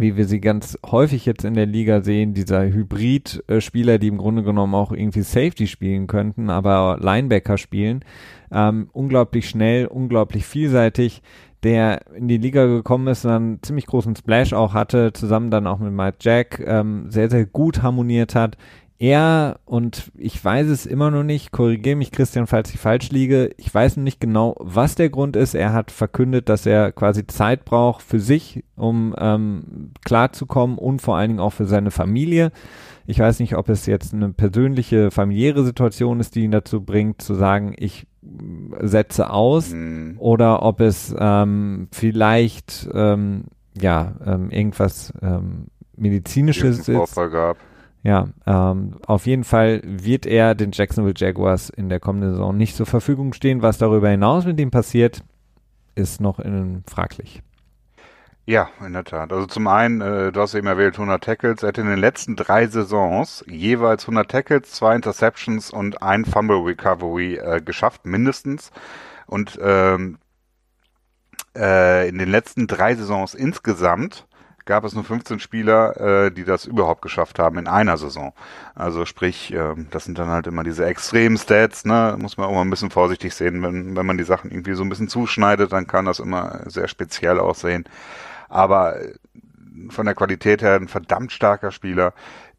wie 0.00 0.16
wir 0.16 0.26
sie 0.26 0.40
ganz 0.40 0.78
häufig 0.86 1.26
jetzt 1.26 1.44
in 1.44 1.54
der 1.54 1.66
Liga 1.66 2.02
sehen, 2.02 2.34
dieser 2.34 2.62
Hybrid-Spieler, 2.62 3.98
die 3.98 4.08
im 4.08 4.18
Grunde 4.18 4.42
genommen 4.42 4.74
auch 4.74 4.92
irgendwie 4.92 5.22
Safety 5.22 5.66
spielen 5.66 6.06
könnten, 6.06 6.50
aber 6.50 6.98
Linebacker 7.00 7.58
spielen. 7.58 8.04
Ähm, 8.50 8.88
unglaublich 8.92 9.48
schnell, 9.48 9.86
unglaublich 9.86 10.46
vielseitig, 10.46 11.22
der 11.62 12.12
in 12.14 12.28
die 12.28 12.38
Liga 12.38 12.66
gekommen 12.66 13.08
ist 13.08 13.24
und 13.24 13.30
dann 13.30 13.58
ziemlich 13.62 13.86
großen 13.86 14.16
Splash 14.16 14.52
auch 14.52 14.74
hatte, 14.74 15.12
zusammen 15.12 15.50
dann 15.50 15.66
auch 15.66 15.78
mit 15.78 15.92
Mike 15.92 16.18
Jack, 16.20 16.62
ähm, 16.64 17.10
sehr, 17.10 17.30
sehr 17.30 17.46
gut 17.46 17.82
harmoniert 17.82 18.34
hat. 18.34 18.56
Er 18.98 19.60
und 19.64 20.10
ich 20.16 20.44
weiß 20.44 20.66
es 20.68 20.84
immer 20.84 21.10
noch 21.10 21.22
nicht, 21.22 21.52
korrigiere 21.52 21.96
mich 21.96 22.10
Christian, 22.10 22.48
falls 22.48 22.74
ich 22.74 22.80
falsch 22.80 23.10
liege, 23.10 23.50
ich 23.56 23.72
weiß 23.72 23.96
noch 23.96 24.04
nicht 24.04 24.20
genau, 24.20 24.56
was 24.58 24.96
der 24.96 25.08
Grund 25.08 25.36
ist. 25.36 25.54
Er 25.54 25.72
hat 25.72 25.92
verkündet, 25.92 26.48
dass 26.48 26.66
er 26.66 26.90
quasi 26.90 27.26
Zeit 27.26 27.64
braucht 27.64 28.02
für 28.02 28.18
sich, 28.18 28.64
um 28.74 29.14
ähm, 29.16 29.92
klarzukommen 30.04 30.78
und 30.78 31.00
vor 31.00 31.16
allen 31.16 31.28
Dingen 31.28 31.40
auch 31.40 31.52
für 31.52 31.66
seine 31.66 31.92
Familie. 31.92 32.50
Ich 33.06 33.20
weiß 33.20 33.38
nicht, 33.40 33.56
ob 33.56 33.68
es 33.68 33.86
jetzt 33.86 34.12
eine 34.12 34.30
persönliche, 34.30 35.10
familiäre 35.10 35.64
Situation 35.64 36.18
ist, 36.18 36.34
die 36.34 36.42
ihn 36.42 36.50
dazu 36.50 36.80
bringt, 36.80 37.22
zu 37.22 37.34
sagen, 37.34 37.74
ich 37.78 38.06
setze 38.80 39.30
aus 39.30 39.72
mhm. 39.72 40.16
oder 40.18 40.62
ob 40.62 40.80
es 40.80 41.14
ähm, 41.18 41.88
vielleicht 41.92 42.88
ähm, 42.92 43.44
ja 43.80 44.16
ähm, 44.26 44.50
irgendwas 44.50 45.12
ähm, 45.22 45.68
medizinisches 45.96 46.88
ist. 46.88 47.14
Gab. 47.14 47.56
Ja, 48.02 48.28
ähm, 48.46 48.96
auf 49.06 49.26
jeden 49.26 49.44
Fall 49.44 49.82
wird 49.84 50.24
er 50.24 50.54
den 50.54 50.70
Jacksonville 50.72 51.14
Jaguars 51.16 51.68
in 51.68 51.88
der 51.88 52.00
kommenden 52.00 52.32
Saison 52.32 52.56
nicht 52.56 52.76
zur 52.76 52.86
Verfügung 52.86 53.32
stehen. 53.32 53.62
Was 53.62 53.78
darüber 53.78 54.08
hinaus 54.08 54.44
mit 54.44 54.60
ihm 54.60 54.70
passiert, 54.70 55.24
ist 55.94 56.20
noch 56.20 56.38
in, 56.38 56.84
fraglich. 56.86 57.42
Ja, 58.46 58.70
in 58.80 58.94
der 58.94 59.04
Tat. 59.04 59.30
Also 59.30 59.46
zum 59.46 59.66
einen, 59.66 60.00
äh, 60.00 60.32
du 60.32 60.40
hast 60.40 60.54
eben 60.54 60.66
erwähnt, 60.66 60.94
100 60.94 61.22
Tackles. 61.22 61.62
Er 61.62 61.68
hat 61.68 61.76
in 61.76 61.86
den 61.86 61.98
letzten 61.98 62.34
drei 62.34 62.66
Saisons 62.66 63.44
jeweils 63.46 64.04
100 64.04 64.30
Tackles, 64.30 64.70
zwei 64.70 64.94
Interceptions 64.94 65.70
und 65.70 66.00
ein 66.00 66.24
Fumble 66.24 66.56
Recovery 66.64 67.34
äh, 67.34 67.60
geschafft, 67.60 68.06
mindestens. 68.06 68.70
Und 69.26 69.58
ähm, 69.60 70.16
äh, 71.54 72.08
in 72.08 72.16
den 72.16 72.30
letzten 72.30 72.66
drei 72.66 72.94
Saisons 72.94 73.34
insgesamt 73.34 74.26
gab 74.68 74.84
es 74.84 74.94
nur 74.94 75.02
15 75.02 75.40
Spieler, 75.40 76.26
äh, 76.26 76.30
die 76.30 76.44
das 76.44 76.66
überhaupt 76.66 77.00
geschafft 77.00 77.38
haben 77.38 77.58
in 77.58 77.66
einer 77.66 77.96
Saison. 77.96 78.34
Also 78.74 79.06
sprich, 79.06 79.52
äh, 79.52 79.74
das 79.90 80.04
sind 80.04 80.18
dann 80.18 80.28
halt 80.28 80.46
immer 80.46 80.62
diese 80.62 80.84
extremen 80.84 81.38
Stats, 81.38 81.86
ne? 81.86 82.16
Muss 82.20 82.36
man 82.36 82.46
auch 82.46 82.52
mal 82.52 82.60
ein 82.60 82.70
bisschen 82.70 82.90
vorsichtig 82.90 83.34
sehen, 83.34 83.62
wenn, 83.62 83.96
wenn 83.96 84.06
man 84.06 84.18
die 84.18 84.24
Sachen 84.24 84.50
irgendwie 84.50 84.74
so 84.74 84.84
ein 84.84 84.90
bisschen 84.90 85.08
zuschneidet, 85.08 85.72
dann 85.72 85.86
kann 85.86 86.04
das 86.04 86.20
immer 86.20 86.60
sehr 86.66 86.86
speziell 86.86 87.40
aussehen. 87.40 87.84
Aber 88.50 89.00
äh, 89.00 89.14
von 89.88 90.04
der 90.04 90.14
Qualität 90.14 90.60
her 90.60 90.74
ein 90.74 90.88
verdammt 90.88 91.32
starker 91.32 91.70
Spieler, 91.70 92.12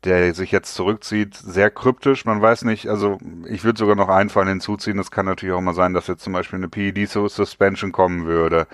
der 0.04 0.34
sich 0.34 0.52
jetzt 0.52 0.74
zurückzieht, 0.74 1.36
sehr 1.36 1.70
kryptisch. 1.70 2.26
Man 2.26 2.42
weiß 2.42 2.64
nicht, 2.64 2.88
also 2.88 3.20
ich 3.48 3.64
würde 3.64 3.78
sogar 3.78 3.96
noch 3.96 4.10
einen 4.10 4.32
Fall 4.32 4.48
hinzuziehen. 4.48 4.98
Es 4.98 5.12
kann 5.12 5.28
natürlich 5.28 5.54
auch 5.54 5.62
mal 5.62 5.76
sein, 5.76 5.94
dass 5.94 6.08
jetzt 6.08 6.24
zum 6.24 6.34
Beispiel 6.34 6.58
eine 6.58 6.70
PED-Suspension 6.70 7.92
kommen 7.92 8.26
würde, 8.26 8.66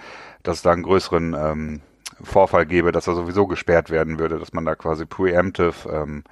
dass 0.44 0.62
da 0.62 0.72
einen 0.72 0.84
größeren 0.84 1.36
ähm, 1.38 1.82
Vorfall 2.22 2.66
gäbe, 2.66 2.92
dass 2.92 3.08
er 3.08 3.16
sowieso 3.16 3.48
gesperrt 3.48 3.90
werden 3.90 4.20
würde, 4.20 4.40
dass 4.40 4.54
man 4.54 4.66
da 4.66 4.76
quasi 4.76 5.06
preemptive 5.06 5.90
ähm, 5.92 6.24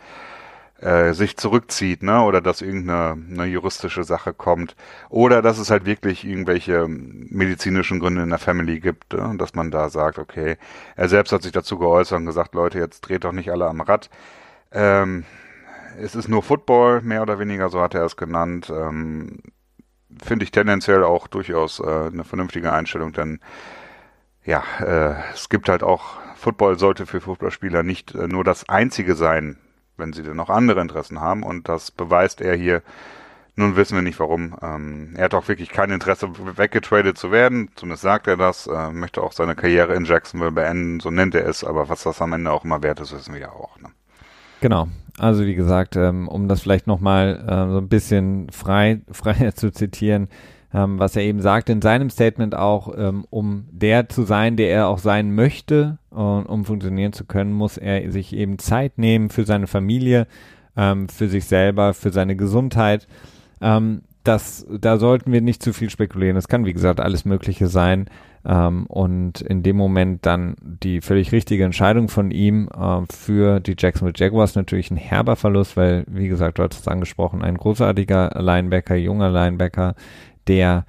äh, 0.83 1.13
sich 1.13 1.37
zurückzieht, 1.37 2.03
ne? 2.03 2.23
Oder 2.23 2.41
dass 2.41 2.61
irgendeine 2.61 3.11
eine 3.11 3.45
juristische 3.45 4.03
Sache 4.03 4.33
kommt. 4.33 4.75
Oder 5.09 5.41
dass 5.41 5.57
es 5.57 5.71
halt 5.71 5.85
wirklich 5.85 6.25
irgendwelche 6.25 6.87
medizinischen 6.87 7.99
Gründe 7.99 8.23
in 8.23 8.29
der 8.29 8.39
Family 8.39 8.79
gibt, 8.79 9.13
ne? 9.13 9.35
dass 9.37 9.55
man 9.55 9.71
da 9.71 9.89
sagt, 9.89 10.19
okay, 10.19 10.57
er 10.95 11.09
selbst 11.09 11.31
hat 11.31 11.43
sich 11.43 11.53
dazu 11.53 11.77
geäußert 11.77 12.19
und 12.19 12.25
gesagt, 12.25 12.53
Leute, 12.53 12.79
jetzt 12.79 13.01
dreht 13.01 13.23
doch 13.23 13.31
nicht 13.31 13.49
alle 13.51 13.67
am 13.67 13.81
Rad. 13.81 14.09
Ähm, 14.71 15.23
es 16.01 16.15
ist 16.15 16.27
nur 16.27 16.43
Football, 16.43 17.01
mehr 17.01 17.21
oder 17.21 17.39
weniger, 17.39 17.69
so 17.69 17.79
hat 17.81 17.95
er 17.95 18.03
es 18.03 18.17
genannt. 18.17 18.69
Ähm, 18.69 19.39
Finde 20.21 20.43
ich 20.43 20.51
tendenziell 20.51 21.03
auch 21.03 21.27
durchaus 21.27 21.79
äh, 21.79 21.83
eine 21.83 22.23
vernünftige 22.23 22.71
Einstellung, 22.73 23.13
denn 23.13 23.39
ja, 24.45 24.63
äh, 24.79 25.15
es 25.33 25.49
gibt 25.49 25.69
halt 25.69 25.83
auch, 25.83 26.17
Football 26.35 26.77
sollte 26.77 27.05
für 27.05 27.21
Footballspieler 27.21 27.83
nicht 27.83 28.13
äh, 28.15 28.27
nur 28.27 28.43
das 28.43 28.67
einzige 28.67 29.15
sein, 29.15 29.57
wenn 29.97 30.13
sie 30.13 30.23
denn 30.23 30.35
noch 30.35 30.49
andere 30.49 30.81
Interessen 30.81 31.21
haben 31.21 31.43
und 31.43 31.69
das 31.69 31.91
beweist 31.91 32.41
er 32.41 32.55
hier. 32.55 32.81
Nun 33.55 33.75
wissen 33.75 33.95
wir 33.95 34.01
nicht 34.01 34.19
warum. 34.19 34.55
Ähm, 34.63 35.13
er 35.15 35.25
hat 35.25 35.35
auch 35.35 35.47
wirklich 35.47 35.69
kein 35.69 35.91
Interesse, 35.91 36.27
weggetradet 36.57 37.19
zu 37.19 37.31
werden. 37.31 37.69
Zumindest 37.75 38.01
sagt 38.01 38.25
er 38.25 38.35
das. 38.35 38.65
Äh, 38.65 38.91
möchte 38.91 39.21
auch 39.21 39.31
seine 39.31 39.53
Karriere 39.53 39.93
in 39.93 40.05
Jacksonville 40.05 40.51
beenden. 40.51 40.99
So 40.99 41.11
nennt 41.11 41.35
er 41.35 41.45
es. 41.47 41.63
Aber 41.63 41.87
was 41.87 42.01
das 42.01 42.19
am 42.19 42.33
Ende 42.33 42.51
auch 42.51 42.65
immer 42.65 42.81
wert 42.81 42.99
ist, 42.99 43.13
wissen 43.13 43.35
wir 43.35 43.41
ja 43.41 43.51
auch. 43.51 43.79
Ne? 43.79 43.89
Genau. 44.59 44.87
Also 45.19 45.45
wie 45.45 45.53
gesagt, 45.53 45.95
ähm, 45.95 46.27
um 46.27 46.47
das 46.47 46.61
vielleicht 46.61 46.87
nochmal 46.87 47.45
äh, 47.47 47.71
so 47.71 47.77
ein 47.77 47.89
bisschen 47.89 48.49
frei, 48.49 49.01
freier 49.11 49.53
zu 49.53 49.71
zitieren 49.71 50.29
ähm, 50.73 50.99
was 50.99 51.15
er 51.15 51.23
eben 51.23 51.41
sagt 51.41 51.69
in 51.69 51.81
seinem 51.81 52.09
Statement 52.09 52.55
auch, 52.55 52.93
ähm, 52.97 53.25
um 53.29 53.67
der 53.71 54.09
zu 54.09 54.23
sein, 54.23 54.57
der 54.57 54.69
er 54.71 54.87
auch 54.87 54.99
sein 54.99 55.35
möchte 55.35 55.99
und 56.09 56.45
um 56.45 56.65
funktionieren 56.65 57.13
zu 57.13 57.25
können, 57.25 57.53
muss 57.53 57.77
er 57.77 58.11
sich 58.11 58.35
eben 58.35 58.59
Zeit 58.59 58.97
nehmen 58.97 59.29
für 59.29 59.45
seine 59.45 59.67
Familie, 59.67 60.27
ähm, 60.75 61.09
für 61.09 61.27
sich 61.27 61.45
selber, 61.45 61.93
für 61.93 62.11
seine 62.11 62.35
Gesundheit. 62.35 63.07
Ähm, 63.61 64.01
das, 64.23 64.65
da 64.69 64.97
sollten 64.97 65.31
wir 65.33 65.41
nicht 65.41 65.61
zu 65.61 65.73
viel 65.73 65.89
spekulieren. 65.89 66.35
Das 66.35 66.47
kann, 66.47 66.65
wie 66.65 66.73
gesagt, 66.73 67.01
alles 67.01 67.25
Mögliche 67.25 67.67
sein. 67.67 68.05
Ähm, 68.45 68.85
und 68.87 69.41
in 69.41 69.63
dem 69.63 69.75
Moment 69.75 70.25
dann 70.25 70.55
die 70.61 71.01
völlig 71.01 71.31
richtige 71.31 71.63
Entscheidung 71.63 72.09
von 72.09 72.31
ihm 72.31 72.69
äh, 72.75 73.01
für 73.09 73.59
die 73.59 73.75
Jacksonville 73.77 74.15
Jaguars 74.15 74.55
natürlich 74.55 74.91
ein 74.91 74.97
herber 74.97 75.35
Verlust, 75.35 75.77
weil, 75.77 76.05
wie 76.07 76.27
gesagt, 76.27 76.57
du 76.57 76.63
hast 76.63 76.79
es 76.79 76.87
angesprochen, 76.87 77.41
ein 77.41 77.57
großartiger 77.57 78.31
Linebacker, 78.41 78.95
junger 78.95 79.29
Linebacker, 79.29 79.95
der 80.47 80.85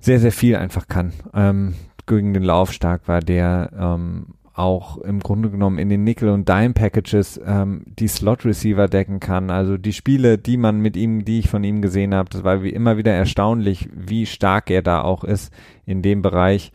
sehr, 0.00 0.20
sehr 0.20 0.32
viel 0.32 0.56
einfach 0.56 0.88
kann. 0.88 1.12
Ähm, 1.34 1.74
gegen 2.06 2.34
den 2.34 2.42
Lauf 2.42 2.72
stark 2.72 3.06
war, 3.06 3.20
der 3.20 3.70
ähm, 3.78 4.34
auch 4.54 4.98
im 4.98 5.20
Grunde 5.20 5.50
genommen 5.50 5.78
in 5.78 5.88
den 5.88 6.04
Nickel- 6.04 6.28
und 6.28 6.48
Dime-Packages 6.48 7.40
ähm, 7.46 7.82
die 7.86 8.08
Slot-Receiver 8.08 8.88
decken 8.88 9.20
kann. 9.20 9.50
Also 9.50 9.78
die 9.78 9.92
Spiele, 9.92 10.36
die 10.36 10.56
man 10.56 10.80
mit 10.80 10.96
ihm, 10.96 11.24
die 11.24 11.38
ich 11.38 11.48
von 11.48 11.64
ihm 11.64 11.80
gesehen 11.80 12.14
habe, 12.14 12.28
das 12.30 12.44
war 12.44 12.62
wie 12.62 12.70
immer 12.70 12.96
wieder 12.96 13.12
erstaunlich, 13.12 13.88
wie 13.94 14.26
stark 14.26 14.70
er 14.70 14.82
da 14.82 15.02
auch 15.02 15.24
ist 15.24 15.52
in 15.86 16.02
dem 16.02 16.20
Bereich. 16.20 16.72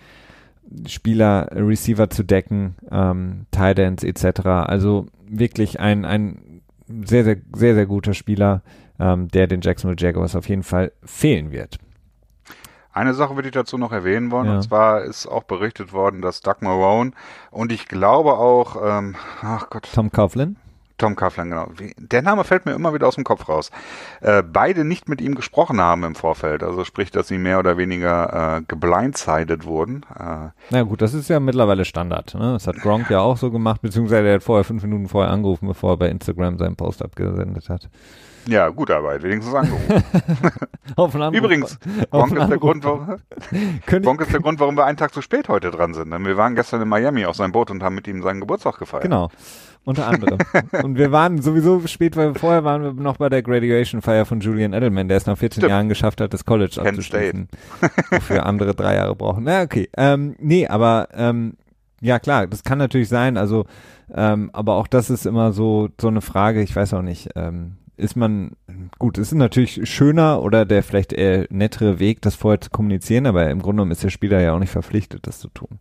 Spieler, 0.87 1.49
Receiver 1.51 2.09
zu 2.09 2.23
decken, 2.23 2.75
ähm, 2.89 3.45
Tight 3.51 3.77
Ends 3.77 4.03
etc. 4.03 4.47
Also 4.47 5.05
wirklich 5.29 5.79
ein, 5.79 6.05
ein 6.05 6.61
sehr, 6.87 7.23
sehr, 7.23 7.37
sehr, 7.55 7.75
sehr 7.75 7.85
guter 7.85 8.13
Spieler, 8.13 8.63
ähm, 8.99 9.27
der 9.27 9.47
den 9.47 9.61
Jacksonville 9.61 9.97
Jaguars 9.99 10.35
auf 10.35 10.49
jeden 10.49 10.63
Fall 10.63 10.91
fehlen 11.03 11.51
wird. 11.51 11.77
Eine 12.95 13.13
Sache 13.13 13.35
würde 13.35 13.49
ich 13.49 13.53
dazu 13.53 13.77
noch 13.77 13.91
erwähnen 13.91 14.31
wollen, 14.31 14.47
ja. 14.47 14.55
und 14.55 14.61
zwar 14.61 15.01
ist 15.01 15.27
auch 15.27 15.43
berichtet 15.43 15.91
worden, 15.91 16.21
dass 16.21 16.39
Doug 16.39 16.55
Marone 16.61 17.11
und 17.51 17.73
ich 17.73 17.89
glaube 17.89 18.35
auch, 18.37 18.77
ähm, 18.81 19.15
ach 19.41 19.69
Gott. 19.69 19.89
Tom 19.93 20.13
Coughlin? 20.13 20.55
Tom 20.97 21.17
Coughlin, 21.17 21.49
genau. 21.49 21.67
Der 21.97 22.21
Name 22.21 22.45
fällt 22.45 22.65
mir 22.65 22.71
immer 22.71 22.93
wieder 22.93 23.05
aus 23.05 23.15
dem 23.15 23.25
Kopf 23.25 23.49
raus. 23.49 23.69
Äh, 24.21 24.43
beide 24.43 24.85
nicht 24.85 25.09
mit 25.09 25.19
ihm 25.19 25.35
gesprochen 25.35 25.81
haben 25.81 26.05
im 26.05 26.15
Vorfeld. 26.15 26.63
Also 26.63 26.85
sprich, 26.85 27.11
dass 27.11 27.27
sie 27.27 27.37
mehr 27.37 27.59
oder 27.59 27.75
weniger 27.75 28.59
äh, 28.59 28.61
geblindsided 28.65 29.65
wurden. 29.65 30.05
Äh, 30.17 30.51
Na 30.69 30.83
gut, 30.83 31.01
das 31.01 31.13
ist 31.13 31.29
ja 31.29 31.41
mittlerweile 31.41 31.83
Standard. 31.83 32.33
Ne? 32.35 32.53
Das 32.53 32.65
hat 32.65 32.77
Gronk 32.77 33.09
ja 33.09 33.19
auch 33.19 33.35
so 33.35 33.51
gemacht, 33.51 33.81
beziehungsweise 33.81 34.29
er 34.29 34.35
hat 34.35 34.43
vorher 34.43 34.63
fünf 34.63 34.83
Minuten 34.83 35.09
vorher 35.09 35.33
angerufen, 35.33 35.67
bevor 35.67 35.95
er 35.95 35.97
bei 35.97 36.07
Instagram 36.07 36.57
seinen 36.57 36.77
Post 36.77 37.03
abgesendet 37.03 37.67
hat. 37.67 37.89
Ja, 38.47 38.69
gute 38.69 38.95
Arbeit, 38.95 39.23
wenigstens 39.23 39.53
angerufen. 39.55 40.03
auf 40.95 41.15
einen 41.15 41.33
Übrigens, 41.33 41.79
Bonk 42.11 42.37
ist, 42.37 42.49
der 42.49 42.57
Grund, 42.57 42.83
warum, 42.83 43.17
Bonk 44.03 44.21
ist 44.21 44.33
der 44.33 44.39
Grund, 44.39 44.59
warum 44.59 44.77
wir 44.77 44.85
einen 44.85 44.97
Tag 44.97 45.13
zu 45.13 45.21
spät 45.21 45.49
heute 45.49 45.71
dran 45.71 45.93
sind. 45.93 46.11
Denn 46.11 46.25
wir 46.25 46.37
waren 46.37 46.55
gestern 46.55 46.81
in 46.81 46.87
Miami 46.87 47.25
auf 47.25 47.35
seinem 47.35 47.51
Boot 47.51 47.71
und 47.71 47.81
haben 47.81 47.95
mit 47.95 48.07
ihm 48.07 48.21
seinen 48.21 48.41
Geburtstag 48.41 48.77
gefeiert. 48.77 49.03
Genau, 49.03 49.29
unter 49.83 50.07
anderem. 50.07 50.37
und 50.83 50.97
wir 50.97 51.11
waren 51.11 51.41
sowieso 51.41 51.85
spät, 51.87 52.15
weil 52.15 52.35
vorher 52.35 52.63
waren 52.63 52.83
wir 52.83 52.93
noch 52.93 53.17
bei 53.17 53.29
der 53.29 53.41
Graduation 53.41 54.01
Feier 54.01 54.25
von 54.25 54.39
Julian 54.39 54.73
Edelman, 54.73 55.07
der 55.07 55.17
es 55.17 55.25
nach 55.25 55.37
14 55.37 55.61
Stimmt. 55.61 55.71
Jahren 55.71 55.89
geschafft 55.89 56.21
hat, 56.21 56.33
das 56.33 56.45
College 56.45 56.75
Penn 56.75 56.87
abzuschließen. 56.87 57.47
wofür 58.11 58.45
andere 58.45 58.75
drei 58.75 58.95
Jahre 58.95 59.15
brauchen. 59.15 59.43
Na, 59.45 59.63
okay. 59.63 59.89
Ähm, 59.97 60.35
nee, 60.39 60.67
aber 60.67 61.07
ähm, 61.13 61.53
ja 62.01 62.19
klar, 62.19 62.45
das 62.45 62.63
kann 62.63 62.77
natürlich 62.77 63.09
sein. 63.09 63.37
Also, 63.37 63.65
ähm, 64.13 64.51
aber 64.53 64.75
auch 64.75 64.87
das 64.87 65.09
ist 65.09 65.25
immer 65.25 65.51
so 65.51 65.89
so 65.99 66.09
eine 66.09 66.21
Frage. 66.21 66.61
Ich 66.61 66.75
weiß 66.75 66.93
auch 66.93 67.01
nicht. 67.01 67.29
Ähm, 67.35 67.77
ist 67.97 68.15
man, 68.15 68.55
gut, 68.99 69.17
es 69.17 69.31
ist 69.31 69.37
natürlich 69.37 69.89
schöner 69.89 70.41
oder 70.41 70.65
der 70.65 70.83
vielleicht 70.83 71.13
eher 71.13 71.47
nettere 71.49 71.99
Weg, 71.99 72.21
das 72.21 72.35
vorher 72.35 72.61
zu 72.61 72.69
kommunizieren, 72.69 73.25
aber 73.25 73.49
im 73.49 73.61
Grunde 73.61 73.77
genommen 73.77 73.91
ist 73.91 74.03
der 74.03 74.09
Spieler 74.09 74.41
ja 74.41 74.53
auch 74.53 74.59
nicht 74.59 74.71
verpflichtet, 74.71 75.27
das 75.27 75.39
zu 75.39 75.49
tun. 75.49 75.79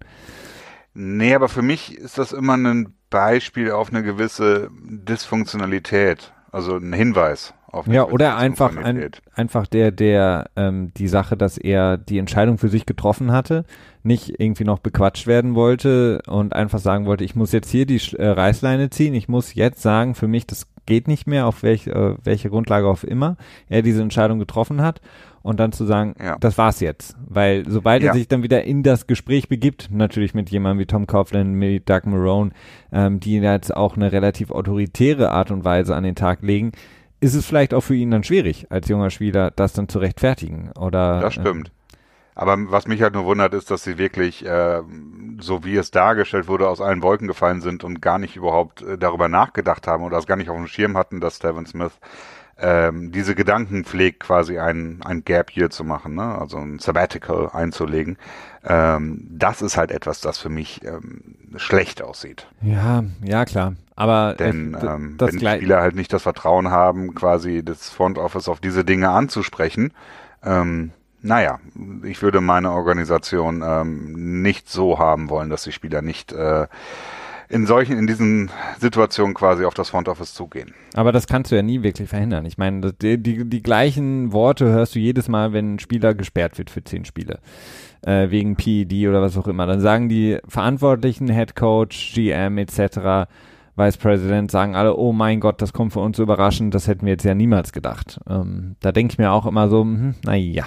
Nee, 0.95 1.35
aber 1.35 1.49
für 1.49 1.63
mich 1.63 1.99
ist 1.99 2.19
das 2.19 2.33
immer 2.33 2.57
ein 2.57 2.95
Beispiel 3.11 3.73
auf 3.73 3.91
eine 3.91 4.03
gewisse 4.03 4.71
Dysfunktionalität, 4.85 6.33
also 6.53 6.77
ein 6.77 6.93
Hinweis 6.93 7.53
auf 7.75 7.87
eine 7.87 7.97
Ja, 7.97 8.05
oder 8.05 8.37
einfach 8.37 8.77
ein, 8.77 9.11
einfach 9.35 9.67
der, 9.67 9.91
der 9.91 10.51
ähm, 10.57 10.93
die 10.97 11.09
Sache, 11.09 11.37
dass 11.37 11.59
er 11.59 11.99
die 11.99 12.19
Entscheidung 12.19 12.59
für 12.59 12.69
sich 12.69 12.87
getroffen 12.87 13.33
hatte, 13.33 13.65
nicht 14.03 14.41
irgendwie 14.41 14.65
noch 14.65 14.79
bequatscht 14.79 15.27
werden 15.27 15.55
wollte 15.55 16.23
und 16.27 16.55
einfach 16.55 16.79
sagen 16.79 17.07
wollte, 17.07 17.25
ich 17.25 17.35
muss 17.35 17.53
jetzt 17.53 17.71
hier 17.71 17.87
die 17.87 18.01
äh, 18.17 18.29
Reißleine 18.29 18.91
ziehen, 18.91 19.15
ich 19.15 19.29
muss 19.29 19.55
jetzt 19.55 19.83
sagen, 19.83 20.15
für 20.15 20.29
mich, 20.29 20.47
das 20.47 20.67
geht 20.87 21.09
nicht 21.09 21.27
mehr, 21.27 21.47
auf 21.47 21.63
welch, 21.63 21.87
äh, 21.87 22.15
welche 22.23 22.51
Grundlage 22.51 22.87
auch 22.87 23.03
immer 23.05 23.37
er 23.69 23.83
diese 23.83 24.03
Entscheidung 24.03 24.39
getroffen 24.39 24.83
hat 24.83 25.01
und 25.43 25.61
dann 25.61 25.73
zu 25.73 25.85
sagen, 25.85 26.15
ja. 26.19 26.37
das 26.41 26.57
war's 26.57 26.81
jetzt. 26.81 27.17
Weil 27.27 27.65
sobald 27.69 28.03
ja. 28.03 28.09
er 28.09 28.15
sich 28.15 28.29
dann 28.29 28.43
wieder 28.43 28.65
in 28.65 28.83
das 28.83 29.07
Gespräch 29.07 29.49
begibt, 29.49 29.91
natürlich 29.91 30.35
mit 30.35 30.51
jemandem 30.51 30.81
wie 30.81 30.87
Tom 30.87 31.07
Coughlin, 31.07 31.53
mit 31.53 31.89
Doug 31.89 32.03
Marone, 32.07 32.51
ähm, 32.93 33.21
die 33.21 33.37
jetzt 33.37 33.77
auch 33.77 33.97
eine 33.97 34.11
relativ 34.11 34.51
autoritäre 34.51 35.31
Art 35.31 35.51
und 35.51 35.65
Weise 35.65 35.95
an 35.95 36.05
den 36.05 36.15
Tag 36.15 36.43
legen, 36.43 36.73
ist 37.21 37.35
es 37.35 37.45
vielleicht 37.45 37.75
auch 37.75 37.83
für 37.83 37.95
ihn 37.95 38.11
dann 38.11 38.25
schwierig, 38.25 38.67
als 38.71 38.89
junger 38.89 39.11
Spieler 39.11 39.51
das 39.51 39.73
dann 39.75 39.89
zu 39.89 39.99
rechtfertigen. 39.99 40.71
Oder, 40.79 41.21
das 41.21 41.35
stimmt. 41.35 41.69
Äh, 41.69 41.84
aber 42.35 42.57
was 42.71 42.87
mich 42.87 43.03
halt 43.03 43.15
nur 43.15 43.25
wundert, 43.25 43.55
ist, 43.55 43.71
dass 43.71 43.85
sie 43.85 43.99
wirklich, 43.99 44.45
äh, 44.45 44.83
so 45.41 45.65
wie 45.65 45.77
es 45.77 45.91
dargestellt 45.91 46.49
wurde, 46.49 46.69
aus 46.69 46.81
allen 46.81 47.03
Wolken 47.03 47.29
gefallen 47.29 47.61
sind 47.61 47.85
und 47.85 48.01
gar 48.01 48.19
nicht 48.19 48.37
überhaupt 48.37 48.83
äh, 48.83 48.99
darüber 48.99 49.29
nachgedacht 49.29 49.87
haben 49.87 50.05
oder 50.05 50.19
es 50.19 50.27
gar 50.27 50.37
nicht 50.37 50.51
auf 50.51 50.57
dem 50.57 50.67
Schirm 50.67 50.97
hatten, 50.97 51.21
dass 51.21 51.37
Steven 51.37 51.67
Smith 51.67 51.93
ähm, 52.59 53.11
diese 53.11 53.35
Gedanken 53.35 53.85
pflegt, 53.85 54.21
quasi 54.21 54.59
ein, 54.59 55.01
ein 55.05 55.25
Gap 55.25 55.51
hier 55.51 55.71
zu 55.71 55.85
machen, 55.85 56.15
ne? 56.15 56.39
also 56.39 56.59
ein 56.59 56.79
Sabbatical 56.79 57.51
einzulegen. 57.53 58.17
Ähm, 58.65 59.27
das 59.31 59.61
ist 59.61 59.77
halt 59.77 59.91
etwas, 59.91 60.21
das 60.21 60.39
für 60.39 60.49
mich 60.49 60.85
ähm, 60.85 61.37
schlecht 61.57 62.03
aussieht. 62.03 62.47
Ja, 62.63 63.05
ja 63.23 63.45
klar. 63.45 63.75
Aber 63.97 64.35
denn 64.35 64.75
äh, 64.75 64.87
ähm, 64.87 65.17
wenn 65.19 65.39
die 65.39 65.47
Spieler 65.47 65.81
halt 65.81 65.95
nicht 65.95 66.13
das 66.13 66.23
Vertrauen 66.23 66.71
haben, 66.71 67.15
quasi 67.15 67.65
das 67.65 67.91
Front 67.91 68.19
Office 68.19 68.49
auf 68.49 68.61
diese 68.61 68.85
Dinge 68.85 69.11
anzusprechen, 69.11 69.93
ähm, 70.45 70.93
naja, 71.25 71.59
ich 72.05 72.21
würde 72.21 72.41
meine 72.43 72.71
Organisation 72.71 73.63
ähm, 73.67 74.43
nicht 74.43 74.69
so 74.69 74.99
haben 74.99 75.31
wollen, 75.31 75.49
dass 75.49 75.65
die 75.65 75.73
Spieler 75.73 76.03
nicht 76.03 76.33
äh, 76.33 76.67
in 77.49 77.67
solchen, 77.67 77.99
in 77.99 78.07
diesen 78.07 78.51
Situationen 78.79 79.35
quasi 79.35 79.65
auf 79.65 79.73
das 79.73 79.89
Front 79.89 80.09
Office 80.09 80.35
zugehen. 80.35 80.75
Aber 80.95 81.13
das 81.13 81.27
kannst 81.27 81.51
du 81.51 81.57
ja 81.57 81.63
nie 81.63 81.83
wirklich 81.83 82.11
verhindern. 82.11 82.45
Ich 82.45 82.59
meine, 82.59 82.93
die, 82.93 83.17
die, 83.17 83.49
die 83.49 83.63
gleichen 83.63 84.33
Worte 84.33 84.67
hörst 84.67 84.95
du 84.95 84.99
jedes 84.99 85.29
Mal, 85.29 85.55
wenn 85.55 85.75
ein 85.75 85.79
Spieler 85.79 86.15
gesperrt 86.15 86.59
wird 86.59 86.69
für 86.69 86.85
zehn 86.85 87.07
Spiele. 87.07 87.39
Äh, 88.03 88.31
wegen 88.31 88.57
PED 88.57 89.09
oder 89.09 89.23
was 89.23 89.39
auch 89.39 89.49
immer. 89.49 89.67
Dann 89.67 89.81
sagen 89.81 90.11
die 90.11 90.39
Verantwortlichen, 90.47 91.31
Head 91.31 91.57
Coach, 91.57 92.13
GM 92.15 92.59
etc., 92.59 93.31
Vice 93.77 93.97
President, 93.97 94.51
sagen 94.51 94.77
alle, 94.77 94.97
oh 94.97 95.13
mein 95.13 95.41
Gott, 95.41 95.61
das 95.61 95.73
kommt 95.73 95.93
für 95.93 96.01
uns 96.01 96.19
überraschend, 96.19 96.75
das 96.75 96.87
hätten 96.87 97.07
wir 97.07 97.13
jetzt 97.13 97.25
ja 97.25 97.35
niemals 97.35 97.73
gedacht. 97.73 98.21
Ähm, 98.29 98.77
da 98.81 98.93
denke 98.93 99.13
ich 99.13 99.19
mir 99.19 99.33
auch 99.33 99.47
immer 99.47 99.69
so, 99.69 99.83
hm, 99.83 100.15
naja, 100.25 100.67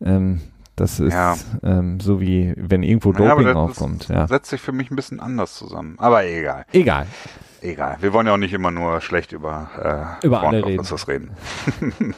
ähm, 0.00 0.40
das 0.74 1.00
ist 1.00 1.14
ja. 1.14 1.36
ähm, 1.62 2.00
so 2.00 2.20
wie 2.20 2.52
wenn 2.56 2.82
irgendwo 2.82 3.12
Doping 3.12 3.46
ja, 3.46 3.54
aufkommt. 3.54 4.08
Ja. 4.08 4.26
Setzt 4.26 4.50
sich 4.50 4.60
für 4.60 4.72
mich 4.72 4.90
ein 4.90 4.96
bisschen 4.96 5.20
anders 5.20 5.54
zusammen. 5.54 5.94
Aber 5.98 6.24
egal. 6.24 6.66
Egal. 6.72 7.06
Egal. 7.66 7.96
Wir 8.00 8.12
wollen 8.12 8.28
ja 8.28 8.34
auch 8.34 8.38
nicht 8.38 8.52
immer 8.52 8.70
nur 8.70 9.00
schlecht 9.00 9.32
über, 9.32 10.16
äh, 10.22 10.26
über 10.26 10.42
alle 10.42 10.64
reden. 10.64 10.86
reden. 11.08 11.30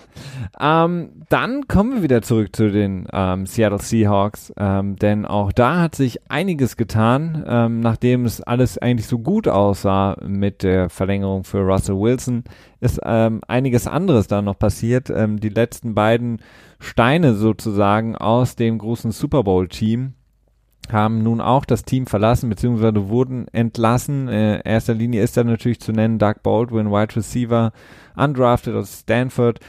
ähm, 0.61 1.11
dann 1.31 1.67
kommen 1.69 1.95
wir 1.95 2.03
wieder 2.03 2.21
zurück 2.21 2.55
zu 2.55 2.71
den 2.71 3.09
ähm, 3.11 3.47
Seattle 3.47 3.79
Seahawks, 3.79 4.53
ähm, 4.59 4.97
denn 4.97 5.25
auch 5.25 5.51
da 5.53 5.81
hat 5.81 5.95
sich 5.95 6.31
einiges 6.31 6.77
getan, 6.77 7.45
ähm, 7.49 7.81
nachdem 7.81 8.27
es 8.27 8.43
alles 8.43 8.77
eigentlich 8.77 9.07
so 9.07 9.19
gut 9.19 9.49
aussah 9.49 10.19
mit 10.23 10.63
der 10.63 10.91
Verlängerung 10.91 11.45
für 11.45 11.61
Russell 11.61 11.97
Wilson, 11.97 12.45
ist 12.81 13.01
ähm, 13.05 13.41
einiges 13.49 13.87
anderes 13.87 14.27
da 14.27 14.43
noch 14.43 14.59
passiert. 14.59 15.09
Ähm, 15.09 15.41
die 15.41 15.49
letzten 15.49 15.95
beiden 15.95 16.43
Steine 16.79 17.35
sozusagen 17.35 18.17
aus 18.17 18.55
dem 18.55 18.77
großen 18.77 19.13
Super 19.13 19.45
Bowl-Team 19.45 20.13
haben 20.93 21.23
nun 21.23 21.41
auch 21.41 21.65
das 21.65 21.85
Team 21.85 22.07
verlassen, 22.07 22.49
beziehungsweise 22.49 23.09
wurden 23.09 23.47
entlassen. 23.49 24.29
Äh, 24.29 24.61
erster 24.65 24.95
Linie 24.95 25.23
ist 25.23 25.37
da 25.37 25.45
natürlich 25.45 25.81
zu 25.81 25.93
nennen 25.93 26.19
Doug 26.19 26.37
Baldwin, 26.43 26.91
Wide 26.91 27.17
Receiver, 27.17 27.73
undrafted 28.17 28.75
aus 28.75 29.01
Stanford, 29.01 29.61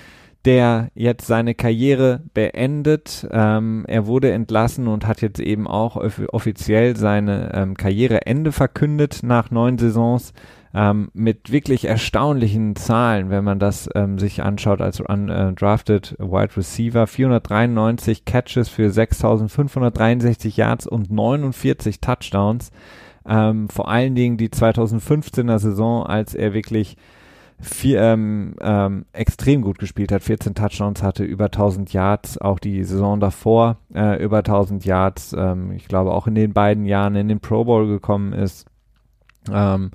der 0.45 0.89
jetzt 0.95 1.27
seine 1.27 1.53
Karriere 1.55 2.23
beendet. 2.33 3.27
Ähm, 3.31 3.85
er 3.87 4.07
wurde 4.07 4.31
entlassen 4.31 4.87
und 4.87 5.05
hat 5.05 5.21
jetzt 5.21 5.39
eben 5.39 5.67
auch 5.67 5.97
offiziell 6.31 6.95
seine 6.95 7.51
ähm, 7.53 7.75
Karriereende 7.75 8.51
verkündet 8.51 9.19
nach 9.23 9.51
neun 9.51 9.77
Saisons 9.77 10.33
ähm, 10.73 11.09
mit 11.13 11.51
wirklich 11.51 11.85
erstaunlichen 11.85 12.75
Zahlen, 12.75 13.29
wenn 13.29 13.43
man 13.43 13.59
das 13.59 13.89
ähm, 13.95 14.19
sich 14.19 14.43
anschaut 14.43 14.81
als 14.81 14.99
undrafted 14.99 16.15
äh, 16.19 16.23
Wide 16.23 16.57
Receiver. 16.57 17.07
493 17.07 18.25
Catches 18.25 18.69
für 18.69 18.91
6563 18.91 20.57
Yards 20.57 20.87
und 20.87 21.11
49 21.11 22.01
Touchdowns. 22.01 22.71
Ähm, 23.27 23.69
vor 23.69 23.89
allen 23.89 24.15
Dingen 24.15 24.37
die 24.37 24.49
2015er 24.49 25.59
Saison, 25.59 26.05
als 26.05 26.35
er 26.35 26.53
wirklich 26.53 26.97
vier, 27.61 28.01
ähm, 28.01 28.55
ähm, 28.61 29.05
extrem 29.11 29.61
gut 29.61 29.79
gespielt 29.79 30.11
hat, 30.11 30.23
14 30.23 30.55
Touchdowns 30.55 31.03
hatte, 31.03 31.23
über 31.23 31.45
1000 31.45 31.91
Yards, 31.91 32.37
auch 32.37 32.59
die 32.59 32.83
Saison 32.83 33.19
davor 33.19 33.77
äh, 33.93 34.23
über 34.23 34.37
1000 34.37 34.85
Yards, 34.85 35.35
ähm, 35.37 35.71
ich 35.71 35.87
glaube 35.87 36.13
auch 36.13 36.27
in 36.27 36.35
den 36.35 36.53
beiden 36.53 36.85
Jahren 36.85 37.15
in 37.15 37.27
den 37.27 37.41
Pro 37.41 37.65
Bowl 37.65 37.87
gekommen 37.87 38.33
ist. 38.33 38.65
Ähm, 39.51 39.91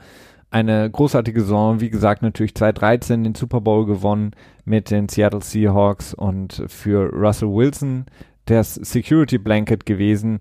eine 0.54 0.88
großartige 0.88 1.40
Saison, 1.40 1.80
wie 1.80 1.90
gesagt, 1.90 2.22
natürlich 2.22 2.54
2013 2.54 3.24
den 3.24 3.34
Super 3.34 3.60
Bowl 3.60 3.86
gewonnen 3.86 4.30
mit 4.64 4.92
den 4.92 5.08
Seattle 5.08 5.42
Seahawks 5.42 6.14
und 6.14 6.62
für 6.68 7.12
Russell 7.12 7.48
Wilson 7.48 8.06
das 8.44 8.74
Security 8.76 9.38
Blanket 9.38 9.84
gewesen 9.84 10.38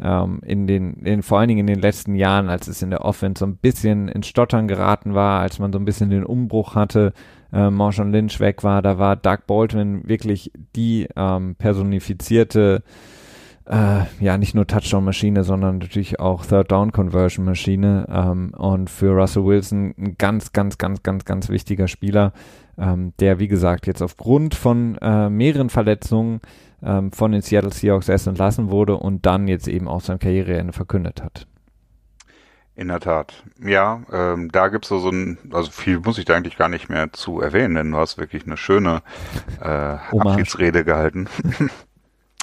ähm, 0.00 0.38
in 0.46 0.68
den, 0.68 0.94
in, 1.04 1.24
vor 1.24 1.40
allen 1.40 1.48
Dingen 1.48 1.66
in 1.66 1.74
den 1.74 1.80
letzten 1.80 2.14
Jahren, 2.14 2.48
als 2.48 2.68
es 2.68 2.80
in 2.80 2.90
der 2.90 3.04
Offense 3.04 3.40
so 3.40 3.46
ein 3.46 3.56
bisschen 3.56 4.06
ins 4.06 4.28
Stottern 4.28 4.68
geraten 4.68 5.14
war, 5.14 5.40
als 5.40 5.58
man 5.58 5.72
so 5.72 5.80
ein 5.80 5.84
bisschen 5.84 6.10
den 6.10 6.24
Umbruch 6.24 6.76
hatte, 6.76 7.12
äh, 7.52 7.68
Marshawn 7.68 8.12
Lynch 8.12 8.38
weg 8.38 8.62
war, 8.62 8.82
da 8.82 8.98
war 8.98 9.16
Doug 9.16 9.38
Baldwin 9.48 10.08
wirklich 10.08 10.52
die 10.76 11.08
ähm, 11.16 11.56
personifizierte 11.56 12.84
äh, 13.66 14.04
ja 14.20 14.38
nicht 14.38 14.54
nur 14.54 14.66
Touchdown-Maschine, 14.66 15.44
sondern 15.44 15.78
natürlich 15.78 16.20
auch 16.20 16.46
Third-Down-Conversion-Maschine 16.46 18.06
ähm, 18.08 18.52
und 18.56 18.90
für 18.90 19.10
Russell 19.10 19.44
Wilson 19.44 19.94
ein 19.98 20.16
ganz, 20.18 20.52
ganz, 20.52 20.78
ganz, 20.78 21.02
ganz, 21.02 21.24
ganz 21.24 21.48
wichtiger 21.48 21.88
Spieler, 21.88 22.32
ähm, 22.78 23.12
der 23.18 23.38
wie 23.38 23.48
gesagt 23.48 23.86
jetzt 23.86 24.02
aufgrund 24.02 24.54
von 24.54 24.96
äh, 24.98 25.28
mehreren 25.28 25.70
Verletzungen 25.70 26.40
ähm, 26.82 27.10
von 27.10 27.32
den 27.32 27.42
Seattle 27.42 27.72
Seahawks 27.72 28.08
erst 28.08 28.26
entlassen 28.26 28.70
wurde 28.70 28.96
und 28.96 29.26
dann 29.26 29.48
jetzt 29.48 29.66
eben 29.66 29.88
auch 29.88 30.00
sein 30.00 30.18
Karriereende 30.18 30.72
verkündet 30.72 31.22
hat. 31.22 31.46
In 32.76 32.88
der 32.88 33.00
Tat. 33.00 33.42
Ja, 33.64 34.02
ähm, 34.12 34.52
da 34.52 34.68
gibt's 34.68 34.88
so, 34.88 34.98
so 34.98 35.08
ein, 35.08 35.38
also 35.50 35.70
viel 35.70 35.98
muss 35.98 36.18
ich 36.18 36.26
da 36.26 36.36
eigentlich 36.36 36.58
gar 36.58 36.68
nicht 36.68 36.90
mehr 36.90 37.10
zu 37.10 37.40
erwähnen, 37.40 37.74
denn 37.74 37.90
du 37.90 37.96
hast 37.96 38.18
wirklich 38.18 38.44
eine 38.44 38.58
schöne 38.58 39.02
äh, 39.60 39.66
Abschiedsrede 39.66 40.84
gehalten. 40.84 41.26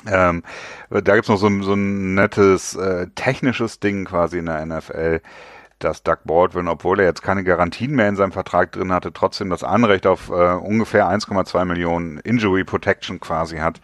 Ähm, 0.07 0.43
da 0.89 1.15
gibt's 1.15 1.29
noch 1.29 1.37
so, 1.37 1.49
so 1.61 1.73
ein 1.73 2.15
nettes 2.15 2.75
äh, 2.75 3.07
technisches 3.15 3.79
Ding 3.79 4.05
quasi 4.05 4.39
in 4.39 4.45
der 4.45 4.65
NFL, 4.65 5.21
dass 5.79 6.03
Doug 6.03 6.19
Baldwin, 6.25 6.67
obwohl 6.67 6.99
er 6.99 7.05
jetzt 7.05 7.23
keine 7.23 7.43
Garantien 7.43 7.95
mehr 7.95 8.07
in 8.07 8.15
seinem 8.15 8.31
Vertrag 8.31 8.71
drin 8.71 8.93
hatte, 8.93 9.13
trotzdem 9.13 9.49
das 9.49 9.63
Anrecht 9.63 10.07
auf 10.07 10.29
äh, 10.29 10.53
ungefähr 10.53 11.07
1,2 11.07 11.65
Millionen 11.65 12.17
Injury 12.19 12.63
Protection 12.63 13.19
quasi 13.19 13.57
hat, 13.57 13.81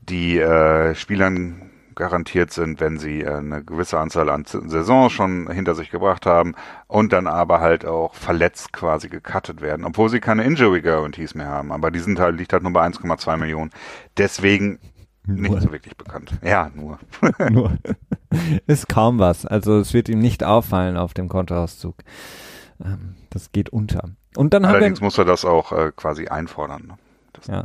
die 0.00 0.38
äh, 0.38 0.94
Spielern 0.94 1.66
garantiert 1.96 2.52
sind, 2.52 2.78
wenn 2.78 2.98
sie 2.98 3.22
äh, 3.22 3.36
eine 3.36 3.64
gewisse 3.64 3.98
Anzahl 3.98 4.28
an 4.28 4.44
Saisons 4.44 5.12
schon 5.12 5.50
hinter 5.50 5.74
sich 5.74 5.90
gebracht 5.90 6.26
haben 6.26 6.54
und 6.86 7.12
dann 7.12 7.26
aber 7.26 7.60
halt 7.60 7.84
auch 7.84 8.14
verletzt 8.14 8.72
quasi 8.72 9.08
gecuttet 9.08 9.60
werden, 9.60 9.84
obwohl 9.84 10.08
sie 10.08 10.20
keine 10.20 10.44
Injury 10.44 10.82
Guarantees 10.82 11.34
mehr 11.34 11.48
haben. 11.48 11.72
Aber 11.72 11.90
diesen 11.90 12.14
Teil 12.14 12.34
liegt 12.34 12.52
halt 12.52 12.62
nur 12.62 12.72
bei 12.72 12.86
1,2 12.86 13.36
Millionen. 13.38 13.70
Deswegen 14.18 14.78
nicht 15.26 15.50
nur. 15.50 15.60
so 15.60 15.72
wirklich 15.72 15.96
bekannt. 15.96 16.32
Ja, 16.42 16.70
nur. 16.74 16.98
nur. 17.50 17.76
Ist 18.66 18.88
kaum 18.88 19.18
was. 19.18 19.46
Also 19.46 19.78
es 19.78 19.92
wird 19.94 20.08
ihm 20.08 20.18
nicht 20.18 20.44
auffallen 20.44 20.96
auf 20.96 21.14
dem 21.14 21.28
Kontoauszug. 21.28 21.96
Ähm, 22.84 23.14
das 23.30 23.52
geht 23.52 23.70
unter. 23.70 24.10
Und 24.36 24.54
dann 24.54 24.64
Allerdings 24.64 24.98
haben 24.98 25.02
wir, 25.02 25.06
muss 25.06 25.18
er 25.18 25.24
das 25.24 25.44
auch 25.44 25.72
äh, 25.72 25.92
quasi 25.94 26.28
einfordern. 26.28 26.86
Ne? 26.86 26.98
Das 27.32 27.46
ja. 27.46 27.64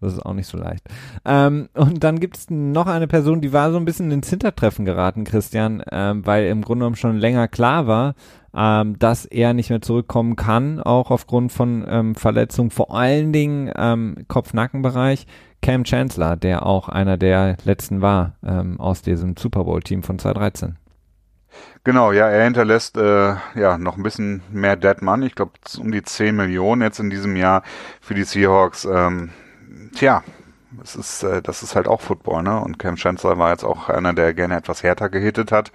Das 0.00 0.14
ist 0.14 0.24
auch 0.24 0.32
nicht 0.32 0.46
so 0.46 0.56
leicht. 0.56 0.88
Ähm, 1.26 1.68
und 1.74 2.02
dann 2.02 2.20
gibt 2.20 2.38
es 2.38 2.48
noch 2.48 2.86
eine 2.86 3.06
Person, 3.06 3.42
die 3.42 3.52
war 3.52 3.70
so 3.70 3.76
ein 3.76 3.84
bisschen 3.84 4.10
ins 4.10 4.30
Hintertreffen 4.30 4.86
geraten, 4.86 5.24
Christian, 5.24 5.82
ähm, 5.92 6.24
weil 6.26 6.46
im 6.46 6.62
Grunde 6.62 6.84
genommen 6.84 6.96
schon 6.96 7.18
länger 7.18 7.48
klar 7.48 7.86
war, 7.86 8.14
ähm, 8.54 8.98
dass 8.98 9.26
er 9.26 9.52
nicht 9.52 9.68
mehr 9.68 9.82
zurückkommen 9.82 10.36
kann, 10.36 10.80
auch 10.80 11.10
aufgrund 11.10 11.52
von 11.52 11.84
ähm, 11.86 12.14
Verletzungen, 12.14 12.70
vor 12.70 12.94
allen 12.96 13.32
Dingen 13.32 13.70
ähm, 13.76 14.24
Kopf-Nackenbereich. 14.26 15.26
Cam 15.62 15.84
Chancellor, 15.84 16.36
der 16.36 16.64
auch 16.64 16.88
einer 16.88 17.16
der 17.16 17.56
letzten 17.64 18.00
war 18.00 18.34
ähm, 18.44 18.80
aus 18.80 19.02
diesem 19.02 19.36
Super 19.36 19.64
Bowl-Team 19.64 20.02
von 20.02 20.18
2013. 20.18 20.76
Genau, 21.84 22.12
ja, 22.12 22.28
er 22.28 22.44
hinterlässt 22.44 22.96
äh, 22.96 23.34
ja 23.54 23.78
noch 23.78 23.96
ein 23.96 24.02
bisschen 24.02 24.42
mehr 24.50 24.76
Dead 24.76 25.02
Money. 25.02 25.26
Ich 25.26 25.34
glaube, 25.34 25.52
um 25.78 25.90
die 25.90 26.02
10 26.02 26.36
Millionen 26.36 26.82
jetzt 26.82 27.00
in 27.00 27.10
diesem 27.10 27.36
Jahr 27.36 27.62
für 28.00 28.14
die 28.14 28.24
Seahawks. 28.24 28.84
Ähm, 28.84 29.30
tja, 29.94 30.22
das 30.72 30.94
ist, 30.96 31.22
äh, 31.22 31.42
das 31.42 31.62
ist 31.62 31.74
halt 31.74 31.88
auch 31.88 32.00
Football, 32.00 32.42
ne? 32.42 32.60
Und 32.60 32.78
Cam 32.78 32.96
Chancellor 32.96 33.38
war 33.38 33.50
jetzt 33.50 33.64
auch 33.64 33.88
einer, 33.88 34.12
der 34.12 34.34
gerne 34.34 34.56
etwas 34.56 34.82
härter 34.82 35.08
gehittet 35.08 35.52
hat. 35.52 35.72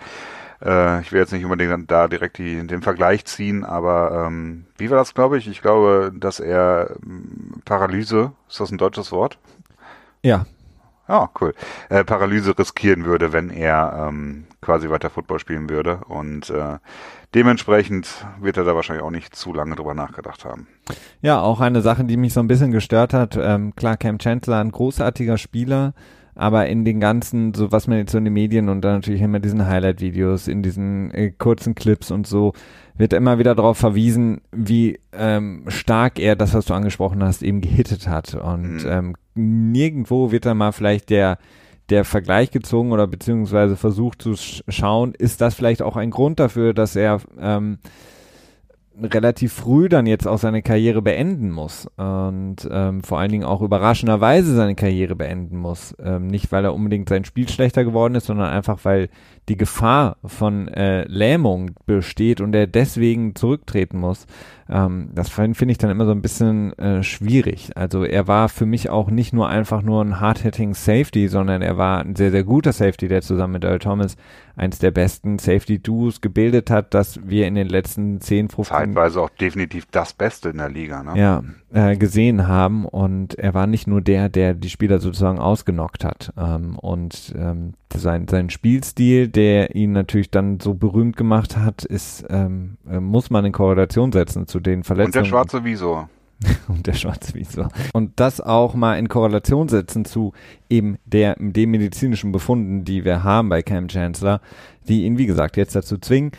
Äh, 0.64 1.02
ich 1.02 1.12
will 1.12 1.20
jetzt 1.20 1.34
nicht 1.34 1.44
unbedingt 1.44 1.92
da 1.92 2.08
direkt 2.08 2.38
die, 2.38 2.66
den 2.66 2.82
Vergleich 2.82 3.26
ziehen, 3.26 3.66
aber 3.66 4.26
ähm, 4.28 4.66
wie 4.78 4.90
war 4.90 4.98
das, 4.98 5.14
glaube 5.14 5.38
ich? 5.38 5.48
Ich 5.48 5.62
glaube, 5.62 6.12
dass 6.16 6.40
er 6.40 6.96
ähm, 7.04 7.62
Paralyse, 7.66 8.32
ist 8.48 8.60
das 8.60 8.72
ein 8.72 8.78
deutsches 8.78 9.12
Wort? 9.12 9.38
Ja. 10.26 10.48
Ja, 11.08 11.30
cool. 11.40 11.54
Äh, 11.90 12.04
Paralyse 12.04 12.58
riskieren 12.58 13.06
würde, 13.06 13.32
wenn 13.32 13.52
er 13.52 14.08
ähm, 14.08 14.46
quasi 14.60 14.90
weiter 14.90 15.12
Football 15.12 15.38
spielen 15.38 15.70
würde. 15.70 16.00
Und 16.08 16.50
äh, 16.50 16.80
dementsprechend 17.36 18.26
wird 18.42 18.58
er 18.58 18.64
da 18.64 18.74
wahrscheinlich 18.74 19.06
auch 19.06 19.12
nicht 19.12 19.36
zu 19.36 19.54
lange 19.54 19.76
drüber 19.76 19.94
nachgedacht 19.94 20.44
haben. 20.44 20.66
Ja, 21.22 21.40
auch 21.42 21.60
eine 21.60 21.82
Sache, 21.82 22.06
die 22.06 22.18
mich 22.18 22.34
so 22.34 22.40
ein 22.40 22.48
bisschen 22.48 22.72
gestört 22.72 23.14
hat. 23.14 23.38
Ähm, 23.40 23.76
klar, 23.76 23.98
Cam 23.98 24.18
Chancellor, 24.18 24.58
ein 24.58 24.72
großartiger 24.72 25.38
Spieler, 25.38 25.94
aber 26.34 26.66
in 26.66 26.86
den 26.86 27.00
ganzen, 27.00 27.54
so 27.54 27.72
was 27.72 27.86
man 27.88 28.00
jetzt 28.00 28.12
so 28.12 28.18
in 28.18 28.26
den 28.26 28.34
Medien 28.34 28.68
und 28.68 28.82
dann 28.82 28.96
natürlich 28.96 29.22
immer 29.22 29.40
diesen 29.40 29.68
Highlight-Videos, 29.68 30.48
in 30.48 30.64
diesen 30.64 31.12
äh, 31.12 31.30
kurzen 31.30 31.76
Clips 31.76 32.10
und 32.10 32.26
so, 32.26 32.54
wird 32.98 33.14
immer 33.14 33.40
wieder 33.40 33.56
darauf 33.56 33.78
verwiesen, 33.78 34.42
wie 34.52 35.00
ähm, 35.14 35.64
stark 35.68 36.20
er 36.20 36.36
das, 36.36 36.54
was 36.54 36.66
du 36.66 36.74
angesprochen 36.74 37.24
hast, 37.24 37.44
eben 37.44 37.62
gehittet 37.62 38.08
hat. 38.08 38.36
Und 38.36 38.84
mhm. 38.84 38.90
ähm, 38.90 39.16
nirgendwo 39.36 40.32
wird 40.32 40.46
dann 40.46 40.58
mal 40.58 40.72
vielleicht 40.72 41.10
der 41.10 41.38
der 41.90 42.04
Vergleich 42.04 42.52
gezogen 42.52 42.92
oder 42.92 43.08
beziehungsweise 43.08 43.76
versucht 43.76 44.22
zu 44.22 44.36
sch 44.36 44.64
schauen, 44.68 45.14
ist 45.14 45.42
das 45.42 45.54
vielleicht 45.54 45.82
auch 45.82 45.96
ein 45.98 46.10
Grund 46.10 46.40
dafür, 46.40 46.74
dass 46.74 46.96
er 46.96 47.22
ähm, 47.40 47.78
relativ 49.02 49.54
früh 49.54 49.90
dann 49.90 50.08
jetzt 50.08 50.28
auch 50.28 50.38
seine 50.38 50.62
Karriere 50.62 51.02
beenden 51.02 51.52
muss 51.52 51.88
und 51.98 52.68
ähm, 52.72 53.04
vor 53.04 53.20
allen 53.20 53.32
Dingen 53.32 53.44
auch 53.44 53.62
überraschenderweise 53.62 54.56
seine 54.56 54.76
Karriere 54.76 55.16
beenden 55.16 55.58
muss. 55.58 55.96
Ähm, 56.00 56.28
nicht, 56.28 56.52
weil 56.52 56.64
er 56.64 56.74
unbedingt 56.74 57.10
sein 57.10 57.26
Spiel 57.26 57.50
schlechter 57.50 57.84
geworden 57.84 58.16
ist, 58.16 58.28
sondern 58.28 58.50
einfach, 58.50 58.80
weil 58.84 59.10
die 59.50 59.58
Gefahr 59.58 60.18
von 60.26 60.68
äh, 60.68 61.04
Lähmung 61.04 61.72
besteht 61.86 62.42
und 62.42 62.56
er 62.56 62.68
deswegen 62.68 63.36
zurücktreten 63.36 64.00
muss. 64.00 64.26
Ähm, 64.68 65.10
das 65.14 65.30
finde 65.30 65.54
find 65.56 65.72
ich 65.72 65.78
dann 65.78 65.92
immer 65.92 66.06
so 66.06 66.12
ein 66.12 66.22
bisschen 66.24 66.78
äh, 66.80 67.04
schwierig. 67.04 67.72
Also 67.76 68.04
er 68.04 68.28
war 68.28 68.50
für 68.50 68.66
mich 68.66 68.90
auch 68.90 69.12
nicht 69.12 69.34
nur 69.34 69.48
einfach 69.48 69.84
nur 69.84 70.04
ein 70.04 70.20
hard-hitting 70.20 70.74
Safety, 70.74 71.28
sondern 71.28 71.62
er 71.62 71.78
war 71.78 72.00
ein 72.00 72.16
sehr, 72.16 72.32
sehr 72.32 72.44
guter 72.44 72.74
Safety, 72.74 73.08
der 73.08 73.22
zusammen 73.22 73.54
mit 73.54 73.64
Earl 73.64 73.80
Thomas 73.80 74.18
eins 74.56 74.80
der 74.80 74.92
besten 74.92 75.38
Safety-Duos 75.38 76.22
gebildet 76.22 76.72
hat, 76.72 76.94
dass 76.94 77.20
wir 77.28 77.46
in 77.46 77.56
den 77.56 77.68
letzten 77.68 78.22
10, 78.22 78.50
15... 78.50 78.76
Zeitweise 78.76 79.22
auch 79.22 79.30
definitiv 79.30 79.86
das 79.92 80.14
Beste 80.14 80.50
in 80.50 80.58
der 80.58 80.70
Liga, 80.70 81.04
ne? 81.04 81.20
Ja, 81.20 81.44
äh, 81.76 81.98
gesehen 81.98 82.48
haben 82.48 82.86
und 82.86 83.36
er 83.36 83.54
war 83.54 83.68
nicht 83.68 83.86
nur 83.86 84.00
der, 84.00 84.30
der 84.30 84.54
die 84.54 84.70
Spieler 84.70 85.00
sozusagen 85.00 85.40
ausgenockt 85.40 86.06
hat 86.06 86.32
ähm, 86.38 86.80
und 86.80 87.36
ähm, 87.38 87.74
sein, 87.94 88.30
sein 88.30 88.50
Spielstil, 88.50 89.28
der 89.28 89.76
ihn 89.76 89.92
natürlich 89.92 90.32
dann 90.32 90.62
so 90.62 90.74
berühmt 90.74 91.18
gemacht 91.18 91.58
hat, 91.58 91.84
ist, 91.84 92.26
ähm, 92.30 92.78
äh, 92.90 93.02
muss 93.02 93.30
man 93.30 93.44
in 93.44 93.52
Korrelation 93.52 94.14
setzen 94.14 94.48
zu 94.48 94.62
den 94.62 94.86
Verletzungen. 94.86 95.18
Und 95.18 95.26
der 95.26 95.30
schwarze 95.30 95.64
Visor. 95.66 96.10
und 96.70 96.88
der 96.88 96.94
schwarze 96.94 97.34
Visor. 97.34 97.68
Und 97.92 98.22
das 98.22 98.40
auch 98.40 98.74
mal 98.76 98.98
in 98.98 99.10
Korrelation 99.10 99.68
setzen 99.68 100.06
zu 100.06 100.32
eben 100.70 100.98
der, 101.04 101.36
den 101.38 101.72
medizinischen 101.72 102.32
Befunden, 102.32 102.86
die 102.86 103.04
wir 103.04 103.26
haben 103.26 103.50
bei 103.50 103.62
Cam 103.62 103.90
Chancellor, 103.90 104.40
die 104.88 105.04
ihn, 105.04 105.18
wie 105.18 105.26
gesagt, 105.26 105.58
jetzt 105.58 105.76
dazu 105.76 105.98
zwingen, 105.98 106.32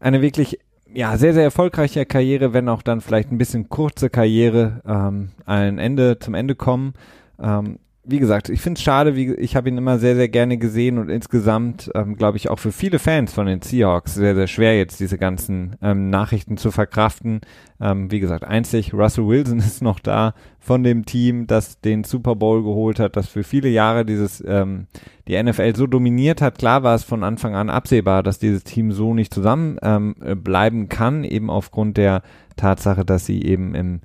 eine 0.00 0.20
wirklich 0.20 0.58
ja, 0.94 1.16
sehr, 1.16 1.34
sehr 1.34 1.44
erfolgreiche 1.44 2.06
Karriere, 2.06 2.52
wenn 2.52 2.68
auch 2.68 2.82
dann 2.82 3.00
vielleicht 3.00 3.30
ein 3.30 3.38
bisschen 3.38 3.68
kurze 3.68 4.10
Karriere 4.10 4.80
ähm, 4.86 5.30
ein 5.46 5.78
Ende, 5.78 6.18
zum 6.18 6.34
Ende 6.34 6.54
kommen. 6.54 6.94
Ähm, 7.40 7.78
wie 8.10 8.18
gesagt, 8.18 8.48
ich 8.48 8.60
finde 8.60 8.78
es 8.78 8.82
schade, 8.82 9.16
wie, 9.16 9.34
ich 9.34 9.56
habe 9.56 9.68
ihn 9.68 9.78
immer 9.78 9.98
sehr, 9.98 10.14
sehr 10.14 10.28
gerne 10.28 10.58
gesehen 10.58 10.98
und 10.98 11.08
insgesamt, 11.08 11.90
ähm, 11.94 12.16
glaube 12.16 12.36
ich, 12.36 12.50
auch 12.50 12.58
für 12.58 12.72
viele 12.72 12.98
Fans 12.98 13.32
von 13.32 13.46
den 13.46 13.62
Seahawks 13.62 14.14
sehr, 14.14 14.34
sehr 14.34 14.46
schwer 14.46 14.76
jetzt 14.76 15.00
diese 15.00 15.18
ganzen 15.18 15.76
ähm, 15.82 16.10
Nachrichten 16.10 16.56
zu 16.56 16.70
verkraften. 16.70 17.40
Ähm, 17.80 18.10
wie 18.10 18.20
gesagt, 18.20 18.44
einzig 18.44 18.92
Russell 18.92 19.26
Wilson 19.26 19.58
ist 19.60 19.82
noch 19.82 20.00
da 20.00 20.34
von 20.58 20.82
dem 20.82 21.06
Team, 21.06 21.46
das 21.46 21.80
den 21.80 22.04
Super 22.04 22.36
Bowl 22.36 22.62
geholt 22.62 22.98
hat, 22.98 23.16
das 23.16 23.28
für 23.28 23.44
viele 23.44 23.68
Jahre 23.68 24.04
dieses, 24.04 24.42
ähm, 24.46 24.86
die 25.28 25.40
NFL 25.40 25.76
so 25.76 25.86
dominiert 25.86 26.42
hat. 26.42 26.58
Klar 26.58 26.82
war 26.82 26.94
es 26.94 27.04
von 27.04 27.24
Anfang 27.24 27.54
an 27.54 27.70
absehbar, 27.70 28.22
dass 28.22 28.38
dieses 28.38 28.64
Team 28.64 28.92
so 28.92 29.14
nicht 29.14 29.32
zusammen 29.32 29.78
ähm, 29.82 30.14
bleiben 30.42 30.88
kann, 30.88 31.24
eben 31.24 31.50
aufgrund 31.50 31.96
der 31.96 32.22
Tatsache, 32.56 33.04
dass 33.04 33.26
sie 33.26 33.42
eben 33.42 33.74
im 33.74 34.00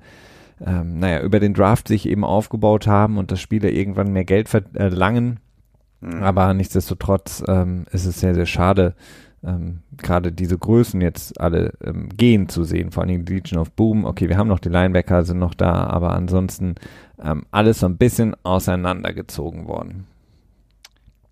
ähm, 0.64 0.98
naja, 0.98 1.20
über 1.22 1.40
den 1.40 1.54
Draft 1.54 1.88
sich 1.88 2.08
eben 2.08 2.24
aufgebaut 2.24 2.86
haben 2.86 3.18
und 3.18 3.30
dass 3.30 3.40
Spieler 3.40 3.70
irgendwann 3.70 4.12
mehr 4.12 4.24
Geld 4.24 4.48
verlangen. 4.48 5.40
Mhm. 6.00 6.22
Aber 6.22 6.54
nichtsdestotrotz 6.54 7.42
ähm, 7.46 7.86
ist 7.90 8.06
es 8.06 8.20
sehr, 8.20 8.34
sehr 8.34 8.46
schade, 8.46 8.94
ähm, 9.44 9.80
gerade 9.96 10.32
diese 10.32 10.58
Größen 10.58 11.00
jetzt 11.00 11.40
alle 11.40 11.74
ähm, 11.84 12.08
gehen 12.08 12.48
zu 12.48 12.64
sehen, 12.64 12.90
vor 12.90 13.02
allem 13.02 13.24
die 13.24 13.34
Legion 13.34 13.60
of 13.60 13.70
Boom. 13.72 14.04
Okay, 14.04 14.28
wir 14.28 14.38
haben 14.38 14.48
noch 14.48 14.58
die 14.58 14.68
Linebacker, 14.68 15.24
sind 15.24 15.38
noch 15.38 15.54
da, 15.54 15.86
aber 15.86 16.12
ansonsten 16.12 16.74
ähm, 17.22 17.44
alles 17.50 17.80
so 17.80 17.86
ein 17.86 17.96
bisschen 17.96 18.34
auseinandergezogen 18.42 19.68
worden. 19.68 20.06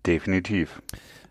Definitiv. 0.05 0.81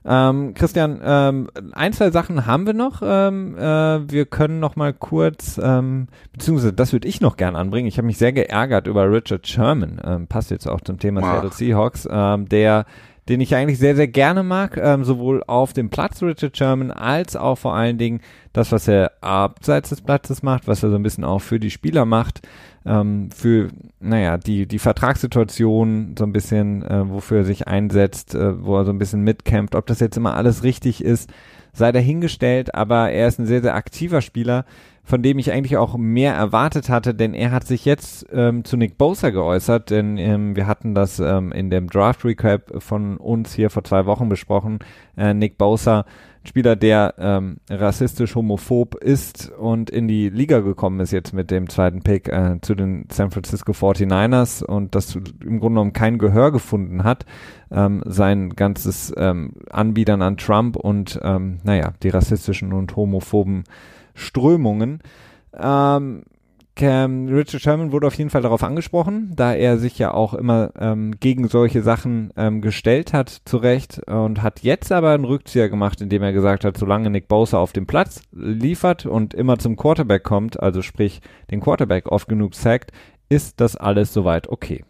Ähm, 0.07 0.52
Christian, 0.55 1.00
ähm, 1.02 1.48
ein, 1.72 1.92
zwei 1.92 2.11
Sachen 2.11 2.46
haben 2.46 2.66
wir 2.66 2.74
noch. 2.74 3.02
Ähm, 3.02 3.57
äh, 3.57 4.11
wir 4.11 4.26
können 4.26 4.61
noch 4.61 4.76
mal 4.76 4.92
kurz, 4.92 5.59
ähm, 5.62 6.09
beziehungsweise 6.32 6.72
das 6.72 6.92
würde 6.92 7.09
ich 7.09 7.20
noch 7.20 7.36
gern 7.36 7.57
anbringen. 7.57 7.88
Ich 7.88 7.96
habe 7.96 8.07
mich 8.07 8.18
sehr 8.18 8.32
geärgert 8.32 8.86
über 8.86 9.11
Richard 9.11 9.46
Sherman, 9.46 10.00
ähm, 10.05 10.26
passt 10.26 10.50
jetzt 10.50 10.66
auch 10.66 10.82
zum 10.82 10.98
Thema 10.98 11.22
Seattle 11.22 11.52
Seahawks, 11.52 12.07
ähm, 12.11 12.48
der 12.48 12.84
den 13.29 13.41
ich 13.41 13.55
eigentlich 13.55 13.79
sehr, 13.79 13.97
sehr 13.97 14.09
gerne 14.09 14.43
mag, 14.43 14.77
ähm, 14.77 15.05
sowohl 15.05 15.43
auf 15.47 15.72
dem 15.72 15.91
Platz 15.91 16.22
Richard 16.22 16.57
Sherman 16.57 16.91
als 16.91 17.37
auch 17.37 17.57
vor 17.57 17.75
allen 17.75 17.99
Dingen 17.99 18.20
das, 18.53 18.70
was 18.70 18.87
er 18.87 19.12
abseits 19.22 19.89
des 19.89 20.03
Platzes 20.03 20.43
macht, 20.43 20.68
was 20.68 20.83
er 20.83 20.91
so 20.91 20.97
ein 20.97 21.03
bisschen 21.03 21.25
auch 21.25 21.41
für 21.41 21.59
die 21.59 21.70
Spieler 21.70 22.05
macht 22.05 22.43
ähm, 22.87 23.31
für, 23.31 23.68
naja, 24.01 24.37
die, 24.37 24.66
die 24.66 24.79
Vertragssituation 24.79 26.14
so 26.18 26.25
ein 26.25 26.33
bisschen, 26.33 26.83
äh, 26.83 27.09
wofür 27.09 27.39
er 27.39 27.45
sich 27.45 27.66
einsetzt, 27.66 28.35
äh, 28.35 28.62
wo 28.62 28.77
er 28.77 28.85
so 28.85 28.93
ein 28.93 28.99
bisschen 28.99 29.22
mitkämpft. 29.22 29.75
Ob 29.75 29.87
das 29.87 30.01
jetzt 30.01 30.16
immer 30.16 30.35
alles 30.37 30.62
richtig 30.62 31.03
ist, 31.03 31.31
sei 31.72 31.93
dahingestellt, 31.93 32.75
aber 32.75 33.11
er 33.11 33.29
ist 33.29 33.39
ein 33.39 33.47
sehr, 33.47 33.62
sehr 33.62 33.75
aktiver 33.75 34.20
Spieler, 34.20 34.64
von 35.05 35.22
dem 35.22 35.38
ich 35.38 35.52
eigentlich 35.52 35.76
auch 35.76 35.98
mehr 35.98 36.34
erwartet 36.34 36.88
hatte, 36.88 37.14
denn 37.14 37.34
er 37.34 37.52
hat 37.52 37.66
sich 37.66 37.84
jetzt 37.84 38.26
ähm, 38.32 38.64
zu 38.64 38.78
Nick 38.78 38.96
Bosa 38.96 39.30
geäußert, 39.30 39.90
denn 39.90 40.16
ähm, 40.16 40.57
wir 40.57 40.66
hatten 40.66 40.94
das 40.94 41.20
ähm, 41.20 41.52
in 41.52 41.68
dem 41.68 41.88
Draft 41.90 42.24
Recap 42.24 42.82
von 42.82 43.18
uns 43.18 43.52
hier 43.55 43.68
vor 43.68 43.84
zwei 43.84 44.07
Wochen 44.07 44.30
besprochen. 44.30 44.78
Äh, 45.16 45.34
Nick 45.34 45.59
Bosa 45.59 46.07
Spieler, 46.46 46.76
der 46.76 47.14
ähm, 47.18 47.57
rassistisch 47.70 48.34
homophob 48.34 48.96
ist 48.96 49.50
und 49.50 49.88
in 49.88 50.09
die 50.09 50.28
Liga 50.28 50.61
gekommen 50.61 51.00
ist 51.00 51.11
jetzt 51.11 51.32
mit 51.32 51.50
dem 51.50 51.70
zweiten 51.70 52.02
Pick 52.02 52.28
äh, 52.28 52.59
zu 52.61 52.74
den 52.74 53.07
San 53.11 53.30
Francisco 53.30 53.72
49ers 53.72 54.62
und 54.62 54.94
das 54.94 55.14
im 55.16 55.22
Grunde 55.61 55.76
genommen 55.76 55.92
kein 55.94 56.18
Gehör 56.18 56.52
gefunden 56.52 57.05
hat, 57.05 57.24
ähm, 57.70 58.02
sein 58.05 58.50
ganzes 58.50 59.12
ähm, 59.16 59.52
Anbietern 59.70 60.20
an 60.20 60.36
Trump 60.36 60.76
und 60.76 61.18
naja, 61.22 61.92
die 62.02 62.09
rassistischen 62.09 62.72
und 62.72 62.94
homophoben 62.96 63.64
Strömungen. 64.15 65.01
Ähm, 65.57 66.25
Cam, 66.77 67.29
Richard 67.29 67.62
Sherman 67.62 67.93
wurde 67.93 68.09
auf 68.09 68.15
jeden 68.15 68.31
Fall 68.31 68.43
darauf 68.43 68.65
angesprochen, 68.65 69.33
da 69.37 69.55
er 69.55 69.79
sich 69.79 69.97
ja 69.97 70.12
auch 70.12 70.35
immer 70.35 70.73
ähm, 70.77 71.15
gegen 71.21 71.47
solche 71.47 71.83
Sachen 71.83 72.33
ähm, 72.37 72.62
gestellt 72.62 73.12
hat, 73.12 73.43
zu 73.45 73.59
Recht, 73.59 74.01
und 74.09 74.43
hat 74.43 74.61
jetzt 74.62 74.91
aber 74.91 75.12
einen 75.12 75.25
Rückzieher 75.25 75.69
gemacht, 75.69 76.01
indem 76.01 76.23
er 76.23 76.33
gesagt 76.33 76.65
hat, 76.65 76.77
solange 76.77 77.11
Nick 77.11 77.29
Bosa 77.29 77.59
auf 77.59 77.73
dem 77.73 77.87
Platz 77.87 78.23
liefert 78.33 79.07
und 79.07 79.35
immer 79.35 79.59
zum 79.59 79.77
Quarterback 79.77 80.25
kommt, 80.25 80.59
also 80.59 80.83
sprich 80.83 81.21
den 81.53 81.61
Quarterback 81.61 82.11
oft 82.11 82.29
genug 82.29 82.57
sackt, 82.57 82.91
ist 83.29 83.61
das 83.61 83.77
alles 83.77 84.12
soweit 84.12 84.49
okay. 84.49 84.85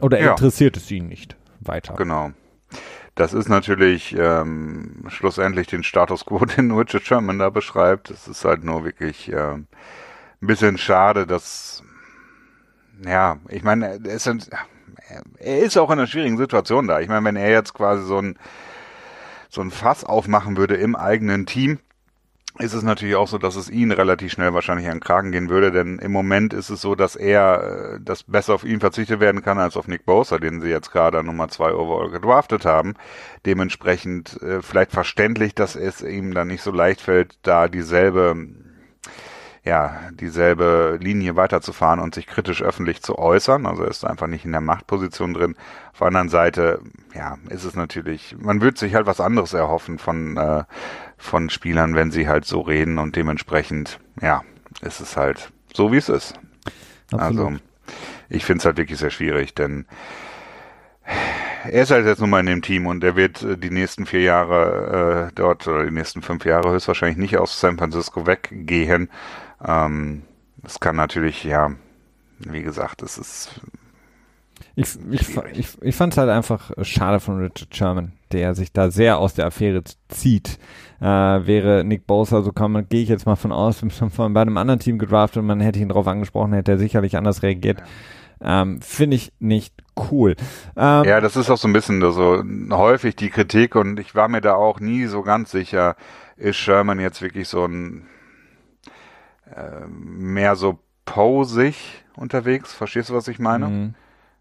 Oder 0.00 0.20
ja. 0.20 0.30
interessiert 0.30 0.76
es 0.76 0.88
ihn 0.90 1.08
nicht 1.08 1.36
weiter? 1.58 1.94
Genau. 1.94 2.30
Das 3.14 3.32
ist 3.34 3.48
natürlich 3.48 4.16
ähm, 4.16 5.04
schlussendlich 5.08 5.66
den 5.66 5.82
Status 5.82 6.24
quo, 6.24 6.44
den 6.56 6.70
Richard 6.70 7.04
Sherman 7.04 7.38
da 7.38 7.50
beschreibt. 7.50 8.10
Es 8.10 8.28
ist 8.28 8.44
halt 8.44 8.64
nur 8.64 8.84
wirklich 8.84 9.30
ähm, 9.30 9.66
ein 10.42 10.46
bisschen 10.46 10.78
schade, 10.78 11.26
dass, 11.26 11.82
ja, 13.04 13.38
ich 13.48 13.62
meine, 13.62 14.00
er 14.04 14.14
ist, 14.14 14.26
er 15.38 15.58
ist 15.58 15.76
auch 15.76 15.90
in 15.90 15.98
einer 15.98 16.06
schwierigen 16.06 16.38
Situation 16.38 16.86
da. 16.86 17.00
Ich 17.00 17.08
meine, 17.08 17.24
wenn 17.24 17.36
er 17.36 17.50
jetzt 17.50 17.74
quasi 17.74 18.02
so 18.04 18.18
ein, 18.18 18.38
so 19.48 19.60
ein 19.60 19.70
Fass 19.70 20.04
aufmachen 20.04 20.56
würde 20.56 20.76
im 20.76 20.96
eigenen 20.96 21.46
Team, 21.46 21.78
ist 22.58 22.74
es 22.74 22.82
natürlich 22.82 23.14
auch 23.14 23.28
so, 23.28 23.38
dass 23.38 23.56
es 23.56 23.70
ihn 23.70 23.92
relativ 23.92 24.32
schnell 24.32 24.52
wahrscheinlich 24.52 24.86
an 24.88 24.94
den 24.94 25.00
Kragen 25.00 25.30
gehen 25.30 25.48
würde, 25.48 25.70
denn 25.70 25.98
im 25.98 26.10
Moment 26.10 26.52
ist 26.52 26.68
es 26.68 26.80
so, 26.80 26.94
dass 26.94 27.16
er, 27.16 27.94
äh, 27.94 28.00
dass 28.00 28.24
besser 28.24 28.54
auf 28.54 28.64
ihn 28.64 28.80
verzichtet 28.80 29.20
werden 29.20 29.42
kann 29.42 29.58
als 29.58 29.76
auf 29.76 29.86
Nick 29.86 30.04
Bosa, 30.04 30.38
den 30.38 30.60
sie 30.60 30.68
jetzt 30.68 30.90
gerade 30.90 31.22
Nummer 31.22 31.48
zwei 31.48 31.72
overall 31.72 32.10
gedraftet 32.10 32.64
haben. 32.64 32.94
Dementsprechend 33.46 34.42
äh, 34.42 34.62
vielleicht 34.62 34.90
verständlich, 34.90 35.54
dass 35.54 35.76
es 35.76 36.02
ihm 36.02 36.34
dann 36.34 36.48
nicht 36.48 36.62
so 36.62 36.72
leicht 36.72 37.00
fällt, 37.00 37.38
da 37.42 37.68
dieselbe 37.68 38.36
ja, 39.62 40.00
dieselbe 40.12 40.98
Linie 41.00 41.36
weiterzufahren 41.36 42.00
und 42.00 42.14
sich 42.14 42.26
kritisch 42.26 42.62
öffentlich 42.62 43.02
zu 43.02 43.18
äußern. 43.18 43.66
Also 43.66 43.82
er 43.82 43.90
ist 43.90 44.06
einfach 44.06 44.26
nicht 44.26 44.46
in 44.46 44.52
der 44.52 44.62
Machtposition 44.62 45.34
drin. 45.34 45.54
Auf 45.92 45.98
der 45.98 46.06
anderen 46.06 46.30
Seite, 46.30 46.80
ja, 47.14 47.36
ist 47.50 47.64
es 47.64 47.76
natürlich, 47.76 48.34
man 48.38 48.62
würde 48.62 48.78
sich 48.78 48.94
halt 48.94 49.06
was 49.06 49.20
anderes 49.20 49.52
erhoffen 49.52 49.98
von, 49.98 50.36
äh, 50.38 50.64
von 51.20 51.50
Spielern, 51.50 51.94
wenn 51.94 52.10
sie 52.10 52.26
halt 52.26 52.46
so 52.46 52.62
reden 52.62 52.98
und 52.98 53.14
dementsprechend, 53.14 54.00
ja, 54.20 54.42
ist 54.80 55.00
es 55.00 55.16
halt 55.16 55.52
so, 55.72 55.92
wie 55.92 55.98
es 55.98 56.08
ist. 56.08 56.34
Absolut. 57.12 57.46
Also, 57.46 57.56
ich 58.28 58.44
finde 58.44 58.60
es 58.60 58.64
halt 58.64 58.78
wirklich 58.78 58.98
sehr 58.98 59.10
schwierig, 59.10 59.54
denn 59.54 59.84
er 61.64 61.82
ist 61.82 61.90
halt 61.90 62.06
jetzt 62.06 62.20
nun 62.20 62.30
mal 62.30 62.40
in 62.40 62.46
dem 62.46 62.62
Team 62.62 62.86
und 62.86 63.04
er 63.04 63.16
wird 63.16 63.42
äh, 63.42 63.58
die 63.58 63.70
nächsten 63.70 64.06
vier 64.06 64.22
Jahre 64.22 65.28
äh, 65.28 65.34
dort 65.34 65.66
oder 65.68 65.84
die 65.84 65.90
nächsten 65.90 66.22
fünf 66.22 66.44
Jahre 66.44 66.72
höchstwahrscheinlich 66.72 67.18
nicht 67.18 67.36
aus 67.36 67.60
San 67.60 67.76
Francisco 67.76 68.26
weggehen. 68.26 69.10
Ähm, 69.64 70.22
das 70.62 70.80
kann 70.80 70.96
natürlich, 70.96 71.44
ja, 71.44 71.72
wie 72.38 72.62
gesagt, 72.62 73.02
es 73.02 73.18
ist. 73.18 73.60
Ich, 74.80 74.98
ich, 75.10 75.36
ich, 75.52 75.68
ich 75.82 75.94
fand 75.94 76.14
es 76.14 76.18
halt 76.18 76.30
einfach 76.30 76.70
schade 76.82 77.20
von 77.20 77.38
Richard 77.38 77.74
Sherman, 77.74 78.12
der 78.32 78.54
sich 78.54 78.72
da 78.72 78.90
sehr 78.90 79.18
aus 79.18 79.34
der 79.34 79.46
Affäre 79.46 79.82
zieht. 80.08 80.58
Äh, 81.00 81.04
wäre 81.04 81.84
Nick 81.84 82.06
Bosa, 82.06 82.40
so 82.42 82.52
kann 82.52 82.72
man, 82.72 82.88
gehe 82.88 83.02
ich 83.02 83.08
jetzt 83.08 83.26
mal 83.26 83.36
von 83.36 83.52
aus, 83.52 83.84
von 84.10 84.32
bei 84.32 84.40
einem 84.40 84.56
anderen 84.56 84.80
Team 84.80 84.98
gedraftet 84.98 85.40
und 85.40 85.46
man 85.46 85.60
hätte 85.60 85.78
ihn 85.78 85.88
darauf 85.88 86.06
angesprochen, 86.06 86.54
hätte 86.54 86.72
er 86.72 86.78
sicherlich 86.78 87.16
anders 87.16 87.42
reagiert. 87.42 87.82
Ähm, 88.42 88.80
Finde 88.80 89.16
ich 89.16 89.32
nicht 89.38 89.74
cool. 90.10 90.34
Ähm, 90.76 91.04
ja, 91.04 91.20
das 91.20 91.36
ist 91.36 91.50
auch 91.50 91.58
so 91.58 91.68
ein 91.68 91.74
bisschen 91.74 92.00
so 92.12 92.42
häufig 92.70 93.16
die 93.16 93.28
Kritik 93.28 93.76
und 93.76 94.00
ich 94.00 94.14
war 94.14 94.28
mir 94.28 94.40
da 94.40 94.54
auch 94.54 94.80
nie 94.80 95.04
so 95.06 95.22
ganz 95.22 95.50
sicher, 95.50 95.94
ist 96.36 96.56
Sherman 96.56 97.00
jetzt 97.00 97.20
wirklich 97.20 97.48
so 97.48 97.66
ein 97.66 98.06
äh, 99.54 99.86
mehr 99.86 100.56
so 100.56 100.78
posig 101.04 102.02
unterwegs? 102.16 102.72
Verstehst 102.72 103.10
du, 103.10 103.14
was 103.14 103.28
ich 103.28 103.38
meine? 103.38 103.68
Mhm. 103.68 103.94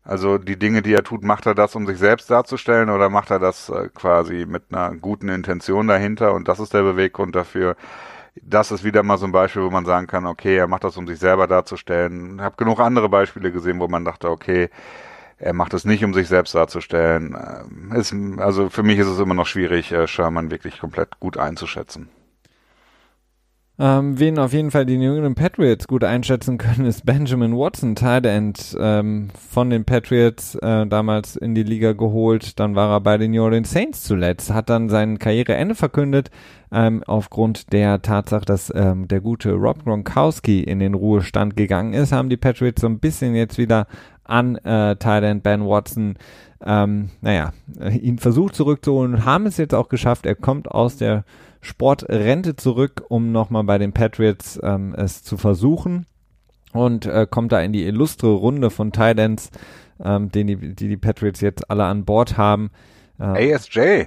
Also 0.09 0.39
die 0.39 0.57
Dinge, 0.57 0.81
die 0.81 0.95
er 0.95 1.03
tut, 1.03 1.23
macht 1.23 1.45
er 1.45 1.53
das, 1.53 1.75
um 1.75 1.85
sich 1.85 1.99
selbst 1.99 2.31
darzustellen 2.31 2.89
oder 2.89 3.09
macht 3.09 3.29
er 3.29 3.37
das 3.37 3.69
äh, 3.69 3.89
quasi 3.93 4.47
mit 4.47 4.63
einer 4.71 4.95
guten 4.95 5.29
Intention 5.29 5.87
dahinter 5.87 6.33
und 6.33 6.47
das 6.47 6.59
ist 6.59 6.73
der 6.73 6.81
Beweggrund 6.81 7.35
dafür. 7.35 7.75
Das 8.41 8.71
ist 8.71 8.83
wieder 8.83 9.03
mal 9.03 9.19
so 9.19 9.27
ein 9.27 9.31
Beispiel, 9.31 9.61
wo 9.61 9.69
man 9.69 9.85
sagen 9.85 10.07
kann, 10.07 10.25
okay, 10.25 10.57
er 10.57 10.67
macht 10.67 10.83
das, 10.83 10.97
um 10.97 11.05
sich 11.05 11.19
selber 11.19 11.45
darzustellen. 11.45 12.37
Ich 12.37 12.41
habe 12.41 12.55
genug 12.57 12.79
andere 12.79 13.07
Beispiele 13.07 13.51
gesehen, 13.51 13.79
wo 13.79 13.87
man 13.87 14.03
dachte, 14.03 14.31
okay, 14.31 14.69
er 15.37 15.53
macht 15.53 15.75
es 15.75 15.85
nicht, 15.85 16.03
um 16.03 16.15
sich 16.15 16.27
selbst 16.27 16.55
darzustellen. 16.55 17.37
Ähm, 17.37 17.91
ist, 17.95 18.11
also 18.39 18.69
für 18.71 18.81
mich 18.81 18.97
ist 18.97 19.07
es 19.07 19.19
immer 19.19 19.35
noch 19.35 19.45
schwierig, 19.45 19.91
äh, 19.91 20.07
Sherman 20.07 20.49
wirklich 20.49 20.79
komplett 20.79 21.19
gut 21.19 21.37
einzuschätzen. 21.37 22.09
Ähm, 23.81 24.19
wen 24.19 24.37
auf 24.39 24.51
jeden 24.51 24.71
Fall 24.71 24.85
die 24.85 24.97
New 24.97 25.15
England 25.15 25.37
Patriots 25.37 25.87
gut 25.87 26.03
einschätzen 26.03 26.57
können, 26.57 26.85
ist 26.85 27.05
Benjamin 27.05 27.55
Watson, 27.55 27.95
Tight 27.95 28.25
End 28.25 28.75
ähm, 28.77 29.29
von 29.49 29.69
den 29.69 29.85
Patriots, 29.85 30.55
äh, 30.55 30.85
damals 30.85 31.37
in 31.37 31.55
die 31.55 31.63
Liga 31.63 31.93
geholt. 31.93 32.59
Dann 32.59 32.75
war 32.75 32.91
er 32.91 32.99
bei 32.99 33.17
den 33.17 33.31
New 33.31 33.41
Orleans 33.41 33.71
Saints 33.71 34.03
zuletzt, 34.03 34.53
hat 34.53 34.69
dann 34.69 34.89
sein 34.89 35.17
Karriereende 35.17 35.75
verkündet, 35.75 36.29
ähm, 36.73 37.03
aufgrund 37.07 37.71
der 37.71 38.01
Tatsache, 38.01 38.43
dass 38.43 38.69
ähm, 38.75 39.07
der 39.07 39.21
gute 39.21 39.53
Rob 39.53 39.85
Gronkowski 39.85 40.61
in 40.61 40.79
den 40.79 40.93
Ruhestand 40.93 41.55
gegangen 41.55 41.93
ist, 41.93 42.11
haben 42.11 42.27
die 42.27 42.35
Patriots 42.35 42.81
so 42.81 42.87
ein 42.87 42.99
bisschen 42.99 43.33
jetzt 43.33 43.57
wieder 43.57 43.87
an 44.25 44.57
äh, 44.57 44.97
Tight 44.97 45.23
End 45.23 45.41
Ben 45.41 45.65
Watson 45.65 46.15
ähm, 46.65 47.09
naja, 47.21 47.53
äh, 47.79 47.95
ihn 47.95 48.19
versucht 48.19 48.55
zurückzuholen 48.55 49.13
und 49.15 49.25
haben 49.25 49.45
es 49.45 49.57
jetzt 49.57 49.73
auch 49.73 49.87
geschafft. 49.87 50.25
Er 50.25 50.35
kommt 50.35 50.69
aus 50.69 50.97
der 50.97 51.23
Sportrente 51.61 52.55
zurück, 52.55 53.03
um 53.09 53.31
nochmal 53.31 53.63
bei 53.63 53.77
den 53.77 53.91
Patriots 53.91 54.59
ähm, 54.63 54.93
es 54.95 55.23
zu 55.23 55.37
versuchen 55.37 56.05
und 56.73 57.05
äh, 57.05 57.27
kommt 57.29 57.51
da 57.51 57.61
in 57.61 57.73
die 57.73 57.85
illustre 57.85 58.27
Runde 58.27 58.69
von 58.69 58.91
Titans, 58.91 59.49
ähm, 60.03 60.31
den 60.31 60.47
die, 60.47 60.75
die, 60.75 60.87
die 60.87 60.97
Patriots 60.97 61.41
jetzt 61.41 61.69
alle 61.69 61.85
an 61.85 62.05
Bord 62.05 62.37
haben. 62.37 62.71
Ähm, 63.19 63.55
ASJ. 63.55 63.79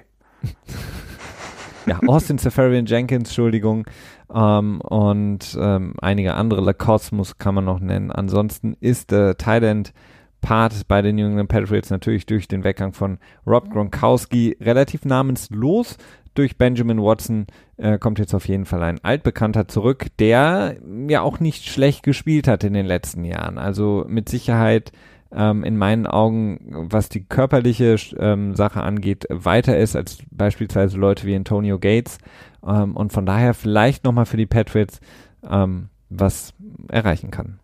ja, 1.86 2.00
Austin 2.06 2.38
Safarian 2.38 2.86
Jenkins, 2.86 3.28
Entschuldigung, 3.28 3.84
ähm, 4.32 4.80
und 4.80 5.56
ähm, 5.60 5.94
einige 6.00 6.34
andere, 6.34 6.62
Lacoste 6.62 7.14
muss, 7.14 7.38
kann 7.38 7.54
man 7.54 7.64
noch 7.64 7.80
nennen. 7.80 8.10
Ansonsten 8.10 8.74
ist 8.80 9.10
der 9.10 9.36
Thailand 9.36 9.92
Part 10.40 10.88
bei 10.88 11.02
den 11.02 11.16
New 11.16 11.26
England 11.26 11.48
Patriots 11.48 11.90
natürlich 11.90 12.26
durch 12.26 12.48
den 12.48 12.64
Weggang 12.64 12.92
von 12.92 13.18
Rob 13.46 13.70
Gronkowski 13.70 14.56
relativ 14.60 15.04
namenslos 15.04 15.98
durch 16.34 16.56
Benjamin 16.56 17.02
Watson 17.02 17.46
äh, 17.76 17.98
kommt 17.98 18.18
jetzt 18.18 18.34
auf 18.34 18.48
jeden 18.48 18.64
Fall 18.64 18.82
ein 18.82 19.02
Altbekannter 19.02 19.68
zurück, 19.68 20.06
der 20.18 20.76
ja 21.08 21.20
auch 21.20 21.40
nicht 21.40 21.68
schlecht 21.68 22.02
gespielt 22.02 22.48
hat 22.48 22.64
in 22.64 22.72
den 22.72 22.86
letzten 22.86 23.24
Jahren. 23.24 23.58
Also 23.58 24.04
mit 24.08 24.28
Sicherheit 24.28 24.92
ähm, 25.34 25.64
in 25.64 25.76
meinen 25.76 26.06
Augen, 26.06 26.86
was 26.90 27.08
die 27.08 27.24
körperliche 27.24 27.96
ähm, 28.18 28.54
Sache 28.54 28.82
angeht, 28.82 29.26
weiter 29.28 29.76
ist 29.76 29.96
als 29.96 30.18
beispielsweise 30.30 30.98
Leute 30.98 31.26
wie 31.26 31.34
Antonio 31.34 31.78
Gates 31.78 32.18
ähm, 32.66 32.96
und 32.96 33.12
von 33.12 33.26
daher 33.26 33.54
vielleicht 33.54 34.04
nochmal 34.04 34.26
für 34.26 34.36
die 34.36 34.46
Patriots 34.46 35.00
ähm, 35.48 35.88
was 36.10 36.54
erreichen 36.88 37.30
kann. 37.30 37.58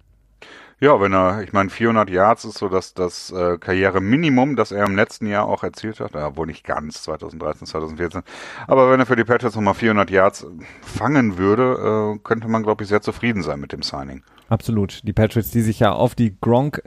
Ja, 0.81 1.01
wenn 1.01 1.13
er, 1.13 1.43
ich 1.43 1.53
meine, 1.53 1.71
400 1.71 2.09
Yards 2.09 2.45
ist 2.45 2.59
so 2.59 2.69
das, 2.69 2.95
das 2.95 3.33
äh, 3.33 3.59
Karriereminimum, 3.59 4.55
das 4.55 4.71
er 4.71 4.87
im 4.87 4.95
letzten 4.95 5.27
Jahr 5.27 5.47
auch 5.47 5.65
erzielt 5.65 5.99
hat. 5.99 6.15
Ja, 6.15 6.37
wohl 6.37 6.47
nicht 6.47 6.65
ganz, 6.65 7.03
2013, 7.03 7.67
2014. 7.67 8.23
Aber 8.69 8.89
wenn 8.89 9.01
er 9.01 9.07
für 9.07 9.17
die 9.17 9.25
Patriots 9.25 9.57
nochmal 9.57 9.75
400 9.75 10.09
Yards 10.09 10.47
fangen 10.81 11.37
würde, 11.37 12.15
äh, 12.15 12.19
könnte 12.23 12.47
man, 12.47 12.63
glaube 12.63 12.85
ich, 12.85 12.89
sehr 12.89 13.03
zufrieden 13.03 13.43
sein 13.43 13.59
mit 13.59 13.73
dem 13.73 13.83
Signing. 13.83 14.23
Absolut. 14.49 15.01
Die 15.03 15.13
Patriots, 15.13 15.51
die 15.51 15.63
sich 15.63 15.81
ja 15.81 15.93
auf 15.93 16.15
die 16.15 16.37
Gronk 16.41 16.81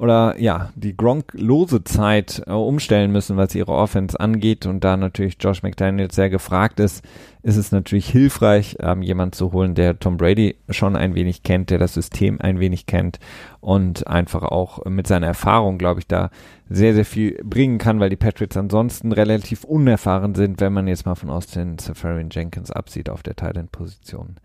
oder 0.00 0.40
ja, 0.40 0.70
die 0.76 0.96
Gronk-lose 0.96 1.84
Zeit 1.84 2.42
äh, 2.46 2.52
umstellen 2.52 3.12
müssen, 3.12 3.36
was 3.36 3.54
ihre 3.54 3.72
Offense 3.72 4.18
angeht 4.18 4.64
und 4.64 4.82
da 4.82 4.96
natürlich 4.96 5.36
Josh 5.38 5.62
McDaniels 5.62 6.14
sehr 6.14 6.30
gefragt 6.30 6.80
ist, 6.80 7.04
ist 7.42 7.58
es 7.58 7.70
natürlich 7.70 8.08
hilfreich, 8.08 8.78
ähm, 8.80 9.02
jemand 9.02 9.34
zu 9.34 9.52
holen, 9.52 9.74
der 9.74 9.98
Tom 9.98 10.16
Brady 10.16 10.56
schon 10.70 10.96
ein 10.96 11.14
wenig 11.14 11.42
kennt, 11.42 11.68
der 11.68 11.76
das 11.76 11.92
System 11.92 12.40
ein 12.40 12.60
wenig 12.60 12.86
kennt 12.86 13.18
und 13.60 14.06
einfach 14.06 14.42
auch 14.42 14.86
mit 14.86 15.06
seiner 15.06 15.26
Erfahrung, 15.26 15.76
glaube 15.76 16.00
ich, 16.00 16.06
da 16.06 16.30
sehr, 16.70 16.94
sehr 16.94 17.04
viel 17.04 17.38
bringen 17.44 17.76
kann, 17.76 18.00
weil 18.00 18.08
die 18.08 18.16
Patriots 18.16 18.56
ansonsten 18.56 19.12
relativ 19.12 19.64
unerfahren 19.64 20.34
sind, 20.34 20.62
wenn 20.62 20.72
man 20.72 20.88
jetzt 20.88 21.04
mal 21.04 21.14
von 21.14 21.28
Austin 21.28 21.76
Safarian 21.78 22.30
Jenkins 22.30 22.70
absieht 22.70 23.10
auf 23.10 23.22
der 23.22 23.36
Thailand-Position. 23.36 24.36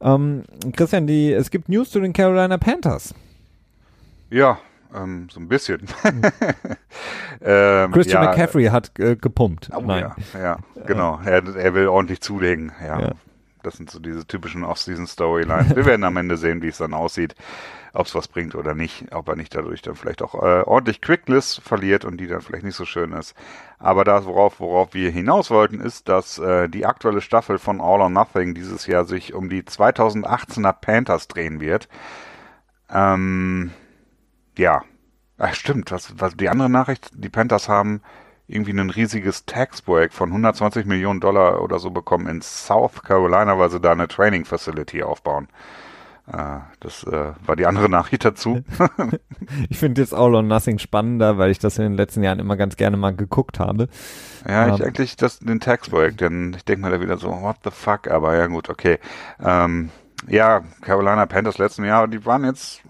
Ähm, 0.00 0.42
Christian, 0.72 1.06
die, 1.06 1.32
es 1.32 1.50
gibt 1.50 1.68
News 1.68 1.90
zu 1.90 2.00
den 2.00 2.12
Carolina 2.12 2.58
Panthers. 2.58 3.14
Ja, 4.30 4.58
ähm, 4.94 5.28
so 5.30 5.40
ein 5.40 5.48
bisschen. 5.48 5.80
ähm, 7.40 7.92
Christian 7.92 8.22
ja, 8.22 8.30
McCaffrey 8.30 8.66
hat 8.66 8.98
äh, 8.98 9.16
gepumpt. 9.16 9.70
Oh, 9.74 9.80
Nein. 9.80 10.12
Ja, 10.34 10.40
ja 10.40 10.58
genau. 10.86 11.20
Er, 11.24 11.44
er, 11.56 11.74
will 11.74 11.88
ordentlich 11.88 12.20
zulegen. 12.20 12.72
Ja. 12.80 13.00
ja. 13.00 13.12
Das 13.62 13.76
sind 13.76 13.90
so 13.90 13.98
diese 13.98 14.26
typischen 14.26 14.64
Off-Season-Storylines. 14.64 15.76
Wir 15.76 15.84
werden 15.84 16.04
am 16.04 16.16
Ende 16.18 16.36
sehen, 16.36 16.62
wie 16.62 16.68
es 16.68 16.78
dann 16.78 16.94
aussieht, 16.94 17.34
ob 17.92 18.06
es 18.06 18.14
was 18.14 18.28
bringt 18.28 18.54
oder 18.54 18.74
nicht, 18.74 19.12
ob 19.12 19.28
er 19.28 19.36
nicht 19.36 19.54
dadurch 19.54 19.82
dann 19.82 19.96
vielleicht 19.96 20.22
auch 20.22 20.34
äh, 20.34 20.62
ordentlich 20.62 21.00
Quicklist 21.00 21.60
verliert 21.60 22.04
und 22.04 22.18
die 22.18 22.26
dann 22.26 22.40
vielleicht 22.40 22.64
nicht 22.64 22.76
so 22.76 22.86
schön 22.86 23.12
ist. 23.12 23.34
Aber 23.78 24.04
das, 24.04 24.24
worauf, 24.24 24.60
worauf 24.60 24.94
wir 24.94 25.10
hinaus 25.10 25.50
wollten, 25.50 25.80
ist, 25.80 26.08
dass 26.08 26.38
äh, 26.38 26.68
die 26.68 26.86
aktuelle 26.86 27.20
Staffel 27.20 27.58
von 27.58 27.80
All 27.80 28.00
or 28.00 28.08
Nothing 28.08 28.54
dieses 28.54 28.86
Jahr 28.86 29.04
sich 29.04 29.34
um 29.34 29.50
die 29.50 29.62
2018er 29.62 30.72
Panthers 30.72 31.28
drehen 31.28 31.60
wird. 31.60 31.88
Ähm, 32.92 33.72
ja. 34.56 34.82
Ach, 35.38 35.54
stimmt. 35.54 35.90
Was, 35.90 36.14
was, 36.18 36.36
die 36.36 36.48
andere 36.48 36.68
Nachricht, 36.68 37.10
die 37.14 37.30
Panthers 37.30 37.68
haben 37.68 38.02
irgendwie 38.46 38.72
ein 38.72 38.90
riesiges 38.90 39.46
Tax-Break 39.46 40.12
von 40.12 40.30
120 40.30 40.84
Millionen 40.84 41.20
Dollar 41.20 41.62
oder 41.62 41.78
so 41.78 41.90
bekommen 41.90 42.26
in 42.26 42.42
South 42.42 43.02
Carolina, 43.02 43.58
weil 43.58 43.70
sie 43.70 43.80
da 43.80 43.92
eine 43.92 44.08
Training 44.08 44.44
Facility 44.44 45.02
aufbauen. 45.02 45.48
Äh, 46.26 46.58
das 46.80 47.04
äh, 47.04 47.32
war 47.44 47.56
die 47.56 47.66
andere 47.66 47.88
Nachricht 47.88 48.24
dazu. 48.24 48.62
ich 49.68 49.78
finde 49.78 50.00
jetzt 50.00 50.12
All 50.12 50.34
or 50.34 50.42
Nothing 50.42 50.78
spannender, 50.78 51.38
weil 51.38 51.50
ich 51.50 51.58
das 51.58 51.78
in 51.78 51.84
den 51.84 51.94
letzten 51.94 52.22
Jahren 52.22 52.38
immer 52.38 52.56
ganz 52.56 52.76
gerne 52.76 52.96
mal 52.96 53.14
geguckt 53.14 53.58
habe. 53.58 53.88
Ja, 54.46 54.74
ich 54.74 54.80
ähm, 54.80 54.86
eigentlich 54.86 55.16
das, 55.16 55.38
den 55.38 55.60
Tax-Break, 55.60 56.18
denn 56.18 56.54
ich 56.56 56.64
denke 56.64 56.82
mal 56.82 56.90
da 56.90 57.00
wieder 57.00 57.18
so, 57.18 57.28
what 57.28 57.56
the 57.64 57.70
fuck, 57.70 58.08
aber 58.08 58.36
ja 58.36 58.46
gut, 58.46 58.68
okay. 58.68 58.98
Ähm, 59.42 59.90
ja, 60.28 60.62
Carolina 60.82 61.26
Panthers 61.26 61.58
letzten 61.58 61.84
Jahr, 61.84 62.06
die 62.06 62.24
waren 62.26 62.44
jetzt 62.44 62.82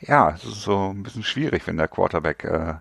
ja, 0.00 0.30
es 0.34 0.44
ist 0.44 0.62
so 0.62 0.90
ein 0.90 1.02
bisschen 1.02 1.22
schwierig, 1.22 1.66
wenn 1.66 1.76
der 1.76 1.88
Quarterback 1.88 2.44
äh, 2.44 2.74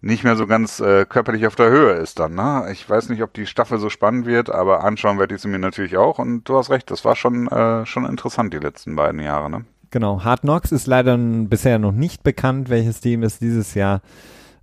nicht 0.00 0.22
mehr 0.22 0.36
so 0.36 0.46
ganz 0.46 0.80
äh, 0.80 1.06
körperlich 1.06 1.46
auf 1.46 1.56
der 1.56 1.70
Höhe 1.70 1.94
ist 1.94 2.18
dann. 2.18 2.34
Ne? 2.34 2.68
Ich 2.72 2.88
weiß 2.88 3.08
nicht, 3.08 3.22
ob 3.22 3.32
die 3.32 3.46
Staffel 3.46 3.78
so 3.78 3.88
spannend 3.88 4.26
wird, 4.26 4.50
aber 4.50 4.84
anschauen 4.84 5.18
werde 5.18 5.34
ich 5.34 5.40
sie 5.40 5.48
mir 5.48 5.58
natürlich 5.58 5.96
auch. 5.96 6.18
Und 6.18 6.44
du 6.44 6.56
hast 6.56 6.70
recht, 6.70 6.90
das 6.90 7.04
war 7.04 7.16
schon, 7.16 7.48
äh, 7.48 7.86
schon 7.86 8.04
interessant 8.04 8.52
die 8.52 8.58
letzten 8.58 8.94
beiden 8.96 9.20
Jahre. 9.20 9.50
Ne? 9.50 9.64
Genau, 9.90 10.22
Hard 10.22 10.42
Knocks 10.42 10.72
ist 10.72 10.86
leider 10.86 11.16
bisher 11.16 11.78
noch 11.78 11.92
nicht 11.92 12.22
bekannt, 12.22 12.68
welches 12.68 13.00
Team 13.00 13.22
es 13.22 13.38
dieses 13.38 13.74
Jahr 13.74 14.02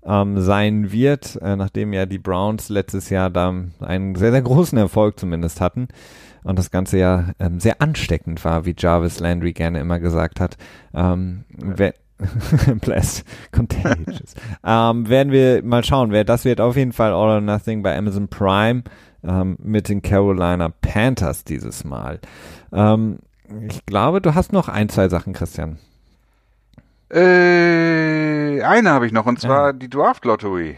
ähm, 0.04 0.40
sein 0.40 0.92
wird, 0.92 1.40
äh, 1.42 1.56
nachdem 1.56 1.94
ja 1.94 2.06
die 2.06 2.20
Browns 2.20 2.70
letztes 2.70 3.10
Jahr 3.10 3.30
da 3.30 3.54
einen 3.80 4.16
sehr, 4.16 4.32
sehr 4.32 4.42
großen 4.42 4.78
Erfolg 4.78 5.20
zumindest 5.20 5.60
hatten 5.60 5.88
und 6.44 6.58
das 6.58 6.72
Ganze 6.72 6.98
ja 6.98 7.30
ähm, 7.40 7.60
sehr 7.60 7.82
ansteckend 7.82 8.44
war, 8.44 8.66
wie 8.66 8.76
Jarvis 8.78 9.20
Landry 9.20 9.54
gerne 9.54 9.80
immer 9.80 10.00
gesagt 10.00 10.40
hat. 10.40 10.58
Ähm, 10.94 11.46
ja. 11.78 11.92
Blessed, 12.82 13.26
contagious. 13.52 14.36
ähm, 14.64 15.10
werden 15.10 15.32
wir 15.32 15.64
mal 15.64 15.84
schauen, 15.84 16.12
wer 16.12 16.24
das 16.24 16.46
wird. 16.46 16.62
Auf 16.62 16.76
jeden 16.76 16.94
Fall 16.94 17.12
All 17.12 17.30
or 17.30 17.42
Nothing 17.42 17.82
bei 17.82 17.98
Amazon 17.98 18.28
Prime 18.28 18.84
ähm, 19.24 19.58
mit 19.62 19.90
den 19.90 20.02
Carolina 20.02 20.70
Panthers 20.70 21.44
dieses 21.44 21.84
Mal. 21.84 22.20
Ähm, 22.72 23.20
ich 23.68 23.86
glaube, 23.86 24.22
du 24.22 24.36
hast 24.36 24.54
noch 24.54 24.70
ein, 24.70 24.90
zwei 24.90 25.10
Sachen, 25.10 25.34
Christian. 25.34 25.78
Äh, 27.12 28.62
eine 28.62 28.92
habe 28.92 29.06
ich 29.06 29.12
noch, 29.12 29.26
und 29.26 29.40
zwar 29.40 29.68
ja. 29.68 29.74
die 29.74 29.90
Draft 29.90 30.24
Lottery. 30.26 30.78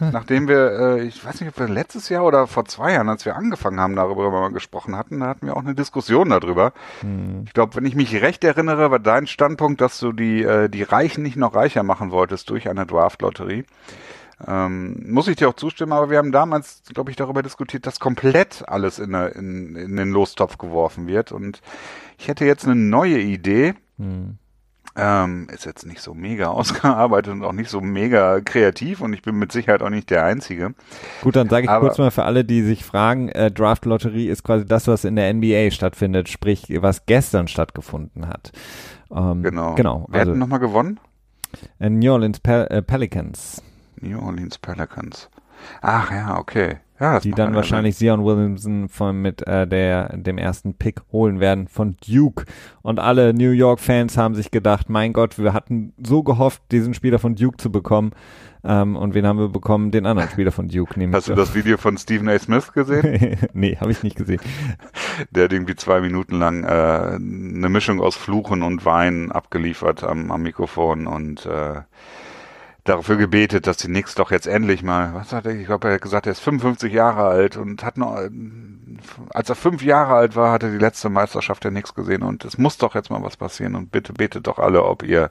Nachdem 0.12 0.48
wir, 0.48 0.70
äh, 0.80 1.02
ich 1.02 1.24
weiß 1.24 1.40
nicht, 1.40 1.50
ob 1.50 1.58
wir 1.58 1.68
letztes 1.68 2.08
Jahr 2.08 2.24
oder 2.24 2.46
vor 2.46 2.64
zwei 2.64 2.94
Jahren, 2.94 3.08
als 3.08 3.26
wir 3.26 3.36
angefangen 3.36 3.78
haben, 3.78 3.96
darüber 3.96 4.30
mal 4.30 4.50
gesprochen 4.50 4.96
hatten, 4.96 5.20
da 5.20 5.26
hatten 5.26 5.46
wir 5.46 5.56
auch 5.56 5.62
eine 5.62 5.74
Diskussion 5.74 6.30
darüber. 6.30 6.72
Hm. 7.02 7.44
Ich 7.46 7.52
glaube, 7.52 7.76
wenn 7.76 7.84
ich 7.84 7.94
mich 7.94 8.20
recht 8.20 8.42
erinnere, 8.42 8.90
war 8.90 8.98
dein 8.98 9.26
Standpunkt, 9.26 9.80
dass 9.80 9.98
du 9.98 10.12
die, 10.12 10.42
äh, 10.42 10.68
die 10.68 10.82
Reichen 10.82 11.22
nicht 11.22 11.36
noch 11.36 11.54
reicher 11.54 11.82
machen 11.82 12.10
wolltest 12.10 12.48
durch 12.50 12.68
eine 12.68 12.86
Draft-Lotterie. 12.86 13.64
Ähm, 14.46 15.02
muss 15.06 15.28
ich 15.28 15.36
dir 15.36 15.50
auch 15.50 15.54
zustimmen, 15.54 15.92
aber 15.92 16.08
wir 16.08 16.16
haben 16.16 16.32
damals, 16.32 16.82
glaube 16.94 17.10
ich, 17.10 17.16
darüber 17.16 17.42
diskutiert, 17.42 17.86
dass 17.86 18.00
komplett 18.00 18.64
alles 18.66 18.98
in, 18.98 19.12
in, 19.12 19.76
in 19.76 19.96
den 19.96 20.10
Lostopf 20.10 20.56
geworfen 20.56 21.06
wird. 21.06 21.30
Und 21.30 21.60
ich 22.18 22.28
hätte 22.28 22.46
jetzt 22.46 22.64
eine 22.64 22.74
neue 22.74 23.18
Idee. 23.18 23.74
Hm. 23.98 24.38
Ähm, 24.96 25.46
ist 25.52 25.66
jetzt 25.66 25.86
nicht 25.86 26.00
so 26.00 26.14
mega 26.14 26.48
ausgearbeitet 26.50 27.32
und 27.32 27.44
auch 27.44 27.52
nicht 27.52 27.70
so 27.70 27.80
mega 27.80 28.40
kreativ 28.40 29.00
und 29.00 29.12
ich 29.12 29.22
bin 29.22 29.36
mit 29.36 29.52
Sicherheit 29.52 29.82
auch 29.82 29.90
nicht 29.90 30.10
der 30.10 30.24
Einzige. 30.24 30.74
Gut, 31.22 31.36
dann 31.36 31.48
sage 31.48 31.64
ich 31.64 31.70
Aber, 31.70 31.86
kurz 31.86 31.98
mal 31.98 32.10
für 32.10 32.24
alle, 32.24 32.44
die 32.44 32.62
sich 32.62 32.84
fragen, 32.84 33.28
äh, 33.28 33.50
Draft 33.50 33.84
Lotterie 33.84 34.28
ist 34.28 34.42
quasi 34.42 34.66
das, 34.66 34.88
was 34.88 35.04
in 35.04 35.16
der 35.16 35.32
NBA 35.32 35.70
stattfindet, 35.70 36.28
sprich, 36.28 36.66
was 36.80 37.06
gestern 37.06 37.46
stattgefunden 37.46 38.28
hat. 38.28 38.52
Ähm, 39.12 39.42
genau. 39.42 39.74
genau. 39.74 40.06
Wer 40.08 40.20
also, 40.20 40.32
hat 40.32 40.38
nochmal 40.38 40.60
gewonnen? 40.60 40.98
Äh, 41.78 41.90
New 41.90 42.12
Orleans 42.12 42.40
Pel 42.40 42.66
äh, 42.70 42.82
Pelicans. 42.82 43.62
New 44.00 44.18
Orleans 44.20 44.58
Pelicans. 44.58 45.28
Ach 45.80 46.10
ja, 46.10 46.38
okay. 46.38 46.78
Ja, 47.00 47.18
die 47.18 47.30
dann 47.30 47.54
wahrscheinlich 47.54 47.96
Zion 47.96 48.22
Williamson 48.26 48.90
von 48.90 49.22
mit 49.22 49.46
äh, 49.46 49.66
der 49.66 50.14
dem 50.18 50.36
ersten 50.36 50.74
Pick 50.74 51.00
holen 51.10 51.40
werden 51.40 51.66
von 51.66 51.96
Duke 52.06 52.44
und 52.82 52.98
alle 53.00 53.32
New 53.32 53.52
York 53.52 53.80
Fans 53.80 54.18
haben 54.18 54.34
sich 54.34 54.50
gedacht, 54.50 54.90
mein 54.90 55.14
Gott, 55.14 55.38
wir 55.38 55.54
hatten 55.54 55.94
so 55.96 56.22
gehofft, 56.22 56.60
diesen 56.70 56.92
Spieler 56.92 57.18
von 57.18 57.36
Duke 57.36 57.56
zu 57.56 57.72
bekommen. 57.72 58.12
Ähm, 58.62 58.96
und 58.96 59.14
wen 59.14 59.26
haben 59.26 59.38
wir 59.38 59.48
bekommen? 59.48 59.90
Den 59.90 60.04
anderen 60.04 60.28
Spieler 60.32 60.52
von 60.52 60.68
Duke. 60.68 60.98
Nämlich 60.98 61.16
Hast 61.16 61.28
du 61.28 61.34
das 61.34 61.54
Video 61.54 61.78
von 61.78 61.96
Stephen 61.96 62.28
A. 62.28 62.38
Smith 62.38 62.72
gesehen? 62.72 63.38
nee, 63.54 63.76
habe 63.80 63.90
ich 63.90 64.02
nicht 64.02 64.16
gesehen. 64.16 64.40
Der 65.30 65.44
hat 65.44 65.52
irgendwie 65.52 65.76
zwei 65.76 66.02
Minuten 66.02 66.38
lang 66.38 66.64
äh, 66.64 67.14
eine 67.14 67.68
Mischung 67.70 68.00
aus 68.00 68.16
Fluchen 68.16 68.62
und 68.62 68.84
Weinen 68.84 69.32
abgeliefert 69.32 70.04
am, 70.04 70.30
am 70.30 70.42
Mikrofon 70.42 71.06
und 71.06 71.46
äh, 71.46 71.80
dafür 72.90 73.16
gebetet, 73.16 73.66
dass 73.66 73.78
die 73.78 73.86
Knicks 73.86 74.14
doch 74.14 74.30
jetzt 74.30 74.46
endlich 74.46 74.82
mal, 74.82 75.14
was 75.14 75.32
hat 75.32 75.46
er, 75.46 75.54
ich 75.54 75.66
glaube, 75.66 75.88
er 75.88 75.94
hat 75.94 76.02
gesagt, 76.02 76.26
er 76.26 76.32
ist 76.32 76.40
55 76.40 76.92
Jahre 76.92 77.24
alt 77.24 77.56
und 77.56 77.84
hat 77.84 77.96
noch, 77.96 78.18
als 79.30 79.48
er 79.48 79.54
fünf 79.54 79.82
Jahre 79.82 80.14
alt 80.14 80.36
war, 80.36 80.52
hat 80.52 80.62
er 80.62 80.70
die 80.70 80.78
letzte 80.78 81.08
Meisterschaft 81.08 81.64
der 81.64 81.70
Knicks 81.70 81.94
gesehen 81.94 82.22
und 82.22 82.44
es 82.44 82.58
muss 82.58 82.78
doch 82.78 82.94
jetzt 82.94 83.10
mal 83.10 83.22
was 83.22 83.36
passieren 83.36 83.74
und 83.74 83.90
bitte 83.90 84.12
betet 84.12 84.46
doch 84.46 84.58
alle, 84.58 84.84
ob 84.84 85.02
ihr 85.02 85.30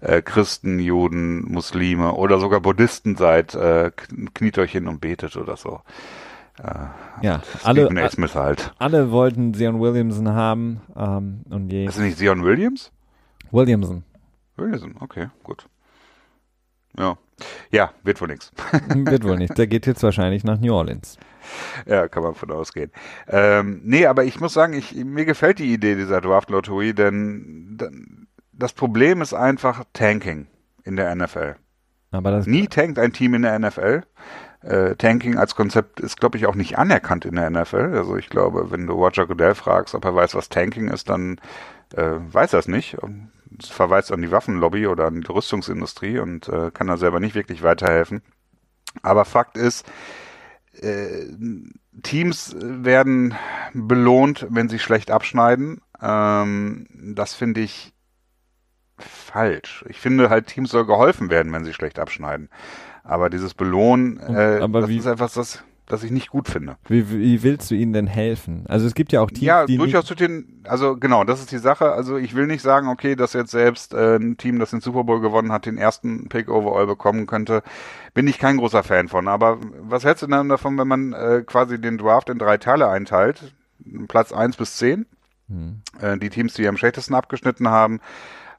äh, 0.00 0.22
Christen, 0.22 0.78
Juden, 0.78 1.50
Muslime 1.50 2.14
oder 2.14 2.38
sogar 2.38 2.60
Buddhisten 2.60 3.16
seid, 3.16 3.54
äh, 3.54 3.90
kniet 4.34 4.58
euch 4.58 4.72
hin 4.72 4.88
und 4.88 5.00
betet 5.00 5.36
oder 5.36 5.56
so. 5.56 5.80
Äh, 6.62 7.24
ja, 7.26 7.42
alle, 7.64 7.88
halt. 8.34 8.72
alle 8.78 9.10
wollten 9.10 9.54
Zion 9.54 9.80
Williamson 9.80 10.28
haben 10.28 10.80
ähm, 10.96 11.40
und 11.50 11.72
je. 11.72 11.86
Ist 11.86 11.98
nicht 11.98 12.18
Zion 12.18 12.44
Williams? 12.44 12.92
Williamson. 13.50 14.04
Williamson, 14.56 14.94
okay, 15.00 15.28
gut. 15.42 15.66
Ja. 16.98 17.16
Ja, 17.70 17.92
wird 18.04 18.20
wohl 18.20 18.28
nichts. 18.28 18.52
wird 18.88 19.24
wohl 19.24 19.36
nichts. 19.36 19.56
Der 19.56 19.66
geht 19.66 19.86
jetzt 19.86 20.02
wahrscheinlich 20.02 20.44
nach 20.44 20.58
New 20.60 20.72
Orleans. 20.72 21.18
Ja, 21.86 22.08
kann 22.08 22.22
man 22.22 22.34
von 22.34 22.50
ausgehen. 22.52 22.90
Ähm, 23.28 23.80
nee, 23.84 24.06
aber 24.06 24.24
ich 24.24 24.40
muss 24.40 24.54
sagen, 24.54 24.72
ich, 24.74 24.94
mir 24.94 25.24
gefällt 25.24 25.58
die 25.58 25.72
Idee 25.72 25.94
dieser 25.94 26.20
Draft 26.20 26.50
Lottery, 26.50 26.94
denn 26.94 28.26
das 28.52 28.72
Problem 28.72 29.20
ist 29.20 29.34
einfach 29.34 29.84
Tanking 29.92 30.46
in 30.84 30.96
der 30.96 31.14
NFL. 31.14 31.56
Aber 32.12 32.30
das 32.30 32.46
Nie 32.46 32.68
tankt 32.68 32.98
ein 32.98 33.12
Team 33.12 33.34
in 33.34 33.42
der 33.42 33.58
NFL. 33.58 34.02
Äh, 34.62 34.94
Tanking 34.96 35.36
als 35.36 35.56
Konzept 35.56 36.00
ist, 36.00 36.18
glaube 36.18 36.38
ich, 36.38 36.46
auch 36.46 36.54
nicht 36.54 36.78
anerkannt 36.78 37.24
in 37.24 37.34
der 37.34 37.50
NFL. 37.50 37.94
Also 37.96 38.16
ich 38.16 38.30
glaube, 38.30 38.70
wenn 38.70 38.86
du 38.86 38.94
Roger 38.94 39.26
Goodell 39.26 39.54
fragst, 39.54 39.94
ob 39.94 40.04
er 40.04 40.14
weiß, 40.14 40.34
was 40.34 40.48
Tanking 40.48 40.88
ist, 40.88 41.08
dann 41.10 41.40
äh, 41.94 42.12
weiß 42.18 42.52
er 42.52 42.60
es 42.60 42.68
nicht 42.68 42.96
verweist 43.62 44.12
an 44.12 44.22
die 44.22 44.30
Waffenlobby 44.30 44.86
oder 44.86 45.06
an 45.06 45.20
die 45.20 45.30
Rüstungsindustrie 45.30 46.18
und 46.18 46.48
äh, 46.48 46.70
kann 46.72 46.86
da 46.86 46.96
selber 46.96 47.20
nicht 47.20 47.34
wirklich 47.34 47.62
weiterhelfen. 47.62 48.22
Aber 49.02 49.24
Fakt 49.24 49.56
ist, 49.56 49.86
äh, 50.80 51.26
Teams 52.02 52.56
werden 52.58 53.34
belohnt, 53.72 54.46
wenn 54.50 54.68
sie 54.68 54.78
schlecht 54.78 55.10
abschneiden. 55.10 55.80
Ähm, 56.00 56.86
das 57.14 57.34
finde 57.34 57.60
ich 57.60 57.92
falsch. 58.98 59.84
Ich 59.88 60.00
finde 60.00 60.30
halt, 60.30 60.46
Teams 60.46 60.70
soll 60.70 60.86
geholfen 60.86 61.30
werden, 61.30 61.52
wenn 61.52 61.64
sie 61.64 61.74
schlecht 61.74 61.98
abschneiden. 61.98 62.48
Aber 63.02 63.30
dieses 63.30 63.54
Belohnen, 63.54 64.18
äh, 64.18 64.68
das 64.68 64.88
ist 64.88 65.06
einfach 65.06 65.30
das 65.32 65.62
das 65.86 66.02
ich 66.02 66.10
nicht 66.10 66.30
gut 66.30 66.48
finde. 66.48 66.76
Wie, 66.88 67.10
wie 67.10 67.42
willst 67.42 67.70
du 67.70 67.74
ihnen 67.74 67.92
denn 67.92 68.06
helfen? 68.06 68.64
Also 68.68 68.86
es 68.86 68.94
gibt 68.94 69.12
ja 69.12 69.20
auch 69.20 69.30
Teams, 69.30 69.42
ja, 69.42 69.66
die 69.66 69.76
durchaus 69.76 70.06
zu 70.06 70.14
den, 70.14 70.62
also 70.64 70.96
genau, 70.96 71.24
das 71.24 71.40
ist 71.40 71.52
die 71.52 71.58
Sache. 71.58 71.92
Also 71.92 72.16
ich 72.16 72.34
will 72.34 72.46
nicht 72.46 72.62
sagen, 72.62 72.88
okay, 72.88 73.16
dass 73.16 73.34
jetzt 73.34 73.50
selbst 73.50 73.92
äh, 73.92 74.16
ein 74.16 74.36
Team, 74.38 74.58
das 74.58 74.70
den 74.70 74.80
Super 74.80 75.04
Bowl 75.04 75.20
gewonnen 75.20 75.52
hat, 75.52 75.66
den 75.66 75.76
ersten 75.76 76.28
Pick 76.28 76.48
overall 76.48 76.86
bekommen 76.86 77.26
könnte, 77.26 77.62
bin 78.14 78.26
ich 78.26 78.38
kein 78.38 78.56
großer 78.56 78.82
Fan 78.82 79.08
von. 79.08 79.28
Aber 79.28 79.58
was 79.80 80.04
hältst 80.04 80.22
du 80.22 80.26
denn 80.26 80.48
davon, 80.48 80.78
wenn 80.78 80.88
man 80.88 81.12
äh, 81.12 81.42
quasi 81.46 81.78
den 81.78 81.98
Draft 81.98 82.30
in 82.30 82.38
drei 82.38 82.56
Teile 82.56 82.88
einteilt? 82.88 83.52
Platz 84.08 84.32
eins 84.32 84.56
bis 84.56 84.76
zehn. 84.78 85.04
Hm. 85.48 85.82
Äh, 86.00 86.16
die 86.16 86.30
Teams, 86.30 86.54
die 86.54 86.66
am 86.66 86.78
schlechtesten 86.78 87.14
abgeschnitten 87.14 87.68
haben, 87.68 88.00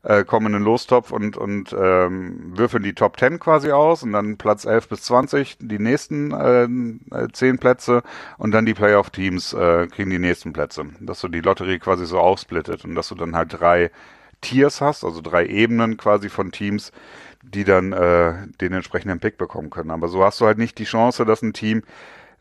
äh, 0.06 0.24
kommen 0.24 0.48
in 0.48 0.54
den 0.54 0.64
Lostopf 0.64 1.12
und, 1.12 1.36
und 1.36 1.74
ähm, 1.74 2.54
würfeln 2.56 2.84
die 2.84 2.94
Top 2.94 3.20
10 3.20 3.40
quasi 3.40 3.72
aus 3.72 4.04
und 4.04 4.14
dann 4.14 4.38
Platz 4.38 4.66
11 4.66 4.88
bis 4.88 5.02
20 5.04 5.58
die 5.60 5.80
nächsten 5.80 6.32
äh, 6.32 7.28
10 7.32 7.58
Plätze 7.58 8.04
und 8.38 8.52
dann 8.52 8.66
die 8.66 8.76
Playoff-Teams 8.76 9.54
äh, 9.54 9.88
kriegen 9.88 10.12
die 10.12 10.20
nächsten 10.20 10.54
Plätze. 10.54 10.86
Dass 11.00 11.22
du 11.22 11.28
die 11.28 11.42
Lotterie 11.42 11.80
quasi 11.80 12.06
so 12.06 12.20
aufsplittet 12.20 12.86
und 12.86 12.94
dass 12.96 13.10
du 13.10 13.16
dann 13.16 13.36
halt 13.36 13.60
drei 13.60 13.90
Tiers 14.42 14.80
hast, 14.80 15.04
also 15.04 15.22
drei 15.22 15.48
Ebenen 15.48 15.98
quasi 15.98 16.30
von 16.30 16.52
Teams, 16.52 16.92
die 17.42 17.64
dann 17.64 17.92
äh, 17.92 18.48
den 18.62 18.74
entsprechenden 18.74 19.20
Pick 19.20 19.38
bekommen 19.38 19.72
können. 19.72 19.90
Aber 19.90 20.08
so 20.08 20.24
hast 20.24 20.40
du 20.40 20.46
halt 20.46 20.60
nicht 20.60 20.78
die 20.78 20.84
Chance, 20.84 21.26
dass 21.26 21.42
ein 21.42 21.54
Team 21.54 21.82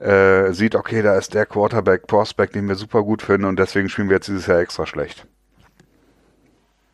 äh, 0.00 0.52
sieht, 0.52 0.74
okay, 0.74 1.00
da 1.00 1.16
ist 1.16 1.32
der 1.32 1.46
Quarterback 1.46 2.06
Prospect, 2.06 2.54
den 2.54 2.68
wir 2.68 2.74
super 2.74 3.02
gut 3.02 3.22
finden 3.22 3.46
und 3.46 3.58
deswegen 3.58 3.88
spielen 3.88 4.10
wir 4.10 4.16
jetzt 4.16 4.28
dieses 4.28 4.46
Jahr 4.46 4.60
extra 4.60 4.84
schlecht. 4.84 5.26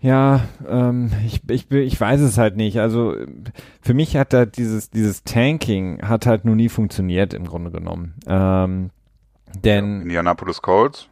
Ja, 0.00 0.40
ähm, 0.66 1.10
ich, 1.26 1.42
ich, 1.50 1.70
ich 1.70 2.00
weiß 2.00 2.20
es 2.20 2.38
halt 2.38 2.56
nicht. 2.56 2.80
Also 2.80 3.14
für 3.82 3.94
mich 3.94 4.16
hat 4.16 4.32
da 4.32 4.46
dieses, 4.46 4.90
dieses 4.90 5.24
Tanking 5.24 6.00
hat 6.02 6.26
halt 6.26 6.44
nur 6.44 6.56
nie 6.56 6.70
funktioniert 6.70 7.34
im 7.34 7.44
Grunde 7.44 7.70
genommen. 7.70 8.14
Ähm, 8.26 8.90
denn 9.62 10.02
Indianapolis 10.02 10.62
Colts? 10.62 11.08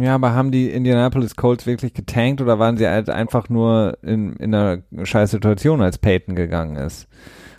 Ja, 0.00 0.14
aber 0.14 0.34
haben 0.34 0.50
die 0.50 0.70
Indianapolis 0.70 1.36
Colts 1.36 1.66
wirklich 1.66 1.94
getankt 1.94 2.40
oder 2.40 2.58
waren 2.58 2.76
sie 2.76 2.88
halt 2.88 3.10
einfach 3.10 3.48
nur 3.48 3.98
in, 4.02 4.34
in 4.36 4.54
einer 4.54 4.82
scheiß 5.02 5.30
Situation, 5.30 5.82
als 5.82 5.98
Peyton 5.98 6.34
gegangen 6.34 6.76
ist? 6.76 7.08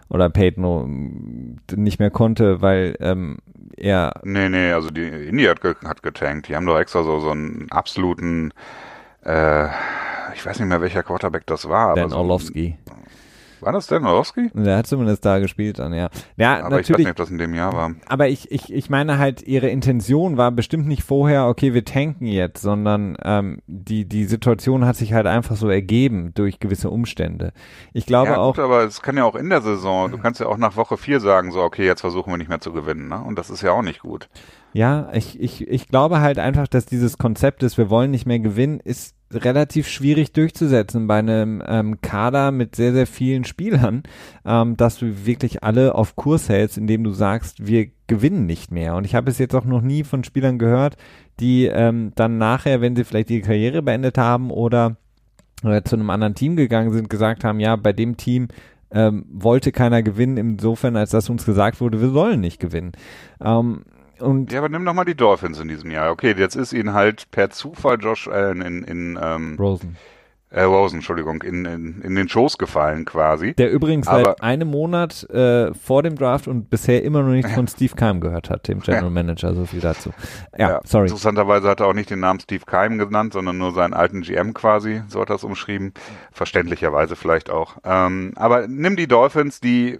Oder 0.09 0.29
Peyton 0.29 1.59
nicht 1.75 1.99
mehr 1.99 2.09
konnte, 2.09 2.61
weil 2.61 2.95
ähm, 2.99 3.37
er. 3.77 4.19
Nee, 4.23 4.49
nee, 4.49 4.71
also 4.71 4.89
die 4.89 5.07
Indy 5.07 5.43
hat, 5.43 5.61
ge 5.61 5.75
hat 5.85 6.01
getankt. 6.01 6.47
Die 6.47 6.55
haben 6.55 6.65
doch 6.65 6.79
extra 6.79 7.03
so, 7.03 7.19
so 7.19 7.29
einen 7.29 7.67
absoluten 7.69 8.51
äh, 9.23 9.67
ich 10.39 10.45
weiß 10.45 10.59
nicht 10.59 10.69
mehr, 10.69 10.79
welcher 10.79 11.03
Quarterback 11.03 11.45
das 11.47 11.67
war. 11.67 11.95
Dan 11.95 12.13
Orlovsky. 12.13 12.77
So, 12.87 12.93
war 13.59 13.73
das 13.73 13.87
Dan 13.87 14.05
Orlovsky? 14.05 14.49
Der 14.53 14.77
hat 14.77 14.87
zumindest 14.87 15.25
da 15.25 15.39
gespielt 15.39 15.79
dann, 15.79 15.93
ja. 15.93 16.09
Ja, 16.37 16.59
aber 16.59 16.77
natürlich, 16.77 16.89
ich 16.89 16.93
weiß 16.93 16.97
nicht, 16.99 17.09
ob 17.09 17.15
das 17.17 17.29
in 17.29 17.37
dem 17.37 17.53
Jahr 17.53 17.73
war. 17.73 17.91
Aber 18.07 18.29
ich, 18.29 18.49
ich, 18.51 18.71
ich 18.71 18.89
meine 18.89 19.17
halt, 19.17 19.41
ihre 19.41 19.67
Intention 19.67 20.37
war 20.37 20.51
bestimmt 20.51 20.87
nicht 20.87 21.03
vorher, 21.03 21.47
okay, 21.47 21.73
wir 21.73 21.83
tanken 21.83 22.25
jetzt, 22.25 22.61
sondern 22.61 23.17
ähm, 23.21 23.59
die, 23.67 24.05
die 24.05 24.23
Situation 24.23 24.85
hat 24.85 24.95
sich 24.95 25.11
halt 25.11 25.27
einfach 25.27 25.57
so 25.57 25.67
ergeben 25.67 26.31
durch 26.35 26.59
gewisse 26.59 26.89
Umstände. 26.89 27.51
Ich 27.91 28.05
glaube 28.05 28.31
ja, 28.31 28.37
auch. 28.37 28.55
Gut, 28.55 28.63
aber 28.63 28.85
es 28.85 29.01
kann 29.01 29.17
ja 29.17 29.25
auch 29.25 29.35
in 29.35 29.49
der 29.49 29.61
Saison, 29.61 30.09
du 30.09 30.17
kannst 30.19 30.39
ja 30.39 30.47
auch 30.47 30.57
nach 30.57 30.77
Woche 30.77 30.95
vier 30.95 31.19
sagen, 31.19 31.51
so, 31.51 31.61
okay, 31.61 31.85
jetzt 31.85 31.99
versuchen 31.99 32.31
wir 32.31 32.37
nicht 32.37 32.49
mehr 32.49 32.61
zu 32.61 32.71
gewinnen, 32.71 33.09
ne? 33.09 33.21
Und 33.21 33.37
das 33.37 33.49
ist 33.49 33.61
ja 33.61 33.73
auch 33.73 33.81
nicht 33.81 33.99
gut. 33.99 34.29
Ja, 34.71 35.09
ich, 35.11 35.37
ich, 35.37 35.67
ich 35.67 35.89
glaube 35.89 36.21
halt 36.21 36.39
einfach, 36.39 36.69
dass 36.69 36.85
dieses 36.85 37.17
Konzept 37.17 37.61
ist, 37.63 37.77
wir 37.77 37.89
wollen 37.89 38.11
nicht 38.11 38.25
mehr 38.25 38.39
gewinnen, 38.39 38.79
ist 38.79 39.18
relativ 39.31 39.87
schwierig 39.87 40.33
durchzusetzen 40.33 41.07
bei 41.07 41.19
einem 41.19 41.61
ähm, 41.65 42.01
Kader 42.01 42.51
mit 42.51 42.75
sehr, 42.75 42.93
sehr 42.93 43.07
vielen 43.07 43.43
Spielern, 43.43 44.03
ähm, 44.45 44.75
dass 44.77 44.97
du 44.97 45.25
wirklich 45.25 45.63
alle 45.63 45.95
auf 45.95 46.15
Kurs 46.15 46.49
hältst, 46.49 46.77
indem 46.77 47.03
du 47.03 47.11
sagst, 47.11 47.67
wir 47.67 47.89
gewinnen 48.07 48.45
nicht 48.45 48.71
mehr. 48.71 48.95
Und 48.95 49.05
ich 49.05 49.15
habe 49.15 49.29
es 49.29 49.37
jetzt 49.37 49.55
auch 49.55 49.65
noch 49.65 49.81
nie 49.81 50.03
von 50.03 50.23
Spielern 50.23 50.57
gehört, 50.57 50.97
die 51.39 51.65
ähm, 51.65 52.11
dann 52.15 52.37
nachher, 52.37 52.81
wenn 52.81 52.95
sie 52.95 53.03
vielleicht 53.03 53.29
ihre 53.29 53.45
Karriere 53.45 53.81
beendet 53.81 54.17
haben 54.17 54.51
oder 54.51 54.97
äh, 55.63 55.83
zu 55.83 55.95
einem 55.95 56.09
anderen 56.09 56.35
Team 56.35 56.55
gegangen 56.55 56.91
sind, 56.91 57.09
gesagt 57.09 57.43
haben, 57.43 57.59
ja, 57.59 57.75
bei 57.75 57.93
dem 57.93 58.17
Team 58.17 58.47
ähm, 58.91 59.25
wollte 59.31 59.71
keiner 59.71 60.01
gewinnen, 60.01 60.37
insofern, 60.37 60.95
als 60.95 61.11
dass 61.11 61.29
uns 61.29 61.45
gesagt 61.45 61.79
wurde, 61.79 62.01
wir 62.01 62.09
sollen 62.09 62.39
nicht 62.41 62.59
gewinnen. 62.59 62.93
Ähm, 63.41 63.83
und 64.19 64.51
ja, 64.51 64.59
aber 64.59 64.69
nimm 64.69 64.85
doch 64.85 64.93
mal 64.93 65.05
die 65.05 65.15
Dolphins 65.15 65.59
in 65.59 65.67
diesem 65.67 65.91
Jahr. 65.91 66.11
Okay, 66.11 66.33
jetzt 66.37 66.55
ist 66.55 66.73
ihnen 66.73 66.93
halt 66.93 67.29
per 67.31 67.49
Zufall 67.49 67.97
Josh 68.01 68.27
Allen 68.27 68.61
in, 68.61 68.83
in 68.83 69.19
ähm, 69.21 69.55
Rosen. 69.59 69.97
äh, 70.51 70.61
Rosen, 70.63 70.95
Entschuldigung, 70.97 71.43
in, 71.43 71.65
in, 71.65 72.01
in 72.01 72.15
den 72.15 72.27
Schoß 72.27 72.57
gefallen 72.57 73.05
quasi. 73.05 73.53
Der 73.53 73.71
übrigens 73.71 74.07
Aber- 74.07 74.23
seit 74.25 74.41
einem 74.41 74.69
Monat 74.69 75.29
äh, 75.29 75.73
vor 75.75 76.01
dem 76.03 76.15
Draft 76.15 76.47
und 76.47 76.69
bisher 76.71 77.03
immer 77.03 77.21
noch 77.21 77.29
nichts 77.31 77.51
von 77.53 77.67
Steve 77.69 77.93
Keim 77.95 78.19
gehört 78.19 78.49
hat, 78.49 78.67
dem 78.67 78.79
General 78.79 79.11
Manager, 79.11 79.53
so 79.53 79.65
viel 79.65 79.79
dazu. 79.79 80.11
Ja, 80.57 80.81
sorry. 80.85 81.05
Interessanterweise 81.05 81.67
hat 81.69 81.79
er 81.81 81.87
auch 81.87 81.93
nicht 81.93 82.09
den 82.09 82.19
Namen 82.19 82.39
Steve 82.39 82.63
Keim 82.65 82.97
genannt, 82.97 83.33
sondern 83.33 83.57
nur 83.59 83.73
seinen 83.73 83.93
alten 83.93 84.21
GM 84.21 84.53
quasi, 84.55 85.03
so 85.07 85.21
hat 85.21 85.29
er 85.29 85.35
es 85.35 85.43
umschrieben. 85.43 85.93
Verständlicherweise 86.31 87.15
vielleicht 87.15 87.49
auch. 87.51 87.77
Ähm, 87.83 88.33
aber 88.35 88.67
nimm 88.67 88.95
die 88.95 89.07
Dolphins, 89.07 89.59
die, 89.59 89.99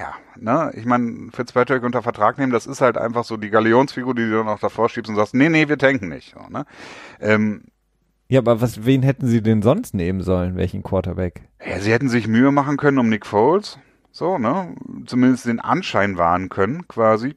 ja, 0.00 0.14
ne, 0.36 0.72
ich 0.74 0.86
meine, 0.86 1.30
Fitzpatrick 1.30 1.82
unter 1.82 2.02
Vertrag 2.02 2.38
nehmen, 2.38 2.52
das 2.52 2.66
ist 2.66 2.80
halt 2.80 2.96
einfach 2.96 3.24
so 3.24 3.36
die 3.36 3.50
Galionsfigur, 3.50 4.14
die 4.14 4.22
du 4.22 4.38
dann 4.38 4.48
auch 4.48 4.58
davor 4.58 4.88
schiebst 4.88 5.10
und 5.10 5.16
sagst, 5.16 5.34
nee, 5.34 5.50
nee, 5.50 5.68
wir 5.68 5.76
tanken 5.76 6.08
nicht. 6.08 6.34
So, 6.34 6.48
ne? 6.48 6.64
ähm, 7.20 7.64
Ja, 8.28 8.40
aber 8.40 8.60
was, 8.62 8.86
wen 8.86 9.02
hätten 9.02 9.26
sie 9.26 9.42
denn 9.42 9.60
sonst 9.60 9.92
nehmen 9.94 10.22
sollen? 10.22 10.56
Welchen 10.56 10.82
Quarterback? 10.82 11.42
Ja, 11.64 11.80
sie 11.80 11.92
hätten 11.92 12.08
sich 12.08 12.26
Mühe 12.28 12.50
machen 12.50 12.78
können 12.78 12.98
um 12.98 13.10
Nick 13.10 13.26
Foles. 13.26 13.78
So, 14.10 14.38
ne? 14.38 14.74
Zumindest 15.06 15.46
den 15.46 15.60
Anschein 15.60 16.16
wahren 16.16 16.48
können, 16.48 16.88
quasi. 16.88 17.36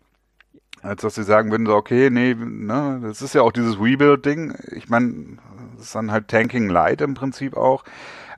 Als 0.81 1.01
dass 1.01 1.15
sie 1.15 1.23
sagen 1.23 1.51
würden, 1.51 1.65
so, 1.65 1.75
okay, 1.75 2.09
nee, 2.09 2.33
ne, 2.33 2.99
das 3.03 3.21
ist 3.21 3.35
ja 3.35 3.41
auch 3.41 3.51
dieses 3.51 3.79
Rebuild-Ding. 3.79 4.53
Ich 4.75 4.89
meine, 4.89 5.37
das 5.75 5.85
ist 5.85 5.95
dann 5.95 6.11
halt 6.11 6.29
Tanking 6.29 6.69
Light 6.69 7.01
im 7.01 7.13
Prinzip 7.13 7.55
auch. 7.57 7.83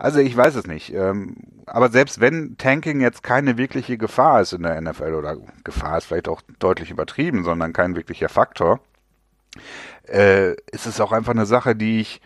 Also 0.05 0.19
ich 0.19 0.37
weiß 0.37 0.53
es 0.53 0.67
nicht. 0.67 0.93
Ähm, 0.93 1.35
aber 1.65 1.89
selbst 1.89 2.19
wenn 2.19 2.57
Tanking 2.59 3.01
jetzt 3.01 3.23
keine 3.23 3.57
wirkliche 3.57 3.97
Gefahr 3.97 4.39
ist 4.39 4.53
in 4.53 4.61
der 4.61 4.79
NFL, 4.79 5.15
oder 5.15 5.35
Gefahr 5.63 5.97
ist 5.97 6.05
vielleicht 6.05 6.27
auch 6.27 6.43
deutlich 6.59 6.91
übertrieben, 6.91 7.43
sondern 7.43 7.73
kein 7.73 7.95
wirklicher 7.95 8.29
Faktor, 8.29 8.81
äh, 10.07 10.51
ist 10.71 10.85
es 10.85 11.01
auch 11.01 11.11
einfach 11.11 11.31
eine 11.33 11.47
Sache, 11.47 11.75
die 11.75 12.01
ich 12.01 12.21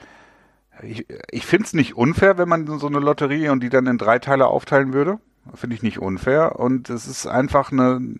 ich, 0.83 1.05
ich 1.31 1.45
finde 1.45 1.67
es 1.67 1.73
nicht 1.73 1.95
unfair, 1.95 2.37
wenn 2.37 2.49
man 2.49 2.67
so 2.79 2.87
eine 2.87 2.99
Lotterie 2.99 3.47
und 3.47 3.61
die 3.61 3.69
dann 3.69 3.87
in 3.87 3.97
drei 3.97 4.19
Teile 4.19 4.47
aufteilen 4.47 4.91
würde. 4.91 5.19
Finde 5.53 5.77
ich 5.77 5.81
nicht 5.81 5.99
unfair. 5.99 6.59
Und 6.59 6.89
es 6.89 7.07
ist 7.07 7.27
einfach 7.27 7.71
eine, 7.71 8.15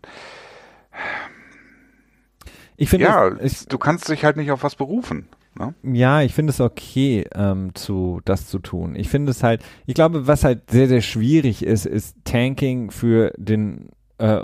Ich 2.78 2.90
finde, 2.90 3.08
ja, 3.08 3.36
ich, 3.42 3.68
du 3.68 3.78
kannst 3.78 4.08
dich 4.08 4.24
halt 4.24 4.38
nicht 4.38 4.52
auf 4.52 4.64
was 4.64 4.76
berufen. 4.76 5.28
Ne? 5.60 5.74
Ja, 5.84 6.22
ich 6.22 6.34
finde 6.34 6.52
es 6.52 6.62
okay, 6.62 7.26
ähm, 7.36 7.76
zu, 7.76 8.22
das 8.24 8.48
zu 8.48 8.60
tun. 8.60 8.96
Ich 8.96 9.10
finde 9.10 9.32
es 9.32 9.44
halt, 9.44 9.62
ich 9.86 9.94
glaube, 9.94 10.26
was 10.26 10.44
halt 10.44 10.72
sehr, 10.72 10.88
sehr 10.88 11.02
schwierig 11.02 11.64
ist, 11.64 11.86
ist 11.86 12.16
Tanking 12.24 12.92
für 12.92 13.34
den 13.38 13.90
äh, 14.20 14.42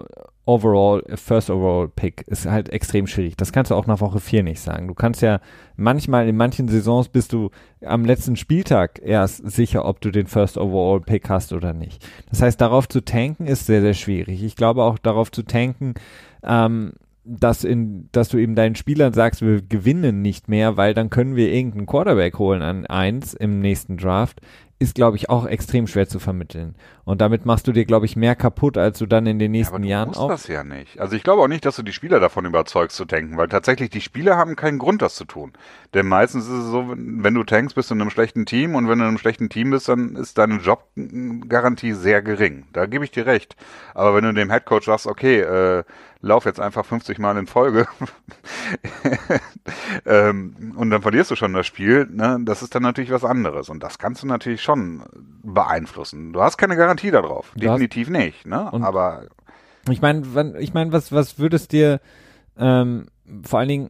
Overall, 0.47 1.03
First 1.15 1.49
Overall 1.49 1.87
Pick 1.87 2.21
ist 2.27 2.45
halt 2.45 2.69
extrem 2.69 3.07
schwierig. 3.07 3.35
Das 3.35 3.51
kannst 3.51 3.71
du 3.71 3.75
auch 3.75 3.87
nach 3.87 3.99
Woche 3.99 4.19
4 4.19 4.43
nicht 4.43 4.59
sagen. 4.59 4.87
Du 4.87 4.93
kannst 4.93 5.21
ja 5.23 5.39
manchmal, 5.75 6.27
in 6.27 6.37
manchen 6.37 6.67
Saisons 6.67 7.09
bist 7.09 7.33
du 7.33 7.49
am 7.83 8.05
letzten 8.05 8.35
Spieltag 8.35 8.99
erst 9.03 9.49
sicher, 9.49 9.85
ob 9.85 10.01
du 10.01 10.11
den 10.11 10.27
First 10.27 10.57
Overall 10.59 11.01
Pick 11.01 11.29
hast 11.29 11.51
oder 11.51 11.73
nicht. 11.73 12.07
Das 12.29 12.43
heißt, 12.43 12.61
darauf 12.61 12.87
zu 12.87 13.03
tanken 13.03 13.47
ist 13.47 13.65
sehr, 13.65 13.81
sehr 13.81 13.95
schwierig. 13.95 14.43
Ich 14.43 14.55
glaube 14.55 14.83
auch 14.83 14.99
darauf 14.99 15.31
zu 15.31 15.41
tanken, 15.41 15.95
ähm, 16.43 16.93
dass, 17.25 17.63
in, 17.63 18.09
dass 18.11 18.29
du 18.29 18.37
eben 18.37 18.55
deinen 18.55 18.75
Spielern 18.75 19.13
sagst, 19.13 19.41
wir 19.41 19.61
gewinnen 19.61 20.21
nicht 20.21 20.47
mehr, 20.47 20.77
weil 20.77 20.93
dann 20.93 21.09
können 21.09 21.35
wir 21.35 21.51
irgendeinen 21.51 21.87
Quarterback 21.87 22.37
holen 22.39 22.61
an 22.61 22.85
eins 22.85 23.33
im 23.33 23.59
nächsten 23.59 23.97
Draft, 23.97 24.41
ist, 24.77 24.93
glaube 24.93 25.15
ich, 25.15 25.29
auch 25.29 25.45
extrem 25.45 25.87
schwer 25.87 26.07
zu 26.07 26.19
vermitteln. 26.19 26.75
Und 27.05 27.21
damit 27.21 27.45
machst 27.45 27.65
du 27.65 27.71
dir, 27.71 27.85
glaube 27.85 28.05
ich, 28.05 28.17
mehr 28.17 28.35
kaputt, 28.35 28.77
als 28.77 28.99
du 28.99 29.05
dann 29.05 29.25
in 29.25 29.39
den 29.39 29.51
Aber 29.51 29.57
nächsten 29.57 29.81
du 29.83 29.87
Jahren 29.87 30.09
musst 30.09 30.19
auch. 30.19 30.27
das 30.27 30.47
ja 30.47 30.65
nicht. 30.65 30.99
Also 30.99 31.15
ich 31.15 31.23
glaube 31.23 31.41
auch 31.41 31.47
nicht, 31.47 31.65
dass 31.65 31.77
du 31.77 31.83
die 31.83 31.93
Spieler 31.93 32.19
davon 32.19 32.43
überzeugst 32.45 32.97
zu 32.97 33.05
tanken, 33.05 33.37
weil 33.37 33.47
tatsächlich 33.47 33.89
die 33.89 34.01
Spieler 34.01 34.35
haben 34.35 34.57
keinen 34.57 34.77
Grund, 34.77 35.01
das 35.01 35.15
zu 35.15 35.23
tun. 35.23 35.53
Denn 35.93 36.07
meistens 36.07 36.45
ist 36.45 36.51
es 36.51 36.65
so, 36.65 36.89
wenn 36.89 37.23
wenn 37.23 37.33
du 37.33 37.43
tankst, 37.45 37.75
bist 37.75 37.89
du 37.89 37.95
in 37.95 38.01
einem 38.01 38.09
schlechten 38.09 38.45
Team 38.45 38.75
und 38.75 38.89
wenn 38.89 38.99
du 38.99 39.05
in 39.05 39.09
einem 39.09 39.17
schlechten 39.17 39.47
Team 39.49 39.69
bist, 39.71 39.87
dann 39.87 40.15
ist 40.17 40.37
deine 40.37 40.57
Jobgarantie 40.57 41.93
sehr 41.93 42.21
gering. 42.21 42.65
Da 42.73 42.85
gebe 42.85 43.05
ich 43.05 43.11
dir 43.11 43.25
recht. 43.25 43.55
Aber 43.93 44.13
wenn 44.15 44.25
du 44.25 44.33
dem 44.33 44.49
Headcoach 44.51 44.83
sagst, 44.85 45.07
okay, 45.07 45.39
äh, 45.39 45.83
lauf 46.25 46.45
jetzt 46.45 46.59
einfach 46.59 46.85
50 46.85 47.19
Mal 47.19 47.37
in 47.37 47.45
Folge 47.45 47.87
ähm, 50.05 50.73
und 50.75 50.89
dann 50.89 51.03
verlierst 51.03 51.29
du 51.29 51.35
schon 51.35 51.53
das 51.53 51.67
Spiel, 51.67 52.07
ne, 52.11 52.39
das 52.41 52.63
ist 52.63 52.73
dann 52.73 52.81
natürlich 52.81 53.11
was 53.11 53.23
anderes. 53.23 53.69
Und 53.69 53.83
das 53.83 53.99
kannst 53.99 54.23
du 54.23 54.27
natürlich 54.27 54.63
schon 54.63 55.03
beeinflussen. 55.43 56.33
Du 56.33 56.41
hast 56.41 56.57
keine 56.57 56.75
Garantie 56.75 57.11
darauf. 57.11 57.51
Du 57.53 57.59
Definitiv 57.59 58.09
nicht. 58.09 58.45
Ne? 58.47 58.73
Aber 58.73 59.27
Ich 59.89 60.01
meine, 60.01 60.23
ich 60.59 60.73
meine, 60.73 60.91
was, 60.91 61.11
was 61.11 61.37
würdest 61.37 61.71
dir 61.71 62.01
ähm, 62.57 63.05
vor 63.43 63.59
allen 63.59 63.69
Dingen, 63.69 63.89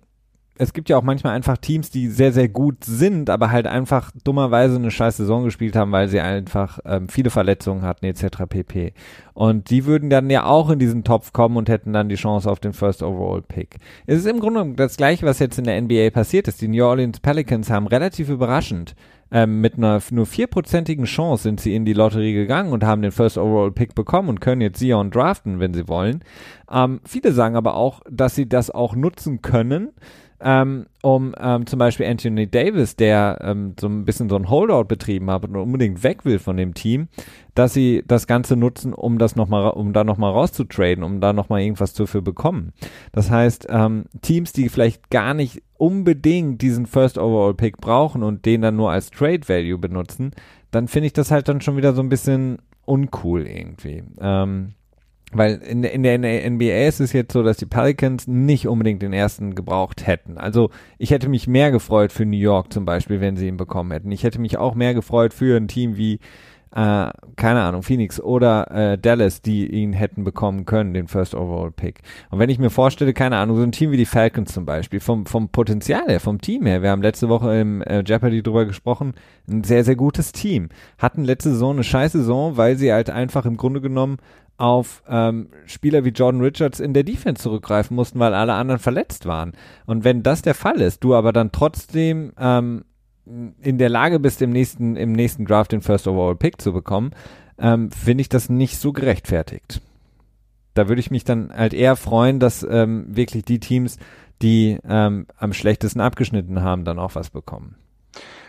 es 0.57 0.73
gibt 0.73 0.89
ja 0.89 0.97
auch 0.97 1.03
manchmal 1.03 1.33
einfach 1.33 1.57
Teams, 1.57 1.89
die 1.89 2.07
sehr, 2.07 2.31
sehr 2.31 2.47
gut 2.47 2.83
sind, 2.83 3.29
aber 3.29 3.51
halt 3.51 3.67
einfach 3.67 4.11
dummerweise 4.23 4.77
eine 4.77 4.91
scheiß 4.91 5.17
Saison 5.17 5.43
gespielt 5.43 5.75
haben, 5.75 5.91
weil 5.91 6.07
sie 6.07 6.19
einfach 6.19 6.79
ähm, 6.85 7.09
viele 7.09 7.29
Verletzungen 7.29 7.81
hatten, 7.83 8.05
etc. 8.05 8.43
pp. 8.47 8.93
Und 9.33 9.69
die 9.69 9.85
würden 9.85 10.09
dann 10.09 10.29
ja 10.29 10.45
auch 10.45 10.69
in 10.69 10.79
diesen 10.79 11.03
Topf 11.03 11.33
kommen 11.33 11.57
und 11.57 11.67
hätten 11.67 11.91
dann 11.91 12.09
die 12.09 12.15
Chance 12.15 12.49
auf 12.49 12.59
den 12.59 12.73
First 12.73 13.03
Overall 13.03 13.41
Pick. 13.41 13.77
Es 14.05 14.19
ist 14.19 14.27
im 14.27 14.39
Grunde 14.39 14.73
das 14.75 14.95
gleiche, 14.95 15.25
was 15.25 15.39
jetzt 15.39 15.59
in 15.59 15.65
der 15.65 15.81
NBA 15.81 16.09
passiert 16.11 16.47
ist. 16.47 16.61
Die 16.61 16.69
New 16.69 16.85
Orleans 16.85 17.19
Pelicans 17.19 17.69
haben 17.69 17.87
relativ 17.87 18.29
überraschend 18.29 18.95
ähm, 19.31 19.59
mit 19.59 19.77
einer 19.77 20.01
nur 20.11 20.25
vierprozentigen 20.25 21.05
Chance 21.05 21.43
sind 21.43 21.59
sie 21.59 21.75
in 21.75 21.83
die 21.83 21.93
Lotterie 21.93 22.33
gegangen 22.33 22.71
und 22.71 22.83
haben 22.83 23.01
den 23.01 23.11
First 23.11 23.37
Overall 23.37 23.71
Pick 23.71 23.95
bekommen 23.95 24.29
und 24.29 24.39
können 24.39 24.61
jetzt 24.61 24.79
Sion 24.79 25.11
draften, 25.11 25.59
wenn 25.59 25.73
sie 25.73 25.87
wollen. 25.87 26.23
Ähm, 26.71 27.01
viele 27.05 27.31
sagen 27.31 27.55
aber 27.55 27.75
auch, 27.75 28.01
dass 28.09 28.35
sie 28.35 28.47
das 28.47 28.69
auch 28.69 28.95
nutzen 28.95 29.41
können, 29.41 29.89
ähm, 30.41 30.87
um 31.01 31.33
ähm, 31.39 31.65
zum 31.65 31.79
Beispiel 31.79 32.05
Anthony 32.05 32.47
Davis, 32.47 32.95
der 32.95 33.39
ähm, 33.41 33.73
so 33.79 33.87
ein 33.87 34.05
bisschen 34.05 34.29
so 34.29 34.35
ein 34.35 34.49
Holdout 34.49 34.85
betrieben 34.85 35.31
hat 35.31 35.45
und 35.45 35.55
unbedingt 35.55 36.03
weg 36.03 36.25
will 36.25 36.39
von 36.39 36.57
dem 36.57 36.73
Team, 36.73 37.07
dass 37.53 37.73
sie 37.73 38.03
das 38.05 38.27
Ganze 38.27 38.55
nutzen, 38.57 38.93
um 38.93 39.17
das 39.17 39.35
noch 39.35 39.47
mal, 39.47 39.67
um 39.69 39.93
da 39.93 40.03
nochmal 40.03 40.31
rauszutraden, 40.31 41.03
um 41.03 41.21
da 41.21 41.31
nochmal 41.31 41.61
irgendwas 41.61 41.93
dafür 41.93 42.21
bekommen. 42.21 42.73
Das 43.13 43.31
heißt, 43.31 43.67
ähm, 43.69 44.05
Teams, 44.21 44.51
die 44.51 44.69
vielleicht 44.69 45.09
gar 45.09 45.33
nicht 45.33 45.63
unbedingt 45.77 46.61
diesen 46.61 46.85
First 46.85 47.17
Overall 47.17 47.53
Pick 47.53 47.77
brauchen 47.77 48.23
und 48.23 48.45
den 48.45 48.61
dann 48.61 48.75
nur 48.75 48.91
als 48.91 49.11
Trade 49.11 49.47
Value 49.47 49.77
benutzen, 49.77 50.31
dann 50.71 50.87
finde 50.87 51.07
ich 51.07 51.13
das 51.13 51.31
halt 51.31 51.47
dann 51.47 51.61
schon 51.61 51.77
wieder 51.77 51.93
so 51.93 52.01
ein 52.01 52.09
bisschen 52.09 52.57
uncool 52.85 53.47
irgendwie. 53.47 54.03
Ähm, 54.19 54.73
weil 55.37 55.55
in, 55.55 55.81
der- 55.81 55.91
in 55.93 56.03
der 56.03 56.17
NBA 56.49 56.87
ist 56.87 56.99
es 56.99 57.13
jetzt 57.13 57.33
so, 57.33 57.43
dass 57.43 57.57
die 57.57 57.65
Pelicans 57.65 58.27
nicht 58.27 58.67
unbedingt 58.67 59.01
den 59.01 59.13
ersten 59.13 59.55
gebraucht 59.55 60.07
hätten. 60.07 60.37
Also 60.37 60.69
ich 60.97 61.11
hätte 61.11 61.29
mich 61.29 61.47
mehr 61.47 61.71
gefreut 61.71 62.11
für 62.11 62.25
New 62.25 62.37
York 62.37 62.71
zum 62.71 62.85
Beispiel, 62.85 63.21
wenn 63.21 63.35
sie 63.37 63.47
ihn 63.47 63.57
bekommen 63.57 63.91
hätten. 63.91 64.11
Ich 64.11 64.23
hätte 64.23 64.39
mich 64.39 64.57
auch 64.57 64.75
mehr 64.75 64.93
gefreut 64.93 65.33
für 65.33 65.57
ein 65.57 65.67
Team 65.67 65.97
wie, 65.97 66.19
äh, 66.75 67.09
keine 67.37 67.61
Ahnung, 67.61 67.83
Phoenix 67.83 68.19
oder 68.19 68.69
äh, 68.71 68.97
Dallas, 68.97 69.41
die 69.41 69.65
ihn 69.67 69.93
hätten 69.93 70.23
bekommen 70.25 70.65
können, 70.65 70.93
den 70.93 71.07
First 71.07 71.33
Overall 71.33 71.71
Pick. 71.71 72.01
Und 72.31 72.39
wenn 72.39 72.49
ich 72.49 72.59
mir 72.59 72.69
vorstelle, 72.69 73.13
keine 73.13 73.37
Ahnung, 73.37 73.55
so 73.57 73.63
ein 73.63 73.71
Team 73.71 73.91
wie 73.91 73.97
die 73.97 74.05
Falcons 74.05 74.53
zum 74.53 74.65
Beispiel, 74.65 74.99
vom, 74.99 75.25
vom 75.25 75.47
Potenzial 75.49 76.07
her, 76.07 76.19
vom 76.19 76.41
Team 76.41 76.65
her, 76.65 76.81
wir 76.81 76.89
haben 76.89 77.01
letzte 77.01 77.29
Woche 77.29 77.55
im 77.59 77.81
äh, 77.81 78.03
Jeopardy 78.05 78.43
drüber 78.43 78.65
gesprochen, 78.65 79.13
ein 79.49 79.63
sehr, 79.63 79.83
sehr 79.85 79.95
gutes 79.95 80.33
Team. 80.33 80.67
Hatten 80.97 81.23
letzte 81.23 81.51
Saison 81.51 81.75
eine 81.75 81.83
scheiß 81.83 82.11
Saison, 82.11 82.57
weil 82.57 82.75
sie 82.75 82.91
halt 82.91 83.09
einfach 83.09 83.45
im 83.45 83.55
Grunde 83.57 83.79
genommen 83.79 84.17
auf 84.57 85.03
ähm, 85.07 85.49
Spieler 85.65 86.05
wie 86.05 86.09
Jordan 86.09 86.41
Richards 86.41 86.79
in 86.79 86.93
der 86.93 87.03
Defense 87.03 87.43
zurückgreifen 87.43 87.95
mussten, 87.95 88.19
weil 88.19 88.33
alle 88.33 88.53
anderen 88.53 88.79
verletzt 88.79 89.25
waren. 89.25 89.53
Und 89.85 90.03
wenn 90.03 90.23
das 90.23 90.41
der 90.41 90.55
Fall 90.55 90.81
ist, 90.81 91.03
du 91.03 91.13
aber 91.13 91.33
dann 91.33 91.51
trotzdem 91.51 92.31
ähm, 92.39 92.85
in 93.25 93.77
der 93.77 93.89
Lage 93.89 94.19
bist, 94.19 94.41
im 94.41 94.51
nächsten, 94.51 94.95
im 94.95 95.11
nächsten 95.11 95.45
Draft 95.45 95.71
den 95.71 95.81
First 95.81 96.07
Overall 96.07 96.35
Pick 96.35 96.61
zu 96.61 96.71
bekommen, 96.71 97.11
ähm, 97.57 97.91
finde 97.91 98.21
ich 98.21 98.29
das 98.29 98.49
nicht 98.49 98.77
so 98.77 98.93
gerechtfertigt. 98.93 99.81
Da 100.73 100.87
würde 100.87 100.99
ich 100.99 101.11
mich 101.11 101.23
dann 101.23 101.51
halt 101.53 101.73
eher 101.73 101.95
freuen, 101.95 102.39
dass 102.39 102.63
ähm, 102.63 103.05
wirklich 103.07 103.45
die 103.45 103.59
Teams, 103.59 103.97
die 104.41 104.77
ähm, 104.87 105.25
am 105.37 105.53
schlechtesten 105.53 106.01
abgeschnitten 106.01 106.61
haben, 106.61 106.85
dann 106.85 106.99
auch 106.99 107.15
was 107.15 107.29
bekommen. 107.29 107.75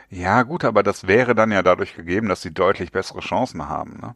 Ja, 0.09 0.43
gut, 0.43 0.65
aber 0.65 0.83
das 0.83 1.07
wäre 1.07 1.35
dann 1.35 1.51
ja 1.51 1.63
dadurch 1.63 1.95
gegeben, 1.95 2.29
dass 2.29 2.43
sie 2.43 2.53
deutlich 2.53 2.93
bessere 2.93 3.21
Chancen 3.21 3.69
haben. 3.69 3.99
Ne? 4.01 4.15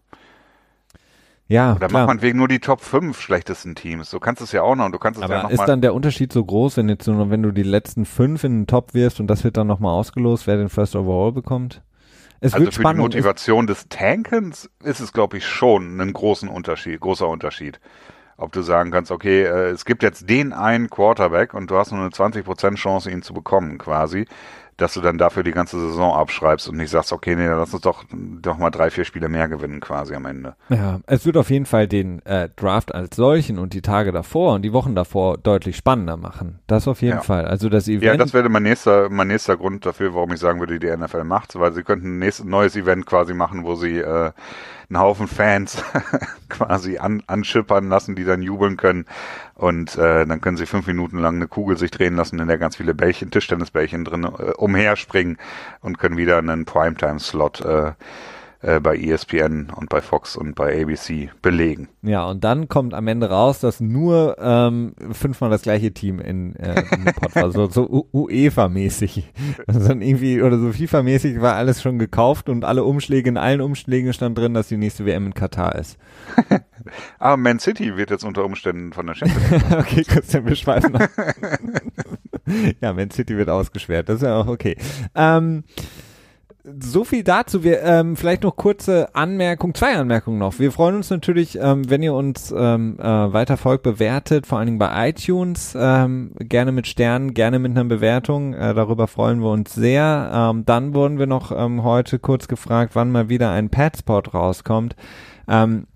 Ja, 1.51 1.75
Oder 1.75 1.89
klar. 1.89 2.03
macht 2.03 2.07
man 2.07 2.23
wegen 2.23 2.39
nur 2.39 2.47
die 2.47 2.61
Top 2.61 2.81
5 2.81 3.21
schlechtesten 3.21 3.75
Teams. 3.75 4.11
Du 4.11 4.21
kannst 4.21 4.41
es 4.41 4.53
ja 4.53 4.63
auch 4.63 4.77
noch 4.77 4.85
und 4.85 4.93
du 4.93 5.01
kannst 5.01 5.21
es 5.21 5.29
ja 5.29 5.35
Aber 5.35 5.49
noch 5.49 5.51
ist 5.51 5.65
dann 5.65 5.81
der 5.81 5.95
Unterschied 5.95 6.33
so 6.33 6.45
groß, 6.45 6.77
wenn 6.77 6.89
jetzt 6.89 7.09
nur, 7.09 7.29
wenn 7.29 7.43
du 7.43 7.51
die 7.51 7.65
letzten 7.65 8.05
fünf 8.05 8.45
in 8.45 8.61
den 8.61 8.67
Top 8.69 8.95
wirfst 8.95 9.19
und 9.19 9.27
das 9.27 9.43
wird 9.43 9.57
dann 9.57 9.67
nochmal 9.67 9.93
ausgelost, 9.93 10.47
wer 10.47 10.57
den 10.57 10.69
First 10.69 10.95
Overall 10.95 11.33
bekommt? 11.33 11.83
Es 12.39 12.55
also 12.55 12.67
wird 12.67 12.75
für 12.75 12.79
die 12.79 12.85
spannend. 12.85 13.01
Es, 13.01 13.17
Motivation 13.17 13.67
des 13.67 13.89
Tankens 13.89 14.71
ist 14.85 15.01
es, 15.01 15.13
glaube 15.13 15.39
ich, 15.39 15.45
schon 15.45 16.01
ein 16.01 16.13
großen 16.13 16.49
Unterschied, 16.49 17.01
großer 17.01 17.27
Unterschied. 17.27 17.81
Ob 18.37 18.53
du 18.53 18.63
sagen 18.63 18.93
kannst, 18.93 19.11
okay, 19.11 19.43
äh, 19.43 19.71
es 19.71 19.85
gibt 19.85 20.05
jetzt 20.05 20.31
den 20.31 20.53
einen 20.53 20.89
Quarterback 20.89 21.53
und 21.53 21.69
du 21.69 21.77
hast 21.77 21.91
nur 21.91 22.01
eine 22.01 22.11
20% 22.11 22.77
Chance, 22.77 23.11
ihn 23.11 23.23
zu 23.23 23.35
bekommen, 23.35 23.77
quasi. 23.77 24.27
Dass 24.81 24.95
du 24.95 25.01
dann 25.01 25.19
dafür 25.19 25.43
die 25.43 25.51
ganze 25.53 25.79
Saison 25.79 26.15
abschreibst 26.15 26.69
und 26.69 26.77
nicht 26.77 26.91
sagst, 26.91 27.13
okay, 27.13 27.37
nee, 27.37 27.47
dann 27.47 27.59
lass 27.59 27.73
uns 27.73 27.83
doch, 27.83 28.05
doch 28.11 28.59
mal 28.59 28.71
drei, 28.71 28.91
vier 28.91 29.05
Spiele 29.05 29.29
mehr 29.29 29.49
gewinnen 29.49 29.81
quasi 29.81 30.15
am 30.15 30.27
Ende. 30.27 30.55
Ja, 30.69 31.01
es 31.07 31.27
wird 31.27 31.37
auf 31.37 31.51
jeden 31.51 31.67
Fall 31.67 31.87
den 31.89 32.25
äh, 32.27 32.49
Draft 32.57 32.95
als 32.95 33.17
solchen 33.17 33.59
und 33.59 33.75
die 33.75 33.83
Tage 33.83 34.13
davor 34.13 34.55
und 34.55 34.63
die 34.63 34.73
Wochen 34.73 34.95
davor 34.95 35.39
deutlich 35.39 35.77
spannender 35.77 36.17
machen. 36.17 36.59
Das 36.67 36.89
auf 36.89 37.03
jeden 37.03 37.17
Ja. 37.19 37.23
Fall. 37.23 37.45
Also 37.47 37.69
das 37.69 37.89
Event. 37.89 38.03
Ja, 38.05 38.17
das 38.17 38.33
wäre 38.35 38.49
mein 38.49 38.63
nächster, 38.63 39.09
mein 39.11 39.29
nächster 39.29 39.57
Grund 39.57 39.85
dafür, 39.87 40.15
warum 40.15 40.33
ich 40.33 40.41
sagen 40.41 40.61
würde, 40.61 40.79
die 40.79 40.87
NFL 40.97 41.25
macht, 41.25 41.59
weil 41.59 41.73
sie 41.73 41.83
könnten 41.83 42.21
ein 42.23 42.33
neues 42.45 42.77
Event 42.77 43.07
quasi 43.07 43.35
machen, 43.35 43.65
wo 43.65 43.75
sie 43.75 43.99
äh, 43.99 44.31
einen 44.91 44.99
Haufen 45.01 45.29
Fans 45.29 45.83
quasi 46.49 46.99
an, 46.99 47.23
anschippern 47.27 47.89
lassen, 47.89 48.17
die 48.17 48.25
dann 48.25 48.43
jubeln 48.43 48.77
können. 48.77 49.07
Und 49.55 49.97
äh, 49.97 50.27
dann 50.27 50.41
können 50.41 50.57
sie 50.57 50.67
fünf 50.67 50.87
Minuten 50.87 51.19
lang 51.19 51.37
eine 51.37 51.47
Kugel 51.47 51.79
sich 51.79 51.91
drehen 51.91 52.17
lassen, 52.17 52.41
in 52.41 52.49
der 52.49 52.59
ganz 52.59 52.77
viele 52.77 52.95
Bällchen, 52.95 53.31
Tischtennisbällchen 53.31 54.05
drin 54.05 54.25
äh, 54.25 54.53
umherspringen 54.57 55.39
und 55.81 55.99
können 55.99 56.17
wieder 56.17 56.39
einen 56.39 56.65
Primetime-Slot 56.65 57.61
äh, 57.61 57.93
äh, 58.63 58.81
bei 58.81 58.97
ESPN 58.97 59.71
und 59.75 59.89
bei 59.89 60.01
Fox 60.01 60.37
und 60.37 60.55
bei 60.55 60.83
ABC 60.83 61.31
belegen. 61.41 61.89
Ja, 62.03 62.27
und 62.27 62.45
dann 62.45 62.69
kommt 62.69 62.93
am 62.93 63.09
Ende 63.09 63.31
raus, 63.31 63.61
dass 63.61 63.81
nur 63.81 64.37
ähm, 64.39 64.95
fünfmal 65.13 65.49
das 65.49 65.63
gleiche 65.63 65.93
Team 65.93 66.21
in, 66.21 66.57
äh, 66.57 66.83
in 66.93 67.05
dem 67.05 67.35
war, 67.35 67.51
so, 67.53 67.69
so 67.69 68.07
UEFA-mäßig. 68.13 69.25
Also 69.67 69.89
dann 69.89 70.03
irgendwie, 70.03 70.43
oder 70.43 70.59
so 70.59 70.69
FIFA-mäßig 70.69 71.41
war 71.41 71.55
alles 71.55 71.81
schon 71.81 71.99
gekauft 71.99 72.49
und 72.49 72.65
alle 72.65 72.85
Umschläge, 72.85 73.31
in 73.31 73.39
allen 73.39 73.61
Umschlägen 73.61 74.13
stand 74.13 74.37
drin, 74.37 74.55
dass 74.55 74.69
die 74.69 74.77
nächste 74.77 75.07
WM 75.07 75.27
in 75.27 75.35
Katar 75.35 75.75
ist. 75.77 75.99
Aber 77.19 77.37
Man 77.39 77.61
City 77.61 77.97
wird 77.97 78.11
jetzt 78.11 78.25
unter 78.25 78.45
Umständen 78.45 78.93
von 78.93 79.07
der 79.07 79.15
Champions 79.15 79.51
League. 79.51 79.63
okay, 79.79 80.05
Christian, 80.05 80.47
wir 80.47 80.57
schweifen 80.57 80.99
ja, 82.81 82.93
Man 82.93 83.11
City 83.11 83.37
wird 83.37 83.49
ausgesperrt, 83.49 84.09
das 84.09 84.17
ist 84.17 84.23
ja 84.23 84.37
auch 84.37 84.49
okay. 84.49 84.77
Ähm, 85.15 85.65
so 86.79 87.05
viel 87.05 87.25
dazu. 87.25 87.65
Wir 87.65 87.83
ähm, 87.83 88.17
vielleicht 88.17 88.43
noch 88.43 88.57
kurze 88.57 89.15
Anmerkung, 89.15 89.75
zwei 89.75 89.97
Anmerkungen 89.97 90.39
noch. 90.39 90.59
Wir 90.59 90.73
freuen 90.73 90.97
uns 90.97 91.11
natürlich, 91.11 91.59
ähm, 91.61 91.89
wenn 91.89 92.03
ihr 92.03 92.15
uns 92.15 92.55
ähm, 92.57 92.99
äh, 92.99 93.05
weiter 93.05 93.57
folgt, 93.57 93.83
bewertet, 93.83 94.47
vor 94.47 94.59
allen 94.59 94.67
Dingen 94.67 94.79
bei 94.79 95.09
iTunes, 95.09 95.75
ähm, 95.79 96.33
gerne 96.39 96.73
mit 96.73 96.87
Sternen, 96.87 97.35
gerne 97.35 97.59
mit 97.59 97.73
einer 97.73 97.85
Bewertung. 97.85 98.55
Äh, 98.55 98.75
darüber 98.75 99.07
freuen 99.07 99.41
wir 99.41 99.51
uns 99.51 99.75
sehr. 99.75 100.31
Ähm, 100.33 100.65
dann 100.65 100.95
wurden 100.95 101.19
wir 101.19 101.27
noch 101.27 101.53
ähm, 101.53 101.83
heute 101.83 102.19
kurz 102.19 102.49
gefragt, 102.49 102.93
wann 102.95 103.11
mal 103.11 103.29
wieder 103.29 103.51
ein 103.51 103.71
Padspot 103.71 104.35
rauskommt. 104.35 104.97
Ähm, 105.49 105.87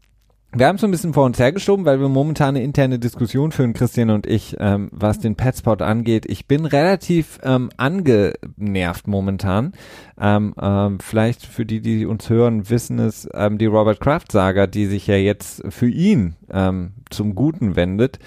wir 0.56 0.68
haben 0.68 0.76
es 0.76 0.80
so 0.80 0.86
ein 0.86 0.90
bisschen 0.90 1.14
vor 1.14 1.24
uns 1.24 1.38
hergeschoben, 1.38 1.84
weil 1.84 2.00
wir 2.00 2.08
momentan 2.08 2.50
eine 2.50 2.62
interne 2.62 2.98
Diskussion 2.98 3.50
führen, 3.50 3.72
Christian 3.72 4.10
und 4.10 4.26
ich, 4.26 4.56
ähm, 4.60 4.88
was 4.92 5.18
den 5.18 5.34
Petspot 5.34 5.82
angeht. 5.82 6.26
Ich 6.26 6.46
bin 6.46 6.64
relativ 6.64 7.40
ähm, 7.42 7.70
angenervt 7.76 9.08
momentan. 9.08 9.72
Ähm, 10.20 10.54
ähm, 10.60 10.98
vielleicht 11.00 11.44
für 11.44 11.66
die, 11.66 11.80
die 11.80 12.06
uns 12.06 12.30
hören, 12.30 12.70
wissen 12.70 13.00
es 13.00 13.28
ähm, 13.34 13.58
die 13.58 13.66
Robert 13.66 13.98
Kraft-Saga, 14.00 14.68
die 14.68 14.86
sich 14.86 15.08
ja 15.08 15.16
jetzt 15.16 15.62
für 15.70 15.88
ihn 15.88 16.36
ähm, 16.52 16.92
zum 17.10 17.34
Guten 17.34 17.74
wendet, 17.74 18.20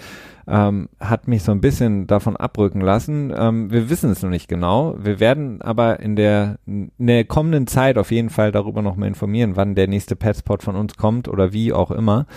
ähm, 0.47 0.89
hat 0.99 1.27
mich 1.27 1.43
so 1.43 1.51
ein 1.51 1.61
bisschen 1.61 2.07
davon 2.07 2.37
abrücken 2.37 2.81
lassen. 2.81 3.33
Ähm, 3.35 3.71
wir 3.71 3.89
wissen 3.89 4.09
es 4.09 4.23
noch 4.23 4.29
nicht 4.29 4.47
genau. 4.47 4.95
Wir 4.97 5.19
werden 5.19 5.61
aber 5.61 5.99
in 5.99 6.15
der, 6.15 6.57
in 6.65 6.91
der 6.97 7.25
kommenden 7.25 7.67
Zeit 7.67 7.97
auf 7.97 8.11
jeden 8.11 8.29
Fall 8.29 8.51
darüber 8.51 8.81
noch 8.81 8.95
mal 8.95 9.07
informieren, 9.07 9.55
wann 9.55 9.75
der 9.75 9.87
nächste 9.87 10.15
Petspot 10.15 10.63
von 10.63 10.75
uns 10.75 10.95
kommt 10.95 11.27
oder 11.27 11.53
wie 11.53 11.73
auch 11.73 11.91
immer. 11.91 12.27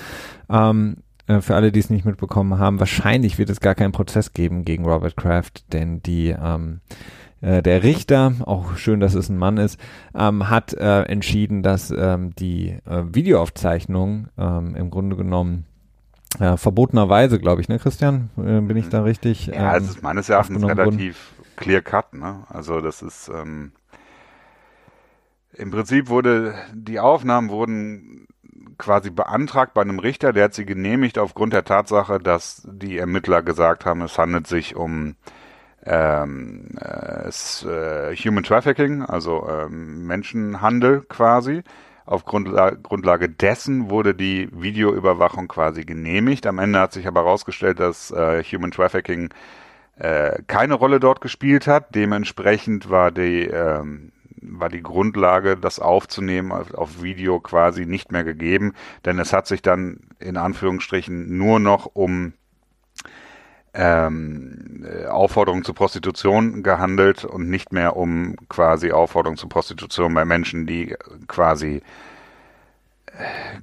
Ähm, 0.48 0.96
äh, 1.26 1.40
für 1.40 1.54
alle, 1.54 1.72
die 1.72 1.80
es 1.80 1.90
nicht 1.90 2.04
mitbekommen 2.04 2.58
haben, 2.58 2.80
wahrscheinlich 2.80 3.38
wird 3.38 3.50
es 3.50 3.60
gar 3.60 3.74
keinen 3.74 3.92
Prozess 3.92 4.32
geben 4.32 4.64
gegen 4.64 4.84
Robert 4.84 5.16
Kraft, 5.16 5.72
denn 5.72 6.02
die 6.02 6.28
ähm, 6.28 6.80
äh, 7.40 7.62
der 7.62 7.82
Richter, 7.82 8.34
auch 8.44 8.76
schön, 8.76 9.00
dass 9.00 9.14
es 9.14 9.28
ein 9.28 9.38
Mann 9.38 9.56
ist, 9.56 9.78
ähm, 10.14 10.50
hat 10.50 10.74
äh, 10.74 11.02
entschieden, 11.02 11.62
dass 11.62 11.90
ähm, 11.90 12.34
die 12.36 12.76
äh, 12.86 13.04
Videoaufzeichnung 13.12 14.28
ähm, 14.36 14.74
im 14.74 14.90
Grunde 14.90 15.16
genommen 15.16 15.66
äh, 16.38 16.56
verbotenerweise, 16.56 17.38
glaube 17.38 17.60
ich, 17.60 17.68
ne, 17.68 17.78
Christian? 17.78 18.30
Äh, 18.36 18.60
bin 18.60 18.76
ich 18.76 18.88
da 18.88 19.02
richtig? 19.02 19.46
Ja, 19.46 19.76
ähm, 19.76 19.82
es 19.82 19.90
ist 19.90 20.02
meines 20.02 20.28
Erachtens 20.28 20.64
relativ 20.64 21.32
clear 21.56 21.82
cut, 21.82 22.14
ne? 22.14 22.44
Also 22.48 22.80
das 22.80 23.02
ist 23.02 23.28
ähm, 23.28 23.72
im 25.52 25.70
Prinzip 25.70 26.08
wurde 26.08 26.54
die 26.72 27.00
Aufnahmen 27.00 27.50
wurden 27.50 28.26
quasi 28.78 29.10
beantragt 29.10 29.74
bei 29.74 29.82
einem 29.82 29.98
Richter, 29.98 30.32
der 30.32 30.44
hat 30.44 30.54
sie 30.54 30.64
genehmigt 30.64 31.18
aufgrund 31.18 31.52
der 31.52 31.64
Tatsache, 31.64 32.18
dass 32.18 32.66
die 32.66 32.96
Ermittler 32.96 33.42
gesagt 33.42 33.84
haben, 33.84 34.00
es 34.00 34.16
handelt 34.16 34.46
sich 34.46 34.74
um 34.74 35.16
ähm, 35.84 36.78
äh, 36.80 37.28
äh, 37.28 38.16
Human 38.16 38.42
Trafficking, 38.44 39.02
also 39.02 39.46
ähm, 39.48 40.06
Menschenhandel 40.06 41.02
quasi. 41.02 41.62
Auf 42.10 42.24
Grundla 42.24 42.70
Grundlage 42.70 43.28
dessen 43.28 43.88
wurde 43.88 44.16
die 44.16 44.48
Videoüberwachung 44.50 45.46
quasi 45.46 45.84
genehmigt. 45.84 46.44
Am 46.44 46.58
Ende 46.58 46.80
hat 46.80 46.92
sich 46.92 47.06
aber 47.06 47.20
herausgestellt, 47.20 47.78
dass 47.78 48.10
äh, 48.10 48.42
Human 48.42 48.72
Trafficking 48.72 49.32
äh, 49.96 50.42
keine 50.48 50.74
Rolle 50.74 50.98
dort 50.98 51.20
gespielt 51.20 51.68
hat. 51.68 51.94
Dementsprechend 51.94 52.90
war 52.90 53.12
die, 53.12 53.44
ähm, 53.44 54.10
war 54.42 54.68
die 54.68 54.82
Grundlage, 54.82 55.56
das 55.56 55.78
aufzunehmen 55.78 56.50
auf, 56.50 56.74
auf 56.74 57.00
Video 57.00 57.38
quasi 57.38 57.86
nicht 57.86 58.10
mehr 58.10 58.24
gegeben, 58.24 58.72
denn 59.04 59.20
es 59.20 59.32
hat 59.32 59.46
sich 59.46 59.62
dann 59.62 60.00
in 60.18 60.36
Anführungsstrichen 60.36 61.38
nur 61.38 61.60
noch 61.60 61.86
um 61.94 62.32
ähm, 63.74 64.84
äh, 64.84 65.06
Aufforderung 65.06 65.64
zur 65.64 65.74
Prostitution 65.74 66.62
gehandelt 66.62 67.24
und 67.24 67.48
nicht 67.48 67.72
mehr 67.72 67.96
um 67.96 68.36
quasi 68.48 68.92
Aufforderung 68.92 69.36
zur 69.36 69.48
Prostitution 69.48 70.12
bei 70.14 70.24
Menschen, 70.24 70.66
die 70.66 70.96
quasi 71.28 71.82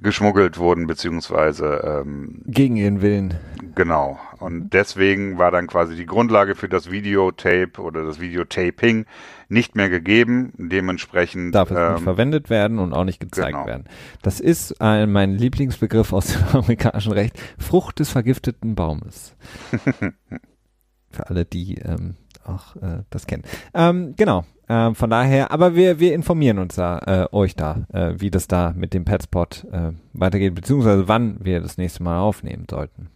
geschmuggelt 0.02 0.58
wurden, 0.58 0.86
beziehungsweise 0.86 2.02
ähm, 2.04 2.42
gegen 2.46 2.76
ihren 2.76 3.02
Willen. 3.02 3.34
Genau. 3.74 4.18
Und 4.40 4.70
deswegen 4.72 5.38
war 5.38 5.50
dann 5.50 5.66
quasi 5.66 5.96
die 5.96 6.06
Grundlage 6.06 6.54
für 6.54 6.68
das 6.68 6.90
Videotape 6.90 7.80
oder 7.80 8.04
das 8.04 8.20
Videotaping 8.20 9.06
nicht 9.48 9.76
mehr 9.76 9.88
gegeben. 9.88 10.52
Dementsprechend 10.58 11.54
Darf 11.54 11.70
es 11.70 11.76
nicht 11.76 11.98
ähm, 11.98 12.04
verwendet 12.04 12.50
werden 12.50 12.78
und 12.78 12.92
auch 12.92 13.04
nicht 13.04 13.20
gezeigt 13.20 13.52
genau. 13.52 13.66
werden. 13.66 13.84
Das 14.22 14.40
ist 14.40 14.74
äh, 14.80 15.06
mein 15.06 15.32
Lieblingsbegriff 15.32 16.12
aus 16.12 16.26
dem 16.28 16.42
amerikanischen 16.52 17.12
Recht. 17.12 17.38
Frucht 17.58 17.98
des 17.98 18.10
vergifteten 18.10 18.74
Baumes. 18.74 19.36
Für 21.10 21.28
alle, 21.28 21.44
die 21.44 21.76
ähm, 21.76 22.16
auch 22.48 22.76
äh, 22.76 23.02
das 23.10 23.26
kennen. 23.26 23.44
Ähm, 23.74 24.14
genau. 24.16 24.44
Ähm, 24.68 24.94
von 24.94 25.08
daher, 25.08 25.50
aber 25.50 25.74
wir, 25.74 25.98
wir 25.98 26.14
informieren 26.14 26.58
uns 26.58 26.74
da, 26.74 26.98
äh, 27.06 27.34
euch 27.34 27.56
da, 27.56 27.86
äh, 27.92 28.14
wie 28.18 28.30
das 28.30 28.48
da 28.48 28.74
mit 28.76 28.92
dem 28.92 29.04
Petspot 29.04 29.66
äh, 29.72 29.92
weitergeht, 30.12 30.54
beziehungsweise 30.54 31.08
wann 31.08 31.42
wir 31.42 31.60
das 31.60 31.78
nächste 31.78 32.02
Mal 32.02 32.18
aufnehmen 32.18 32.66
sollten. 32.70 33.08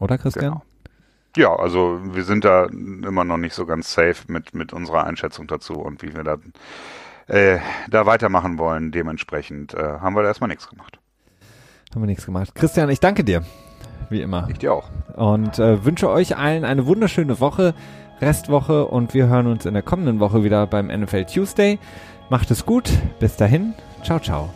Oder 0.00 0.18
Christian? 0.18 0.44
Genau. 0.44 0.62
Ja, 1.36 1.54
also 1.54 2.00
wir 2.02 2.24
sind 2.24 2.44
da 2.44 2.64
immer 2.64 3.22
noch 3.22 3.36
nicht 3.36 3.54
so 3.54 3.64
ganz 3.64 3.92
safe 3.92 4.24
mit, 4.26 4.54
mit 4.54 4.72
unserer 4.72 5.04
Einschätzung 5.04 5.46
dazu 5.46 5.74
und 5.74 6.02
wie 6.02 6.14
wir 6.16 6.24
da, 6.24 6.38
äh, 7.28 7.58
da 7.88 8.06
weitermachen 8.06 8.58
wollen. 8.58 8.90
Dementsprechend 8.90 9.74
äh, 9.74 9.78
haben 9.78 10.16
wir 10.16 10.22
da 10.22 10.28
erstmal 10.28 10.48
nichts 10.48 10.68
gemacht. 10.68 10.98
Haben 11.94 12.02
wir 12.02 12.06
nichts 12.06 12.26
gemacht. 12.26 12.54
Christian, 12.54 12.90
ich 12.90 13.00
danke 13.00 13.22
dir. 13.22 13.44
Wie 14.10 14.22
immer. 14.22 14.46
Ich 14.50 14.58
dir 14.58 14.72
auch. 14.72 14.88
Und 15.16 15.58
äh, 15.58 15.84
wünsche 15.84 16.08
euch 16.08 16.36
allen 16.36 16.64
eine 16.64 16.86
wunderschöne 16.86 17.40
Woche, 17.40 17.74
Restwoche 18.20 18.86
und 18.86 19.14
wir 19.14 19.28
hören 19.28 19.46
uns 19.46 19.66
in 19.66 19.74
der 19.74 19.82
kommenden 19.82 20.20
Woche 20.20 20.44
wieder 20.44 20.66
beim 20.66 20.86
NFL 20.86 21.24
Tuesday. 21.24 21.78
Macht 22.30 22.50
es 22.50 22.66
gut. 22.66 22.90
Bis 23.20 23.36
dahin. 23.36 23.74
Ciao, 24.02 24.18
ciao. 24.18 24.50